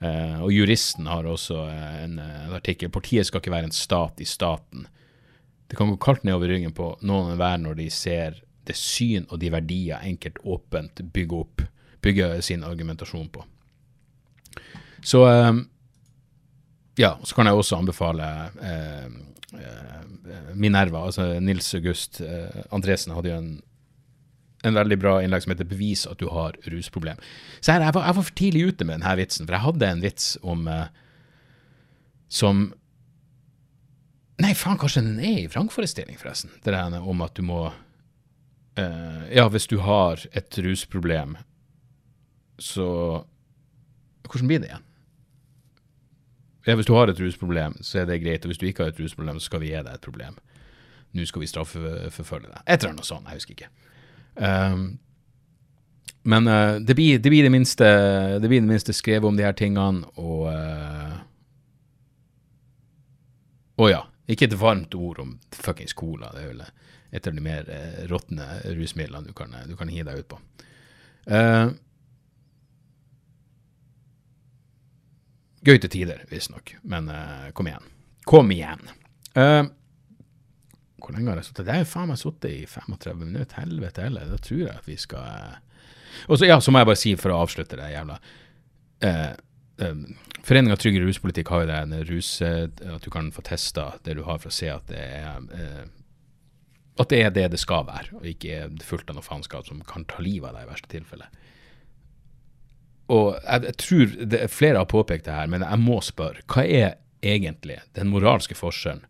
Uh, 0.02 0.42
og 0.42 0.50
juristen 0.54 1.06
har 1.06 1.28
også 1.30 1.60
uh, 1.70 1.98
en, 2.02 2.18
en 2.22 2.56
artikkel. 2.58 2.90
Partiet 2.94 3.30
skal 3.30 3.42
ikke 3.42 3.54
være 3.54 3.70
en 3.70 3.76
stat 3.76 4.22
i 4.22 4.26
staten. 4.26 4.88
Det 5.70 5.78
kan 5.78 5.92
gå 5.94 6.00
kaldt 6.02 6.26
nedover 6.26 6.50
ryggen 6.52 6.74
på 6.76 6.96
noen 7.06 7.38
hver 7.40 7.62
når 7.62 7.78
de 7.78 7.90
ser 7.94 8.42
det 8.68 8.76
syn 8.78 9.28
og 9.30 9.40
de 9.42 9.52
verdier 9.54 10.02
enkelt 10.06 10.42
åpent 10.44 11.04
bygger 11.14 11.46
opp, 11.46 11.64
bygger 12.02 12.42
sin 12.46 12.66
argumentasjon 12.66 13.30
på. 13.34 13.46
Så 15.06 15.24
um, 15.26 15.64
ja, 17.02 17.16
så 17.24 17.36
kan 17.36 17.50
jeg 17.50 17.58
også 17.58 17.80
anbefale 17.82 18.28
eh, 18.62 19.06
eh, 19.58 20.56
Minerva, 20.56 21.06
altså 21.08 21.28
Nils 21.42 21.74
August 21.78 22.22
eh, 22.22 22.64
Andresen 22.74 23.16
hadde 23.16 23.32
jo 23.32 23.38
en, 23.40 23.54
en 24.68 24.78
veldig 24.78 24.98
bra 25.02 25.16
innlegg 25.22 25.46
som 25.46 25.56
heter 25.56 25.70
'Bevis 25.70 26.06
at 26.10 26.22
du 26.22 26.28
har 26.30 26.58
rusproblem'. 26.70 27.22
Så 27.60 27.74
her, 27.74 27.88
jeg, 27.88 27.96
var, 27.98 28.06
jeg 28.06 28.20
var 28.20 28.28
for 28.28 28.38
tidlig 28.38 28.68
ute 28.70 28.86
med 28.86 29.00
denne 29.00 29.16
vitsen, 29.18 29.48
for 29.48 29.58
jeg 29.58 29.66
hadde 29.66 29.90
en 29.90 30.06
vits 30.06 30.36
om 30.44 30.68
eh, 30.70 30.86
som 32.32 32.70
Nei, 34.42 34.56
faen, 34.58 34.80
kanskje 34.82 35.04
den 35.06 35.20
er 35.22 35.44
i 35.44 35.50
vrangforestilling, 35.52 36.16
forresten. 36.18 36.50
Det 36.64 36.72
der 36.74 36.96
om 36.98 37.20
at 37.22 37.36
du 37.38 37.44
må 37.46 37.68
eh, 38.80 39.26
Ja, 39.38 39.46
hvis 39.54 39.68
du 39.70 39.78
har 39.86 40.24
et 40.34 40.58
rusproblem, 40.58 41.36
så 42.58 42.88
Hvordan 44.26 44.48
blir 44.48 44.62
det 44.64 44.70
igjen? 44.72 44.88
Ja, 46.68 46.76
hvis 46.76 46.86
du 46.86 46.94
har 46.94 47.10
et 47.10 47.20
rusproblem, 47.20 47.78
så 47.82 48.02
er 48.02 48.10
det 48.10 48.22
greit. 48.22 48.46
Og 48.46 48.52
hvis 48.52 48.60
du 48.62 48.68
ikke 48.70 48.86
har 48.86 48.92
et 48.94 49.00
rusproblem, 49.00 49.40
så 49.40 49.50
skal 49.50 49.64
vi 49.64 49.72
gi 49.72 49.80
deg 49.80 49.94
et 49.94 50.04
problem. 50.06 50.36
Nå 51.12 51.26
skal 51.28 51.44
vi 51.44 51.50
straffeforfølge 51.50 52.52
deg. 52.52 52.62
Et 52.68 52.84
eller 52.84 52.94
annet 52.94 53.08
sånt, 53.08 53.28
jeg 53.28 53.42
husker 53.42 53.58
ikke. 53.58 53.72
Um, 54.36 54.86
men 56.24 56.48
uh, 56.48 56.78
det, 56.78 56.96
blir, 56.96 57.20
det, 57.20 57.32
blir, 57.34 57.44
det 57.44 57.52
minste 57.52 57.86
Det 58.40 58.48
blir 58.48 58.62
det 58.62 58.70
minste 58.70 58.94
skrevet 58.94 59.28
om 59.28 59.36
de 59.38 59.44
her 59.44 59.58
tingene, 59.58 60.06
og 60.22 60.46
uh, 60.54 61.18
Å 63.82 63.90
ja, 63.90 64.06
ikke 64.30 64.48
et 64.48 64.60
varmt 64.62 64.96
ord 64.96 65.20
om 65.24 65.36
fuckings 65.58 65.98
cola. 65.98 66.30
Det 66.36 66.44
er 66.46 66.52
vel 66.54 66.64
et 67.12 67.28
av 67.28 67.36
de 67.36 67.44
mer 67.44 67.68
uh, 67.68 68.04
råtne 68.12 68.48
rusmidlene 68.78 69.32
du 69.32 69.36
kan, 69.36 69.56
du 69.68 69.74
kan 69.80 69.90
hive 69.92 70.12
deg 70.12 70.22
ut 70.22 70.30
på. 70.32 70.40
Uh, 71.26 71.74
Gøy 75.68 75.78
til 75.78 75.92
tider, 75.94 76.24
visstnok. 76.32 76.74
Men 76.90 77.10
uh, 77.12 77.52
kom 77.58 77.70
igjen. 77.70 77.92
Kom 78.30 78.50
igjen. 78.54 78.82
Uh, 79.38 79.68
hvor 81.02 81.14
lenge 81.16 81.32
har 81.32 81.42
jeg 81.42 81.52
sittet? 81.52 81.70
Er 81.70 81.84
jo 81.84 81.92
faen 81.92 82.10
meg 82.12 82.20
sittet 82.22 82.50
i 82.50 82.64
35 82.70 83.22
minutter. 83.22 83.62
Helvete 83.62 84.08
heller. 84.08 84.32
Da 84.32 84.42
tror 84.42 84.64
jeg 84.64 84.74
at 84.74 84.90
vi 84.90 84.98
skal 85.02 85.22
uh... 85.22 85.86
Og 86.28 86.42
så 86.42 86.50
ja, 86.50 86.60
så 86.62 86.74
må 86.74 86.82
jeg 86.82 86.90
bare 86.90 87.00
si, 87.00 87.16
for 87.20 87.34
å 87.34 87.40
avslutte 87.46 87.80
det 87.80 87.94
jævla 87.94 88.18
uh, 89.06 89.32
Foreninga 90.46 90.76
Trygg 90.78 91.00
ruspolitikk 91.02 91.50
har 91.50 91.64
jo 91.64 91.70
det 91.72 91.78
en 91.80 91.94
rus 92.06 92.28
At 92.46 93.02
du 93.02 93.08
kan 93.10 93.32
få 93.34 93.42
testa 93.48 93.88
det 94.06 94.14
du 94.20 94.22
har, 94.28 94.38
for 94.44 94.52
å 94.52 94.54
se 94.54 94.68
at 94.70 94.84
det 94.92 95.00
er 95.02 95.88
at 97.00 97.10
det 97.10 97.22
er 97.24 97.32
det 97.34 97.48
det 97.54 97.60
skal 97.62 97.86
være, 97.88 98.12
og 98.20 98.28
ikke 98.28 98.58
er 98.58 98.74
fullt 98.86 99.10
av 99.10 99.18
noe 99.18 99.26
faenskap 99.26 99.66
som 99.66 99.80
kan 99.88 100.04
ta 100.10 100.22
livet 100.22 100.50
av 100.52 100.58
deg 100.60 100.68
i 100.68 100.70
verste 100.70 100.92
tilfelle. 100.92 101.30
Og 103.12 103.36
jeg, 103.36 103.64
jeg 103.68 103.78
tror 103.82 104.18
det, 104.32 104.42
flere 104.54 104.82
har 104.82 104.90
påpekt 104.90 105.28
det 105.28 105.36
her, 105.36 105.50
men 105.52 105.66
jeg 105.66 105.84
må 105.84 106.00
spørre. 106.06 106.46
Hva 106.48 106.64
er 106.64 107.00
egentlig 107.22 107.82
den 107.98 108.12
moralske 108.14 108.56
forskjellen 108.58 109.04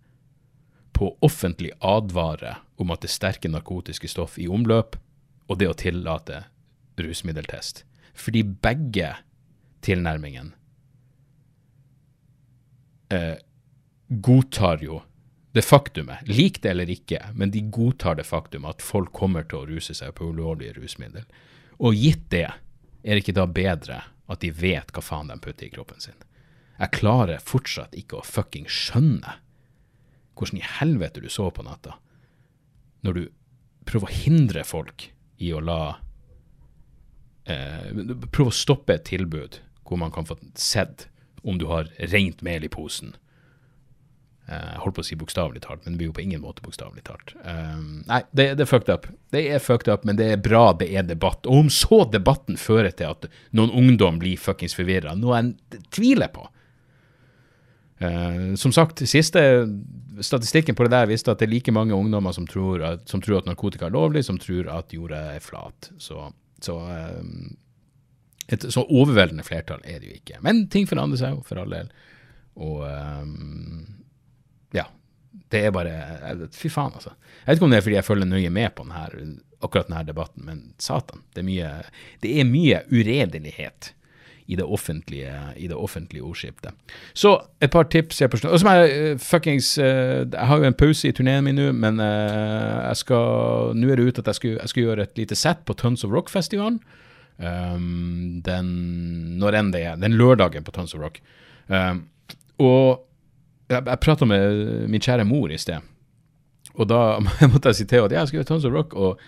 på 0.97 1.13
offentlig 1.25 1.71
advare 1.85 2.57
om 2.81 2.91
at 2.93 3.03
det 3.03 3.11
er 3.11 3.17
sterke 3.17 3.51
narkotiske 3.51 4.09
stoff 4.11 4.39
i 4.41 4.49
omløp, 4.51 4.97
og 5.49 5.59
det 5.59 5.69
å 5.69 5.77
tillate 5.77 6.45
rusmiddeltest? 7.01 7.85
Fordi 8.17 8.43
begge 8.43 9.13
tilnærmingene 9.85 10.51
eh, 13.13 13.37
godtar 14.09 14.83
jo 14.83 15.01
det 15.51 15.63
faktumet, 15.67 16.23
lik 16.27 16.61
det 16.63 16.71
eller 16.71 16.89
ikke, 16.91 17.19
men 17.35 17.51
de 17.51 17.63
godtar 17.75 18.15
det 18.19 18.25
faktum 18.27 18.65
at 18.69 18.83
folk 18.83 19.11
kommer 19.15 19.43
til 19.43 19.61
å 19.61 19.67
ruse 19.67 19.95
seg 19.97 20.13
på 20.15 20.29
ulovlige 20.31 20.77
rusmidler. 20.77 21.25
Og 21.83 21.97
gitt 21.97 22.23
det, 22.31 22.47
er 23.03 23.15
det 23.15 23.23
ikke 23.23 23.37
da 23.37 23.47
bedre 23.49 24.01
at 24.31 24.43
de 24.43 24.51
vet 24.55 24.91
hva 24.93 25.03
faen 25.03 25.31
de 25.31 25.37
putter 25.41 25.67
i 25.67 25.73
kroppen 25.73 26.01
sin? 26.03 26.17
Jeg 26.81 26.95
klarer 26.97 27.43
fortsatt 27.45 27.95
ikke 27.97 28.19
å 28.19 28.25
fucking 28.25 28.67
skjønne 28.69 29.37
hvordan 30.37 30.61
i 30.61 30.69
helvete 30.79 31.21
du 31.21 31.29
sover 31.29 31.53
på 31.57 31.65
natta, 31.67 31.97
når 33.05 33.17
du 33.17 33.23
prøver 33.85 34.07
å 34.07 34.15
hindre 34.23 34.63
folk 34.65 35.09
i 35.41 35.51
å 35.53 35.59
la 35.61 35.81
eh, 37.49 37.91
Prøve 38.31 38.49
å 38.49 38.55
stoppe 38.55 38.95
et 38.95 39.05
tilbud 39.09 39.59
hvor 39.85 39.99
man 40.01 40.13
kan 40.13 40.25
få 40.25 40.37
sett 40.55 41.07
om 41.43 41.57
du 41.61 41.67
har 41.69 41.89
rent 42.13 42.41
mel 42.45 42.65
i 42.65 42.71
posen 42.71 43.15
jeg 44.51 44.75
eh, 44.75 44.79
holdt 44.83 44.97
på 44.97 45.03
å 45.03 45.07
si 45.07 45.15
bokstavelig 45.15 45.61
talt, 45.63 45.83
men 45.85 45.93
det 45.93 46.01
blir 46.01 46.09
jo 46.09 46.15
på 46.17 46.23
ingen 46.25 46.41
måte 46.43 46.63
bokstavelig 46.65 47.05
talt. 47.07 47.33
Um, 47.45 48.01
nei, 48.09 48.21
det, 48.35 48.49
det, 48.59 48.65
er 48.65 48.69
fucked 48.69 48.91
up. 48.91 49.05
Det 49.31 49.43
er 49.47 49.61
fucked 49.63 49.91
up, 49.91 50.03
men 50.07 50.17
det 50.19 50.27
er 50.33 50.41
bra 50.43 50.71
det 50.77 50.89
er 50.91 51.05
debatt. 51.07 51.47
Og 51.47 51.65
om 51.65 51.69
så 51.71 52.01
debatten 52.11 52.59
fører 52.59 52.91
til 52.91 53.13
at 53.13 53.29
noen 53.55 53.71
ungdom 53.71 54.19
blir 54.19 54.41
fuckings 54.41 54.75
forvirra, 54.75 55.15
noe 55.15 55.39
jeg 55.39 55.85
tviler 55.95 56.33
på. 56.35 56.43
Uh, 58.01 58.57
som 58.59 58.73
sagt, 58.75 59.03
siste 59.07 59.41
statistikken 60.25 60.75
på 60.75 60.85
det 60.85 60.93
der 60.97 61.07
viste 61.07 61.31
at 61.31 61.39
det 61.39 61.47
er 61.47 61.53
like 61.53 61.73
mange 61.73 61.95
ungdommer 61.95 62.35
som 62.35 62.49
tror 62.49 62.83
at, 62.83 63.07
som 63.09 63.23
tror 63.23 63.39
at 63.39 63.47
narkotika 63.47 63.87
er 63.87 63.95
lovlig, 63.95 64.25
som 64.27 64.41
tror 64.41 64.67
at 64.73 64.91
jorda 64.91 65.21
er 65.37 65.45
flat. 65.45 65.93
Så, 66.01 66.27
så 66.65 66.75
um, 66.75 67.55
et 68.51 68.67
så 68.67 68.83
overveldende 68.83 69.47
flertall 69.47 69.79
er 69.87 70.03
det 70.03 70.11
jo 70.11 70.19
ikke. 70.19 70.43
Men 70.43 70.65
ting 70.73 70.89
forandrer 70.91 71.23
seg 71.23 71.37
jo, 71.37 71.41
for 71.47 71.63
all 71.63 71.79
del. 71.79 71.95
Og 72.59 72.83
um. 72.83 74.00
Det 75.51 75.63
er 75.67 75.73
bare 75.75 76.47
Fy 76.55 76.69
faen, 76.71 76.93
altså. 76.95 77.15
Jeg 77.41 77.47
vet 77.47 77.59
ikke 77.59 77.67
om 77.67 77.73
det 77.73 77.79
er 77.81 77.87
fordi 77.87 77.97
jeg 77.97 78.07
følger 78.07 78.29
nøye 78.29 78.51
med 78.53 78.75
på 78.75 78.85
denne, 78.87 79.31
akkurat 79.61 79.89
denne 79.89 80.05
debatten, 80.07 80.45
men 80.47 80.61
satan. 80.81 81.25
Det 81.35 81.43
er 81.43 81.47
mye, 81.47 81.71
det 82.23 82.35
er 82.39 82.47
mye 82.47 82.83
uredelighet 82.91 83.91
i 84.51 84.55
det 84.55 84.65
offentlige, 84.67 85.33
i 85.55 85.67
det 85.67 85.75
offentlige 85.77 86.23
ordskiftet. 86.27 86.71
Så 87.13 87.37
et 87.61 87.71
par 87.71 87.83
tips. 87.83 88.21
Jeg, 88.21 88.31
og 88.33 88.59
som 88.59 88.69
jeg, 88.73 88.89
eh, 88.91 89.19
fuckings, 89.19 89.77
uh, 89.77 90.25
jeg 90.27 90.47
har 90.47 90.57
jo 90.57 90.67
en 90.67 90.75
pause 90.75 91.07
i 91.07 91.13
turneen 91.15 91.45
min 91.45 91.55
nå, 91.55 91.69
men 91.71 92.01
uh, 92.03 92.81
jeg 92.89 92.97
skal, 93.03 93.71
nå 93.77 93.91
er 93.91 94.01
det 94.01 94.09
ute 94.09 94.25
at 94.25 94.27
jeg 94.27 94.39
skal, 94.39 94.57
jeg 94.57 94.73
skal, 94.73 94.83
gjøre 94.83 95.05
et 95.07 95.21
lite 95.21 95.37
sett 95.39 95.63
på 95.65 95.77
Tons 95.79 96.03
of 96.03 96.11
Rock-festivalen. 96.11 96.81
Um, 97.37 98.41
den, 98.43 98.73
når 99.39 99.59
enn 99.61 99.71
det 99.71 99.85
er. 99.87 99.95
Den 100.01 100.19
lørdagen 100.19 100.67
på 100.67 100.75
Tons 100.75 100.97
of 100.97 101.01
Rock. 101.05 101.21
Um, 101.71 102.03
og 102.59 103.05
jeg, 103.71 103.85
jeg 103.87 104.01
prata 104.03 104.27
med 104.27 104.87
min 104.91 105.01
kjære 105.01 105.27
mor 105.27 105.51
i 105.51 105.59
sted, 105.61 105.81
og 106.73 106.89
da 106.89 107.19
måtte 107.51 107.71
jeg 107.71 107.81
si 107.81 107.85
til 107.85 108.01
henne 108.01 108.11
at 108.11 108.17
jeg 108.19 108.27
skal 108.27 108.41
gjøre 108.41 108.51
Tons 108.53 108.67
of 108.67 108.75
Rock. 108.75 108.93
og 108.93 109.21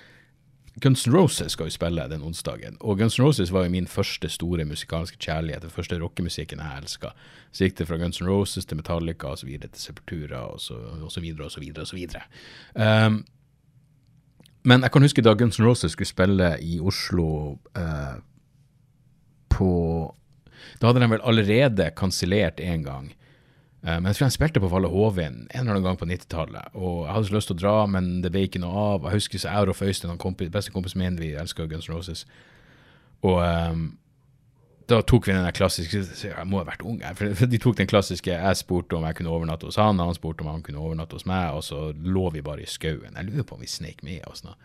Guns 0.82 1.08
N' 1.08 1.14
Roses 1.14 1.54
skal 1.54 1.70
jo 1.70 1.74
spille 1.74 2.06
den 2.10 2.24
onsdagen. 2.26 2.78
Og 2.82 2.98
Guns 2.98 3.20
N' 3.20 3.24
Roses 3.24 3.52
var 3.54 3.68
jo 3.68 3.70
min 3.70 3.88
første 3.88 4.30
store 4.30 4.66
musikalske 4.66 5.20
kjærlighet. 5.22 5.62
Den 5.62 5.70
første 5.70 6.00
rockemusikken 6.02 6.60
jeg 6.60 6.82
elska. 6.82 7.12
Så 7.52 7.68
gikk 7.68 7.78
det 7.78 7.88
fra 7.88 8.00
Guns 8.02 8.22
N' 8.22 8.30
Roses 8.30 8.66
til 8.66 8.80
Metallica 8.80 9.28
og 9.28 9.38
så 9.38 9.46
videre 9.46 9.70
til 9.70 9.82
Sepultura 9.82 10.42
og 10.50 10.62
så, 10.62 10.74
og 10.74 11.22
videre 11.22 11.46
og 11.46 11.52
så 11.52 11.60
videre. 11.60 11.82
og 11.82 11.88
så 11.88 11.96
videre. 11.96 12.24
Um, 12.74 13.26
men 14.64 14.82
jeg 14.82 14.92
kan 14.92 15.02
huske 15.02 15.22
da 15.22 15.34
Guns 15.34 15.60
N' 15.60 15.68
Roses 15.68 15.92
skulle 15.92 16.08
spille 16.08 16.58
i 16.62 16.80
Oslo 16.80 17.58
uh, 17.78 18.18
på 19.50 19.70
Da 20.82 20.88
hadde 20.88 21.00
de 21.00 21.10
vel 21.10 21.22
allerede 21.24 21.92
kansellert 21.96 22.60
én 22.60 22.84
gang. 22.84 23.14
Eh, 23.84 23.98
men 24.00 24.10
jeg 24.10 24.20
tror 24.20 24.30
han 24.30 24.36
spilte 24.38 24.62
på 24.64 24.72
Valle 24.72 24.92
Hovin 24.92 25.42
en 25.44 25.60
eller 25.60 25.76
annen 25.76 25.88
gang 25.88 26.00
på 26.00 26.08
90-tallet. 26.08 26.76
Og 26.80 27.04
jeg 27.04 27.16
hadde 27.16 27.30
så 27.30 27.36
lyst 27.36 27.52
til 27.52 27.58
å 27.58 27.64
dra, 27.64 27.76
men 27.92 28.14
det 28.24 28.32
ble 28.32 28.46
ikke 28.48 28.62
noe 28.64 28.86
av. 28.94 29.10
Jeg 29.10 29.20
husker 29.20 29.44
så 29.44 29.52
jeg 29.52 29.74
og 29.74 29.84
Øystein, 29.84 30.22
kompis, 30.22 30.54
beste 30.54 30.72
kompisen 30.72 31.04
min, 31.04 31.20
vi 31.20 31.34
elsker 31.40 31.68
Guns 31.72 31.90
Roses. 31.92 32.24
Og 33.24 33.40
um, 33.44 33.84
da 34.92 35.00
tok 35.08 35.28
vi 35.28 35.32
den 35.32 35.46
der 35.46 35.56
klassiske 35.56 36.02
Jeg 36.28 36.48
må 36.50 36.60
ha 36.60 36.66
vært 36.68 36.82
ung, 36.84 36.98
for 37.16 37.48
de 37.54 37.60
tok 37.62 37.78
den 37.80 37.88
klassiske 37.88 38.32
Jeg 38.32 38.60
spurte 38.60 38.98
om 38.98 39.06
jeg 39.08 39.16
kunne 39.16 39.32
overnatte 39.32 39.70
hos 39.70 39.80
han, 39.80 40.00
han 40.00 40.16
spurte 40.16 40.44
om 40.44 40.52
han 40.52 40.64
kunne 40.66 40.82
overnatte 40.84 41.16
hos 41.16 41.28
meg, 41.30 41.56
og 41.56 41.64
så 41.64 41.92
lå 41.96 42.30
vi 42.36 42.44
bare 42.44 42.66
i 42.66 42.70
skauen. 42.70 43.16
Jeg 43.16 43.30
lurer 43.30 43.48
på 43.48 43.58
om 43.58 43.64
vi 43.64 43.72
sneik 43.72 44.04
med 44.04 44.24
oss 44.28 44.44
noe, 44.48 44.56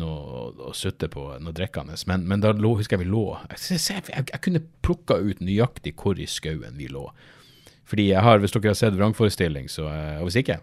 noe 0.00 0.50
og 0.68 0.76
sutte 0.76 1.08
på 1.12 1.26
noe 1.40 1.56
drikkende. 1.56 1.96
Men, 2.08 2.28
men, 2.28 2.44
da 2.44 2.52
lå, 2.56 2.76
husker 2.78 2.98
jeg 2.98 3.06
vi 3.06 3.12
lå 3.12 3.24
Jeg, 3.50 3.80
jeg, 3.80 4.08
jeg, 4.12 4.28
jeg 4.32 4.44
kunne 4.44 4.64
plukka 4.84 5.18
ut 5.20 5.44
nøyaktig 5.44 5.96
hvor 6.00 6.20
i 6.20 6.28
skauen 6.28 6.80
vi 6.80 6.88
lå. 6.92 7.08
Fordi 7.90 8.10
jeg 8.12 8.22
har, 8.22 8.38
hvis 8.38 8.54
dere 8.54 8.70
har 8.70 8.78
sett 8.78 8.94
vrangforestilling, 8.94 9.68
så, 9.72 9.88
eh, 9.90 10.18
og 10.20 10.28
hvis 10.28 10.40
ikke, 10.44 10.60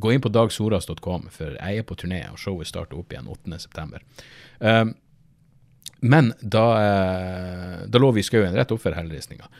gå 0.00 0.14
inn 0.14 0.22
på 0.22 0.30
dagsoras.com, 0.32 1.28
for 1.34 1.56
jeg 1.56 1.80
er 1.82 1.86
på 1.86 1.96
turné, 1.98 2.22
og 2.30 2.38
showet 2.38 2.70
starter 2.70 2.98
opp 2.98 3.12
igjen 3.12 3.30
8.9. 3.30 4.02
Um, 4.60 4.94
men 6.00 6.30
da, 6.40 6.66
uh, 6.78 7.74
da 7.90 8.00
lå 8.00 8.12
vi 8.16 8.22
i 8.22 8.24
skauen 8.24 8.54
rett 8.56 8.70
oppfor 8.72 8.94
helleristninga 8.96 9.50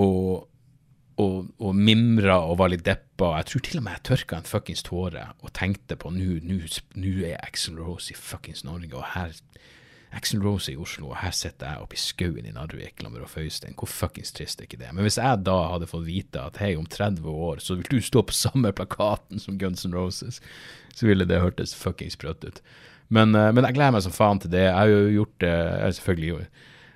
og, 0.00 0.48
og, 1.20 1.36
og 1.60 1.76
mimra 1.76 2.36
og 2.44 2.58
var 2.60 2.72
litt 2.72 2.84
deppa. 2.86 3.32
Jeg 3.40 3.48
tror 3.50 3.64
til 3.66 3.80
og 3.80 3.86
med 3.86 3.96
jeg 3.96 4.06
tørka 4.10 4.40
en 4.40 4.48
fuckings 4.48 4.84
tåre 4.86 5.24
og 5.40 5.52
tenkte 5.56 5.96
på 6.00 6.12
nå 6.12 7.14
er 7.26 7.40
Axel 7.40 7.80
Rose 7.80 8.12
i 8.12 8.18
fuckings 8.18 8.64
Norge, 8.66 8.92
og 8.92 9.08
her 9.14 9.34
Axel 10.12 10.42
Rose 10.42 10.72
i 10.72 10.76
Oslo, 10.80 11.12
og 11.12 11.20
her 11.22 11.30
sitter 11.36 11.68
jeg 11.70 11.82
oppe 11.84 11.94
i 11.94 12.00
skauen 12.02 12.46
i 12.48 12.52
Narvik 12.54 12.98
sammen 12.98 13.14
med 13.14 13.22
Rolf 13.22 13.36
Øystein. 13.38 13.76
Hvor 13.78 13.86
fuckings 13.90 14.32
trist 14.34 14.60
er 14.60 14.66
ikke 14.66 14.80
det? 14.80 14.90
Men 14.92 15.06
hvis 15.06 15.18
jeg 15.20 15.44
da 15.46 15.54
hadde 15.70 15.86
fått 15.90 16.06
vite 16.08 16.42
at 16.42 16.58
hei, 16.62 16.72
om 16.78 16.86
30 16.90 17.28
år 17.30 17.62
så 17.62 17.76
vil 17.78 17.86
du 17.90 18.00
stå 18.02 18.24
på 18.26 18.34
samme 18.34 18.72
plakaten 18.74 19.38
som 19.38 19.58
Guns 19.60 19.86
N' 19.86 19.94
Roses, 19.94 20.40
så 20.94 21.06
ville 21.06 21.24
det 21.30 21.38
hørtes 21.40 21.76
fuckings 21.78 22.18
sprøtt 22.18 22.42
ut. 22.44 22.58
Men, 23.08 23.34
eh, 23.34 23.52
men 23.54 23.64
jeg 23.66 23.78
gleder 23.78 23.94
meg 23.94 24.02
som 24.06 24.14
faen 24.14 24.42
til 24.42 24.50
det. 24.50 24.66
Jeg 24.66 24.74
har 24.74 24.90
jo 24.90 25.00
gjort 25.20 25.38
det 25.42 25.54
Jeg 25.54 25.86
er 25.86 25.96
selvfølgelig 26.00 26.28
jo 26.34 26.40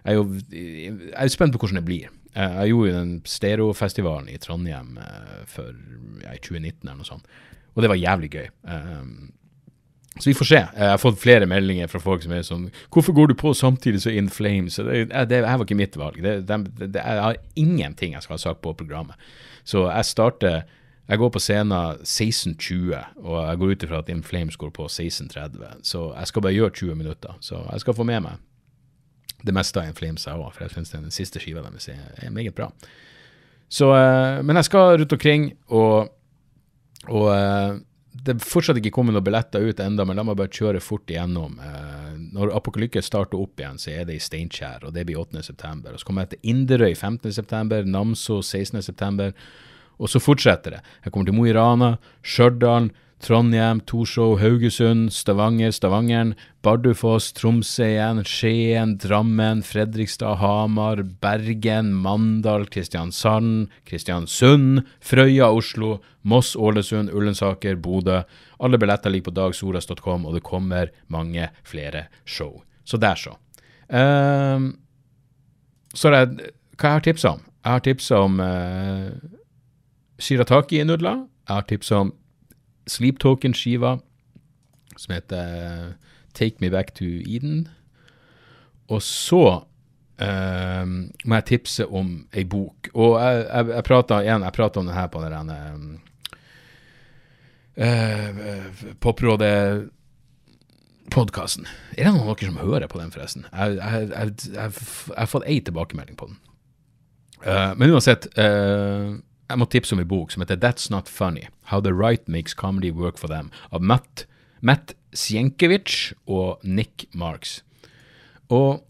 jeg 0.04 0.12
er 0.12 0.18
jo 0.18 0.24
jeg 0.52 1.14
er 1.16 1.28
spent 1.32 1.54
på 1.54 1.58
hvordan 1.62 1.78
det 1.80 1.86
blir. 1.86 2.10
Eh, 2.34 2.56
Jeg 2.60 2.74
gjorde 2.74 2.90
jo 2.90 2.98
den 2.98 3.14
stereofestivalen 3.24 4.28
i 4.28 4.36
Trondheim 4.42 4.98
eh, 4.98 5.44
for 5.46 5.70
ja, 6.22 6.34
i 6.34 6.42
2019 6.42 6.82
eller 6.84 6.98
noe 6.98 7.08
sånt, 7.08 7.26
og 7.74 7.82
det 7.82 7.88
var 7.88 7.96
jævlig 8.02 8.30
gøy. 8.34 8.48
Så 10.20 10.30
vi 10.30 10.34
får 10.34 10.46
se. 10.46 10.60
Jeg 10.76 10.90
har 10.90 11.00
fått 11.02 11.18
flere 11.18 11.46
meldinger 11.50 11.90
fra 11.90 11.98
folk 11.98 12.22
som 12.22 12.32
er 12.32 12.44
sånn 12.46 12.70
'Hvorfor 12.90 13.12
går 13.12 13.28
du 13.28 13.34
på 13.34 13.54
samtidig 13.54 14.02
så 14.02 14.10
In 14.10 14.28
Flames?' 14.28 14.76
Det, 14.76 15.08
det, 15.10 15.28
det 15.28 15.48
her 15.48 15.56
var 15.58 15.64
ikke 15.64 15.74
mitt 15.74 15.96
valg. 15.96 16.22
Det, 16.22 16.46
det, 16.46 16.94
jeg 16.94 17.22
har 17.22 17.36
ingenting 17.56 18.12
jeg 18.12 18.22
skal 18.22 18.34
ha 18.34 18.38
sagt 18.38 18.62
på 18.62 18.72
programmet. 18.72 19.16
Så 19.64 19.90
jeg 19.90 20.04
starter 20.04 20.62
Jeg 21.06 21.18
går 21.18 21.28
på 21.28 21.38
scenen 21.38 21.98
16.20, 22.00 22.96
og 23.16 23.48
jeg 23.48 23.58
går 23.58 23.70
ut 23.70 23.82
ifra 23.82 23.98
at 23.98 24.08
In 24.08 24.22
Flames 24.22 24.56
går 24.56 24.70
på 24.70 24.86
16.30. 24.88 25.82
Så 25.82 26.14
jeg 26.16 26.26
skal 26.26 26.42
bare 26.42 26.52
gjøre 26.52 26.70
20 26.70 26.94
minutter. 26.94 27.36
Så 27.40 27.60
jeg 27.72 27.80
skal 27.80 27.94
få 27.94 28.04
med 28.04 28.22
meg 28.22 28.32
det 29.44 29.54
meste 29.54 29.80
av 29.80 29.86
In 29.86 29.94
Flames, 29.94 30.24
jeg 30.26 30.34
òg, 30.34 30.52
for 30.54 30.64
jeg 30.64 30.70
syns 30.70 30.90
den 30.90 31.10
siste 31.10 31.40
skiva 31.42 31.60
deres 31.60 31.88
er, 31.88 32.00
er 32.22 32.30
meget 32.30 32.54
bra. 32.54 32.70
Så, 33.68 33.90
eh, 33.92 34.42
men 34.42 34.56
jeg 34.56 34.64
skal 34.64 34.98
rundt 34.98 35.12
omkring, 35.12 35.52
og, 35.68 36.08
og 37.08 37.28
eh, 37.36 37.76
det 38.14 38.36
er 38.36 38.44
fortsatt 38.46 38.78
ikke 38.78 38.92
kommet 38.94 39.16
noen 39.16 39.26
billetter 39.26 39.64
ut 39.66 39.80
enda, 39.82 40.04
men 40.06 40.18
la 40.18 40.24
meg 40.26 40.38
bare 40.38 40.52
kjøre 40.54 40.82
fort 40.82 41.10
igjennom. 41.10 41.56
Eh, 41.58 42.10
når 42.36 42.52
Apokalykke 42.54 43.02
starter 43.02 43.40
opp 43.42 43.58
igjen, 43.58 43.80
så 43.80 43.90
er 43.90 44.06
det 44.06 44.18
i 44.18 44.22
Steinkjer, 44.22 44.86
og 44.86 44.94
det 44.94 45.06
blir 45.08 45.18
8.9. 45.18 45.82
Og 45.90 45.98
så 45.98 46.06
kommer 46.06 46.24
jeg 46.24 46.36
til 46.36 46.52
Inderøy 46.54 46.92
15.9., 46.94 47.82
Namsos 47.90 48.52
16.9., 48.54 49.32
og 49.94 50.10
så 50.10 50.18
fortsetter 50.22 50.76
det. 50.76 50.80
Jeg 51.04 51.14
kommer 51.14 51.28
til 51.28 51.36
Mo 51.36 51.44
i 51.46 51.54
Rana, 51.54 51.92
Stjørdal, 52.26 52.88
Trondheim, 53.22 53.80
Torshov, 53.80 54.38
Haugesund, 54.40 55.12
Stavanger, 55.12 55.70
Stavangeren, 55.72 56.34
Bardufoss, 56.62 57.32
Tromsø 57.32 57.86
igjen, 57.86 58.22
Skien, 58.24 58.96
Drammen, 59.00 59.62
Fredrikstad, 59.64 60.36
Hamar, 60.42 61.02
Bergen, 61.02 61.92
Mandal, 61.94 62.66
Kristiansand, 62.66 63.70
Kristiansund, 63.88 64.82
Frøya, 65.00 65.48
Oslo, 65.48 65.98
Moss, 66.22 66.54
Ålesund, 66.56 67.12
Ullensaker, 67.12 67.76
Bodø. 67.76 68.22
Alle 68.58 68.78
billetter 68.78 69.12
ligger 69.12 69.30
på 69.30 69.36
dagsoras.com, 69.38 70.26
og 70.26 70.36
det 70.36 70.44
kommer 70.44 70.92
mange 71.08 71.48
flere 71.64 72.06
show. 72.24 72.62
Så 72.84 73.00
der, 73.00 73.14
så. 73.14 73.36
Um, 73.88 74.74
så 75.94 76.10
er 76.10 76.26
det 76.26 76.50
hva 76.74 76.90
jeg 76.90 76.98
har 76.98 77.04
tipsa 77.06 77.32
om. 77.36 77.44
Jeg 77.64 77.72
har 77.72 77.84
tipsa 77.84 78.20
om 78.26 78.40
uh, 78.42 79.08
shirataki-nudler. 80.20 81.24
Jeg 81.48 81.54
har 81.54 81.66
tipsa 81.68 82.02
om 82.04 82.12
Sleep 82.86 83.22
Token-skiva 83.22 83.96
som 84.96 85.14
heter 85.14 85.92
Take 86.34 86.56
Me 86.60 86.70
Back 86.70 86.94
to 86.94 87.04
Eden. 87.04 87.68
Og 88.88 89.02
så 89.02 89.60
uh, 90.22 90.86
må 91.24 91.34
jeg 91.34 91.44
tipse 91.48 91.86
om 91.86 92.28
ei 92.34 92.44
bok. 92.44 92.88
Og 92.94 93.20
jeg, 93.20 93.46
jeg, 93.48 93.68
jeg 93.74 93.84
prata 93.88 94.20
igjen 94.22 94.42
om 94.44 94.50
den 94.76 94.88
her 94.94 95.06
på 95.12 95.20
den 95.24 95.50
um, 95.50 96.00
uh, 97.80 98.30
Poprådet-podkasten. 99.00 101.66
Er 101.96 102.02
det 102.04 102.12
noen 102.12 102.28
av 102.28 102.36
dere 102.36 102.50
som 102.50 102.62
hører 102.62 102.88
på 102.90 103.00
den, 103.00 103.12
forresten? 103.14 103.42
Jeg, 103.52 103.68
jeg 103.80 103.92
har 105.16 105.26
fått 105.30 105.48
ei 105.48 105.58
tilbakemelding 105.64 106.16
på 106.20 106.26
den. 106.30 106.38
Uh, 107.44 107.72
men 107.76 107.90
uansett 107.92 108.22
uh, 108.38 109.08
jeg 109.50 109.60
må 109.60 109.66
tipse 109.68 109.94
om 109.94 110.00
en 110.00 110.08
bok 110.08 110.32
som 110.32 110.42
heter 110.44 110.60
That's 110.60 110.90
Not 110.92 111.10
Funny 111.10 111.48
How 111.70 111.82
the 111.84 111.92
Right 111.92 112.26
Makes 112.28 112.54
Comedy 112.56 112.90
Work 112.90 113.18
for 113.20 113.28
Them 113.28 113.50
av 113.70 113.84
Matt, 113.84 114.26
Matt 114.60 114.94
Sienkiewicz 115.14 116.14
og 116.26 116.64
Nick 116.64 117.06
Marks. 117.14 117.62
Og 118.50 118.82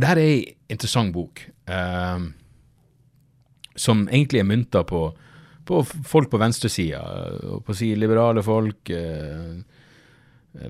det 0.00 0.08
her 0.08 0.20
er 0.20 0.30
ei 0.30 0.40
interessant 0.72 1.12
bok 1.14 1.42
eh, 1.70 2.28
som 3.76 4.06
egentlig 4.08 4.40
er 4.40 4.48
mynta 4.48 4.82
på, 4.88 5.02
på 5.68 5.82
folk 5.84 6.30
på 6.32 6.40
venstresida, 6.40 7.02
på 7.64 7.74
å 7.74 7.76
si 7.76 7.92
liberale 7.96 8.42
folk. 8.44 8.90
Eh, 8.92 9.60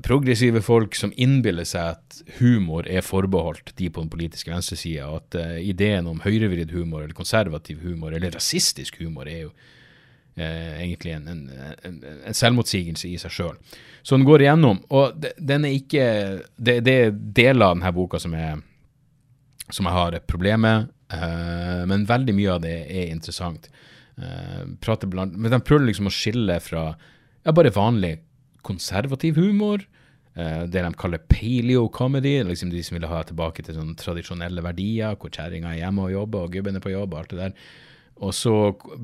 progressive 0.05 0.61
folk 0.62 0.95
som 0.95 1.12
innbiller 1.16 1.64
seg 1.64 1.97
at 1.97 2.18
humor 2.39 2.85
er 2.89 3.05
forbeholdt 3.05 3.72
de 3.78 3.89
på 3.89 4.03
den 4.03 4.12
politiske 4.12 4.53
venstresida, 4.53 5.09
at 5.16 5.37
uh, 5.41 5.57
ideen 5.57 6.09
om 6.11 6.20
høyrevridd 6.20 6.74
humor 6.74 7.05
eller 7.05 7.16
konservativ 7.16 7.81
humor 7.85 8.12
eller 8.12 8.35
rasistisk 8.37 9.01
humor 9.01 9.31
er 9.31 9.47
jo 9.47 9.51
uh, 9.51 10.76
egentlig 10.76 11.16
en, 11.16 11.31
en, 11.33 11.43
en, 11.89 11.99
en, 12.18 12.37
selvmotsigelse 12.37 13.09
i 13.09 13.16
seg 13.22 13.33
sjøl. 13.33 13.57
Så 14.03 14.18
den 14.18 14.28
går 14.28 14.45
igjennom, 14.45 14.83
og 14.93 15.24
den 15.37 15.64
er 15.68 15.76
ikke 15.76 16.07
Det, 16.57 16.81
det 16.85 16.95
er 16.95 17.16
deler 17.16 17.70
av 17.70 17.78
denne 17.78 17.97
boka 17.97 18.20
som, 18.20 18.37
er, 18.37 18.61
som 19.72 19.89
jeg 19.89 19.97
har 19.97 20.16
et 20.16 20.28
problem 20.28 20.66
med, 20.68 20.91
uh, 21.14 21.87
men 21.89 22.09
veldig 22.09 22.37
mye 22.37 22.57
av 22.59 22.66
det 22.68 22.83
er 22.85 23.14
interessant. 23.14 23.72
Blant, 24.20 25.33
men 25.33 25.49
de 25.49 25.59
prøver 25.64 25.87
liksom 25.89 26.11
å 26.11 26.12
skille 26.12 26.59
fra 26.61 26.91
ja, 26.93 27.55
bare 27.57 27.72
vanlig 27.72 28.18
konservativ 28.66 29.40
humor. 29.40 29.84
Uh, 30.38 30.64
det 30.70 30.84
de 30.84 30.90
kaller 30.94 31.22
paleo-comedy, 31.30 32.36
liksom 32.46 32.70
de 32.70 32.82
som 32.86 32.96
vil 32.96 33.11
ha 33.11 33.22
tilbake 33.26 33.64
til 33.66 33.76
sånne 33.76 33.98
tradisjonelle 33.98 34.62
verdier, 34.64 35.18
hvor 35.18 35.32
kjerringa 35.34 35.74
er 35.74 35.82
hjemme 35.82 36.06
og 36.06 36.14
jobber, 36.14 36.46
og 36.46 36.52
gubben 36.54 36.78
er 36.78 36.84
på 36.84 36.94
jobb, 36.94 37.14
og 37.14 37.22
alt 37.22 37.32
det 37.34 37.42
der. 37.42 37.52
Og 38.20 38.34
så 38.36 38.52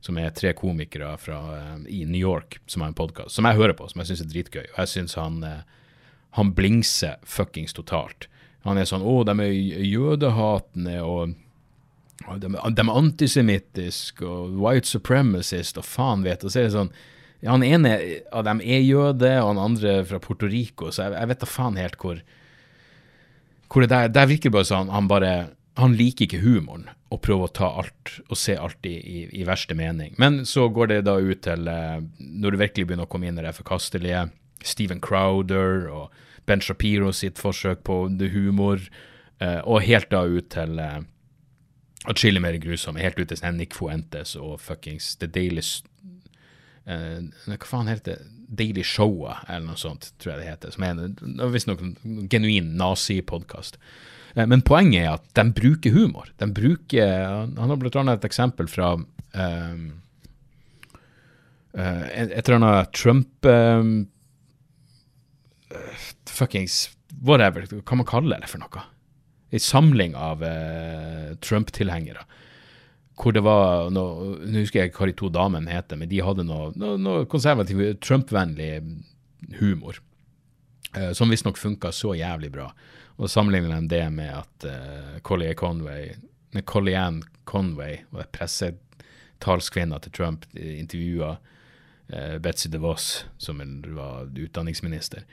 som 0.03 0.19
er 0.19 0.33
tre 0.35 0.51
komikere 0.57 1.13
fra, 1.21 1.39
uh, 1.55 1.85
i 1.87 2.03
New 2.05 2.19
York 2.19 2.59
som 2.67 2.83
har 2.83 2.91
en 2.91 2.97
podkast, 2.97 3.37
som 3.37 3.47
jeg 3.47 3.59
hører 3.59 3.75
på, 3.77 3.87
som 3.89 4.03
jeg 4.03 4.11
syns 4.11 4.25
er 4.25 4.33
dritgøy. 4.33 4.65
Og 4.65 4.81
jeg 4.81 4.91
syns 4.91 5.15
han, 5.19 5.39
uh, 5.47 5.63
han 6.39 6.51
blingser 6.57 7.21
fuckings 7.23 7.75
totalt. 7.77 8.27
Han 8.67 8.79
er 8.79 8.87
sånn 8.87 9.03
Å, 9.03 9.15
de 9.27 9.33
er 9.43 9.55
jødehatende, 9.87 10.99
og, 11.03 11.33
de, 12.39 12.51
de, 12.51 12.83
er 12.83 12.93
antisemittiske, 12.99 14.27
og 14.27 14.59
white 14.59 14.87
supremacist, 14.91 15.79
og 15.79 15.87
faen 15.87 16.23
vet. 16.27 16.43
Og 16.43 16.51
så 16.51 16.61
er 16.61 16.69
det 16.69 16.77
sånn 16.77 16.93
Han 17.43 17.63
ene 17.67 17.97
av 18.31 18.45
dem 18.47 18.61
er 18.63 18.79
jøde, 18.79 19.33
og 19.41 19.49
han 19.49 19.59
andre 19.59 19.97
fra 20.07 20.21
Puerto 20.23 20.47
Rico, 20.47 20.93
så 20.95 21.09
jeg, 21.09 21.17
jeg 21.19 21.31
vet 21.31 21.41
da 21.41 21.49
faen 21.51 21.79
helt 21.79 21.99
hvor 21.99 22.21
hvor 23.73 23.81
det 23.81 23.89
der, 23.89 24.07
der 24.13 24.29
virker 24.29 24.53
bare 24.53 24.69
sånn 24.69 24.91
han 24.93 25.07
bare 25.09 25.33
han 25.80 25.95
liker 25.97 26.28
ikke 26.28 26.43
humoren 26.43 26.86
og 27.13 27.21
prøver 27.26 27.47
å 27.47 27.53
ta 27.53 27.69
alt 27.82 28.17
og 28.28 28.38
se 28.38 28.55
alt 28.57 28.86
i, 28.89 28.93
i, 28.97 29.24
i 29.41 29.45
verste 29.47 29.76
mening. 29.78 30.13
Men 30.21 30.43
så 30.49 30.67
går 30.74 30.91
det 30.91 30.99
da 31.07 31.15
ut 31.17 31.43
til, 31.45 31.67
eh, 31.69 32.01
når 32.19 32.53
det 32.53 32.61
virkelig 32.61 32.88
begynner 32.89 33.07
å 33.07 33.11
komme 33.11 33.30
inn 33.30 33.39
i 33.41 33.45
det 33.45 33.55
forkastelige, 33.57 34.28
Steven 34.63 35.01
Crowder 35.03 35.89
og 35.91 36.13
Ben 36.47 36.61
Shapiro 36.63 37.11
sitt 37.15 37.41
forsøk 37.41 37.84
på 37.88 38.05
humor, 38.34 38.82
eh, 39.41 39.61
og 39.63 39.84
helt 39.88 40.11
da 40.11 40.24
ut 40.26 40.51
til 40.53 40.80
eh, 40.80 41.01
atskillig 42.09 42.43
mer 42.43 42.57
grusomme, 42.61 43.01
helt 43.01 43.19
ut 43.19 43.34
til 43.34 43.57
Nick 43.57 43.76
Fuentes 43.78 44.36
og 44.36 44.59
fuckings 44.61 45.15
The 45.17 45.28
Daily 45.28 45.63
eh, 46.86 47.19
Hva 47.47 47.65
faen 47.65 47.91
heter 47.91 48.13
det? 48.13 48.32
Daily 48.53 48.84
Showa, 48.86 49.39
eller 49.47 49.71
noe 49.71 49.80
sånt, 49.80 50.11
tror 50.21 50.36
jeg 50.36 50.43
det 50.43 50.49
heter. 50.51 50.74
Som 50.76 50.84
er 50.86 51.49
visstnok 51.49 51.80
en 51.82 52.28
genuin 52.30 52.76
nazipodkast. 52.78 53.80
Eh, 54.36 54.47
men 54.49 54.63
poenget 54.65 55.03
er 55.03 55.11
at 55.15 55.27
de 55.38 55.45
bruker 55.55 55.93
humor. 55.95 56.29
De 56.41 56.49
bruker, 56.53 57.11
Han 57.57 57.69
har 57.69 57.77
blant 57.81 58.15
et 58.15 58.25
eksempel 58.29 58.69
fra 58.71 58.95
um, 58.97 59.84
et 61.73 62.34
eller 62.38 62.59
annet 62.59 62.91
Trump 62.93 63.45
um, 63.49 64.05
Fuckings 66.29 66.91
whatever, 67.21 67.65
hva 67.65 67.97
man 67.97 68.07
kalle 68.09 68.38
det 68.41 68.49
for 68.51 68.61
noe? 68.61 68.86
En 69.53 69.61
samling 69.61 70.15
av 70.17 70.41
uh, 70.41 71.34
Trump-tilhengere. 71.45 72.25
Hvor 73.19 73.36
det 73.36 73.43
var 73.45 73.91
noe, 73.93 74.39
Nå 74.41 74.63
husker 74.63 74.84
jeg 74.84 74.93
hva 74.95 75.07
de 75.09 75.15
to 75.17 75.29
damene 75.34 75.69
heter, 75.69 75.99
men 75.99 76.09
de 76.09 76.23
hadde 76.25 76.45
noe, 76.47 76.71
noe, 76.79 76.97
noe 77.01 77.27
konservativ, 77.29 77.84
Trump-vennlig 78.01 78.81
humor. 79.59 80.01
Uh, 80.97 81.11
som 81.17 81.29
visstnok 81.29 81.57
funka 81.61 81.93
så 81.93 82.15
jævlig 82.17 82.51
bra. 82.53 82.71
Og 83.18 83.30
sammenligner 83.30 83.78
de 83.78 83.91
det 83.91 84.05
med 84.14 84.32
at 84.34 84.68
uh, 84.68 85.20
Collier 85.26 85.53
Conway, 85.57 86.14
Collyanne 86.66 87.24
Conway 87.49 88.03
var 88.14 88.30
pressetalskvinna 88.34 89.99
til 90.01 90.14
Trump, 90.16 90.47
intervjua 90.57 91.36
uh, 91.38 92.38
Betzy 92.41 92.72
DeVos, 92.74 93.26
som 93.38 93.61
var 93.93 94.30
utdanningsminister, 94.34 95.28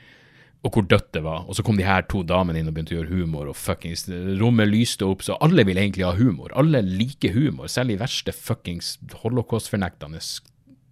og 0.61 0.75
hvor 0.75 0.85
dødt 0.85 1.09
det 1.15 1.23
var. 1.25 1.47
Og 1.49 1.57
så 1.57 1.65
kom 1.65 1.79
de 1.79 1.87
her 1.87 2.05
to 2.05 2.21
damene 2.27 2.61
inn 2.61 2.69
og 2.69 2.75
begynte 2.75 2.93
å 2.93 2.99
gjøre 2.99 3.15
humor, 3.15 3.49
og 3.49 3.57
fuckings 3.57 4.05
rommet 4.37 4.69
lyste 4.69 5.07
opp, 5.07 5.25
så 5.25 5.39
alle 5.41 5.65
vil 5.65 5.81
egentlig 5.81 6.05
ha 6.05 6.13
humor. 6.13 6.53
Alle 6.53 6.83
liker 6.85 7.33
humor, 7.33 7.71
selv 7.71 7.89
de 7.89 7.97
verste 8.01 8.35
fuckings 8.35 8.99
holocaust-fornektende 9.23 10.21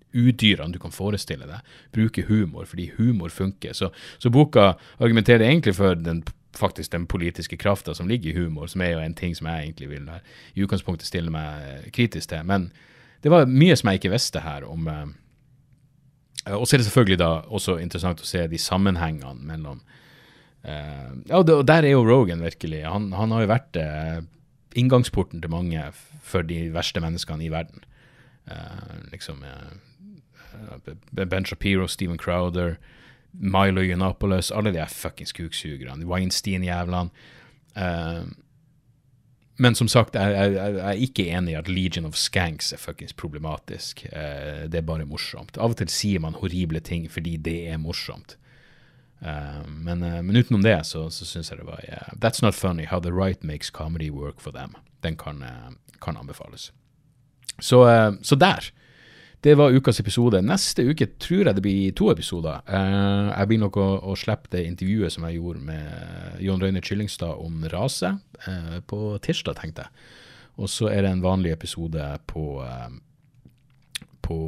udyrene 0.09 0.73
du 0.73 0.79
kan 0.81 0.93
forestille 0.93 1.45
deg. 1.45 1.73
Bruke 1.93 2.25
humor, 2.25 2.65
fordi 2.65 2.89
humor 2.97 3.29
funker. 3.29 3.75
Så, 3.77 3.91
så 4.17 4.31
boka 4.33 4.71
argumenterer 4.97 5.45
egentlig 5.45 5.75
for 5.77 5.97
den, 5.97 6.23
faktisk 6.57 6.91
den 6.91 7.07
politiske 7.07 7.57
krafta 7.57 7.93
som 7.93 8.07
ligger 8.07 8.31
i 8.31 8.37
humor, 8.37 8.67
som 8.67 8.81
er 8.81 8.95
jo 8.95 9.01
en 9.03 9.15
ting 9.15 9.35
som 9.37 9.47
jeg 9.47 9.67
egentlig 9.67 9.89
vil 9.89 10.09
i 10.55 10.63
utgangspunktet 10.63 11.07
stille 11.07 11.31
meg 11.33 11.89
kritisk 11.93 12.29
til. 12.29 12.45
Men 12.45 12.71
det 13.23 13.31
var 13.31 13.49
mye 13.49 13.75
som 13.77 13.91
jeg 13.91 14.01
ikke 14.01 14.13
visste 14.13 14.43
her 14.43 14.65
om 14.67 14.87
eh, 14.87 15.07
Og 16.55 16.67
så 16.67 16.75
er 16.75 16.81
det 16.81 16.87
selvfølgelig 16.87 17.19
da 17.19 17.31
også 17.47 17.77
interessant 17.83 18.23
å 18.23 18.27
se 18.27 18.47
de 18.47 18.57
sammenhengene 18.57 19.45
mellom 19.45 19.81
uh, 20.63 21.11
Ja, 21.27 21.41
og, 21.41 21.67
der 21.67 21.83
er 21.83 21.91
jo 21.91 22.05
Rogan 22.07 22.41
virkelig. 22.41 22.85
Han, 22.87 23.11
han 23.13 23.31
har 23.35 23.43
jo 23.43 23.51
vært 23.51 23.79
uh, 23.79 24.21
inngangsporten 24.79 25.43
til 25.43 25.51
mange 25.51 25.83
for 26.23 26.47
de 26.47 26.69
verste 26.73 27.03
menneskene 27.03 27.45
i 27.45 27.51
verden. 27.53 27.83
Uh, 28.49 29.03
liksom 29.11 29.43
Ben 31.11 31.45
Shapiro, 31.45 31.85
Steven 31.87 32.17
Crowder, 32.17 32.79
Milo 33.31 33.81
Yiannopoulos, 33.81 34.51
alle 34.51 34.73
de 34.73 34.85
fuckings 34.89 35.33
kuksugerne, 35.35 36.05
Weinstein-jævlene. 36.05 37.09
Uh, 37.77 38.25
men 39.59 39.75
som 39.75 39.87
sagt, 39.91 40.15
jeg, 40.15 40.33
jeg, 40.33 40.53
jeg, 40.55 40.75
er 40.79 41.03
ikke 41.05 41.25
enig 41.35 41.53
i 41.53 41.59
at 41.59 41.69
Legion 41.69 42.07
of 42.07 42.17
Skanks 42.17 42.73
er 42.73 42.81
fuckings 42.81 43.13
problematisk. 43.13 44.05
Uh, 44.11 44.65
det 44.71 44.81
er 44.81 44.87
bare 44.87 45.07
morsomt. 45.07 45.59
Av 45.59 45.75
og 45.75 45.79
til 45.79 45.91
sier 45.93 46.23
man 46.23 46.37
horrible 46.39 46.81
ting 46.83 47.09
fordi 47.11 47.37
det 47.37 47.59
er 47.69 47.81
morsomt. 47.81 48.37
Uh, 49.19 49.67
men, 49.67 49.99
men, 49.99 50.35
utenom 50.35 50.63
det 50.63 50.77
så, 50.87 51.09
så 51.11 51.27
syns 51.27 51.51
jeg 51.51 51.59
det 51.59 51.67
var 51.67 51.81
yeah, 51.83 52.13
That's 52.23 52.39
Not 52.39 52.55
Funny 52.55 52.85
How 52.87 53.01
The 53.03 53.11
Right 53.11 53.43
Makes 53.43 53.67
Comedy 53.75 54.09
Work 54.09 54.39
For 54.39 54.55
Them. 54.55 54.77
Den 55.03 55.17
kan, 55.19 55.43
kan 56.01 56.17
anbefales. 56.17 56.71
Så, 57.59 57.83
så 58.23 58.35
der. 58.35 58.71
Det 59.39 59.53
var 59.55 59.71
ukas 59.71 60.01
episode. 60.01 60.41
Neste 60.43 60.83
uke 60.83 61.05
tror 61.15 61.47
jeg 61.47 61.55
det 61.55 61.63
blir 61.63 61.93
to 61.95 62.09
episoder. 62.11 62.59
Uh, 62.67 63.31
jeg 63.31 63.47
blir 63.47 63.61
nok 63.61 63.77
å, 63.79 63.87
å, 64.11 64.15
slippe 64.19 64.51
det 64.51 64.65
intervjuet 64.67 65.15
som 65.15 65.23
jeg 65.27 65.37
gjorde 65.37 65.63
med 65.69 66.41
Jon 66.43 66.59
Røyne 66.59 66.81
Kyllingstad 66.83 67.39
om 67.39 67.63
rase, 67.71 68.11
uh, 68.47 68.79
på 68.83 69.13
tirsdag, 69.23 69.55
tenkte 69.61 69.87
jeg. 69.87 70.09
Og 70.59 70.67
så 70.67 70.89
er 70.91 71.05
det 71.05 71.13
en 71.13 71.23
vanlig 71.23 71.53
episode 71.55 72.03
på, 72.27 72.59
uh, 72.59 72.91
på 74.29 74.39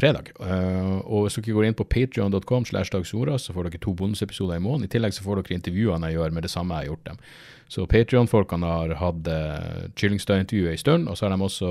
fredag. 0.00 0.32
og 0.40 1.26
hvis 1.26 1.36
dere 1.36 1.56
går 1.56 1.68
inn 1.68 1.76
på 1.76 1.84
patrion.com, 1.84 2.64
så 2.66 3.52
får 3.52 3.68
dere 3.68 3.82
to 3.82 3.92
bonusepisoder 3.92 4.56
i 4.56 4.64
måneden. 4.64 4.88
I 4.88 4.94
tillegg 4.96 5.12
så 5.14 5.26
får 5.26 5.42
dere 5.42 5.60
intervjuene 5.60 6.10
jeg 6.10 6.18
gjør 6.18 6.34
med 6.34 6.48
det 6.48 6.52
samme 6.52 6.74
jeg 6.74 6.88
har 6.88 6.94
gjort 6.94 7.06
dem. 7.10 7.20
Så 7.68 7.82
Patrion-folkene 7.90 8.66
har 8.66 8.92
hatt 9.00 9.26
uh, 9.26 9.86
Kyllingstad-intervjuet 9.98 10.76
en 10.76 10.78
stund, 10.80 11.08
og 11.10 11.18
så 11.18 11.26
har 11.26 11.34
de 11.34 11.42
også 11.42 11.70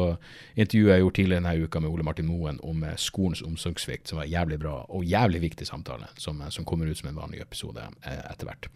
intervjuet 0.60 0.92
jeg 0.92 1.06
gjort 1.06 1.18
tidligere 1.20 1.44
denne 1.44 1.64
uka 1.64 1.82
med 1.82 1.92
Ole 1.94 2.04
Martin 2.04 2.28
Moen 2.28 2.60
om 2.68 2.84
uh, 2.84 2.92
skolens 3.00 3.44
omsorgssvikt, 3.46 4.12
som 4.12 4.20
var 4.20 4.28
jævlig 4.28 4.60
bra 4.60 4.76
og 4.90 5.08
jævlig 5.08 5.42
viktig 5.46 5.68
samtale, 5.68 6.12
som, 6.20 6.44
uh, 6.44 6.52
som 6.52 6.68
kommer 6.68 6.92
ut 6.92 7.00
som 7.00 7.10
en 7.10 7.22
vanlig 7.22 7.40
episode 7.46 7.80
uh, 7.80 8.22
etter 8.28 8.52
hvert. 8.52 8.70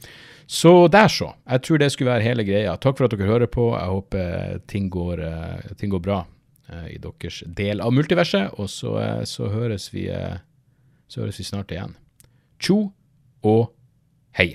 Så 0.47 0.73
der, 0.87 1.11
så. 1.11 1.33
Jeg 1.43 1.67
tror 1.67 1.83
det 1.83 1.91
skulle 1.91 2.13
være 2.13 2.29
hele 2.29 2.47
greia. 2.47 2.79
Takk 2.79 2.97
for 2.97 3.09
at 3.09 3.17
dere 3.17 3.27
hører 3.27 3.51
på. 3.51 3.73
Jeg 3.75 3.95
håper 3.99 4.59
ting 4.71 4.87
går, 4.89 5.25
ting 5.77 5.91
går 5.91 6.05
bra 6.07 6.23
i 6.89 6.97
deres 7.01 7.41
del 7.57 7.81
av 7.81 7.93
multiverset, 7.95 8.55
og 8.61 8.69
så, 8.69 8.95
så, 9.25 9.49
høres 9.53 9.89
vi, 9.93 10.07
så 11.09 11.23
høres 11.23 11.41
vi 11.41 11.47
snart 11.47 11.73
igjen. 11.73 11.95
Tjo 12.59 12.81
og 13.45 13.69
hei. 14.37 14.53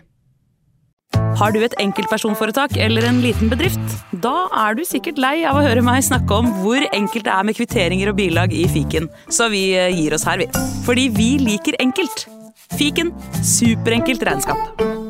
Har 1.39 1.55
du 1.55 1.61
et 1.65 1.75
enkeltpersonforetak 1.83 2.77
eller 2.81 3.07
en 3.09 3.21
liten 3.23 3.51
bedrift? 3.51 3.97
Da 4.25 4.47
er 4.65 4.79
du 4.79 4.85
sikkert 4.87 5.21
lei 5.23 5.37
av 5.49 5.59
å 5.59 5.65
høre 5.67 5.83
meg 5.85 6.05
snakke 6.07 6.41
om 6.41 6.51
hvor 6.63 6.87
enkelt 6.91 7.27
det 7.27 7.35
er 7.35 7.47
med 7.47 7.59
kvitteringer 7.59 8.13
og 8.13 8.19
bilag 8.21 8.55
i 8.55 8.67
fiken, 8.71 9.11
så 9.31 9.51
vi 9.53 9.67
eh, 9.79 9.91
gir 9.95 10.15
oss 10.15 10.27
her, 10.29 10.43
vi. 10.43 10.51
Fordi 10.87 11.09
vi 11.15 11.31
liker 11.43 11.79
enkelt. 11.83 12.29
Fiken 12.79 13.13
superenkelt 13.45 14.23
regnskap. 14.27 15.04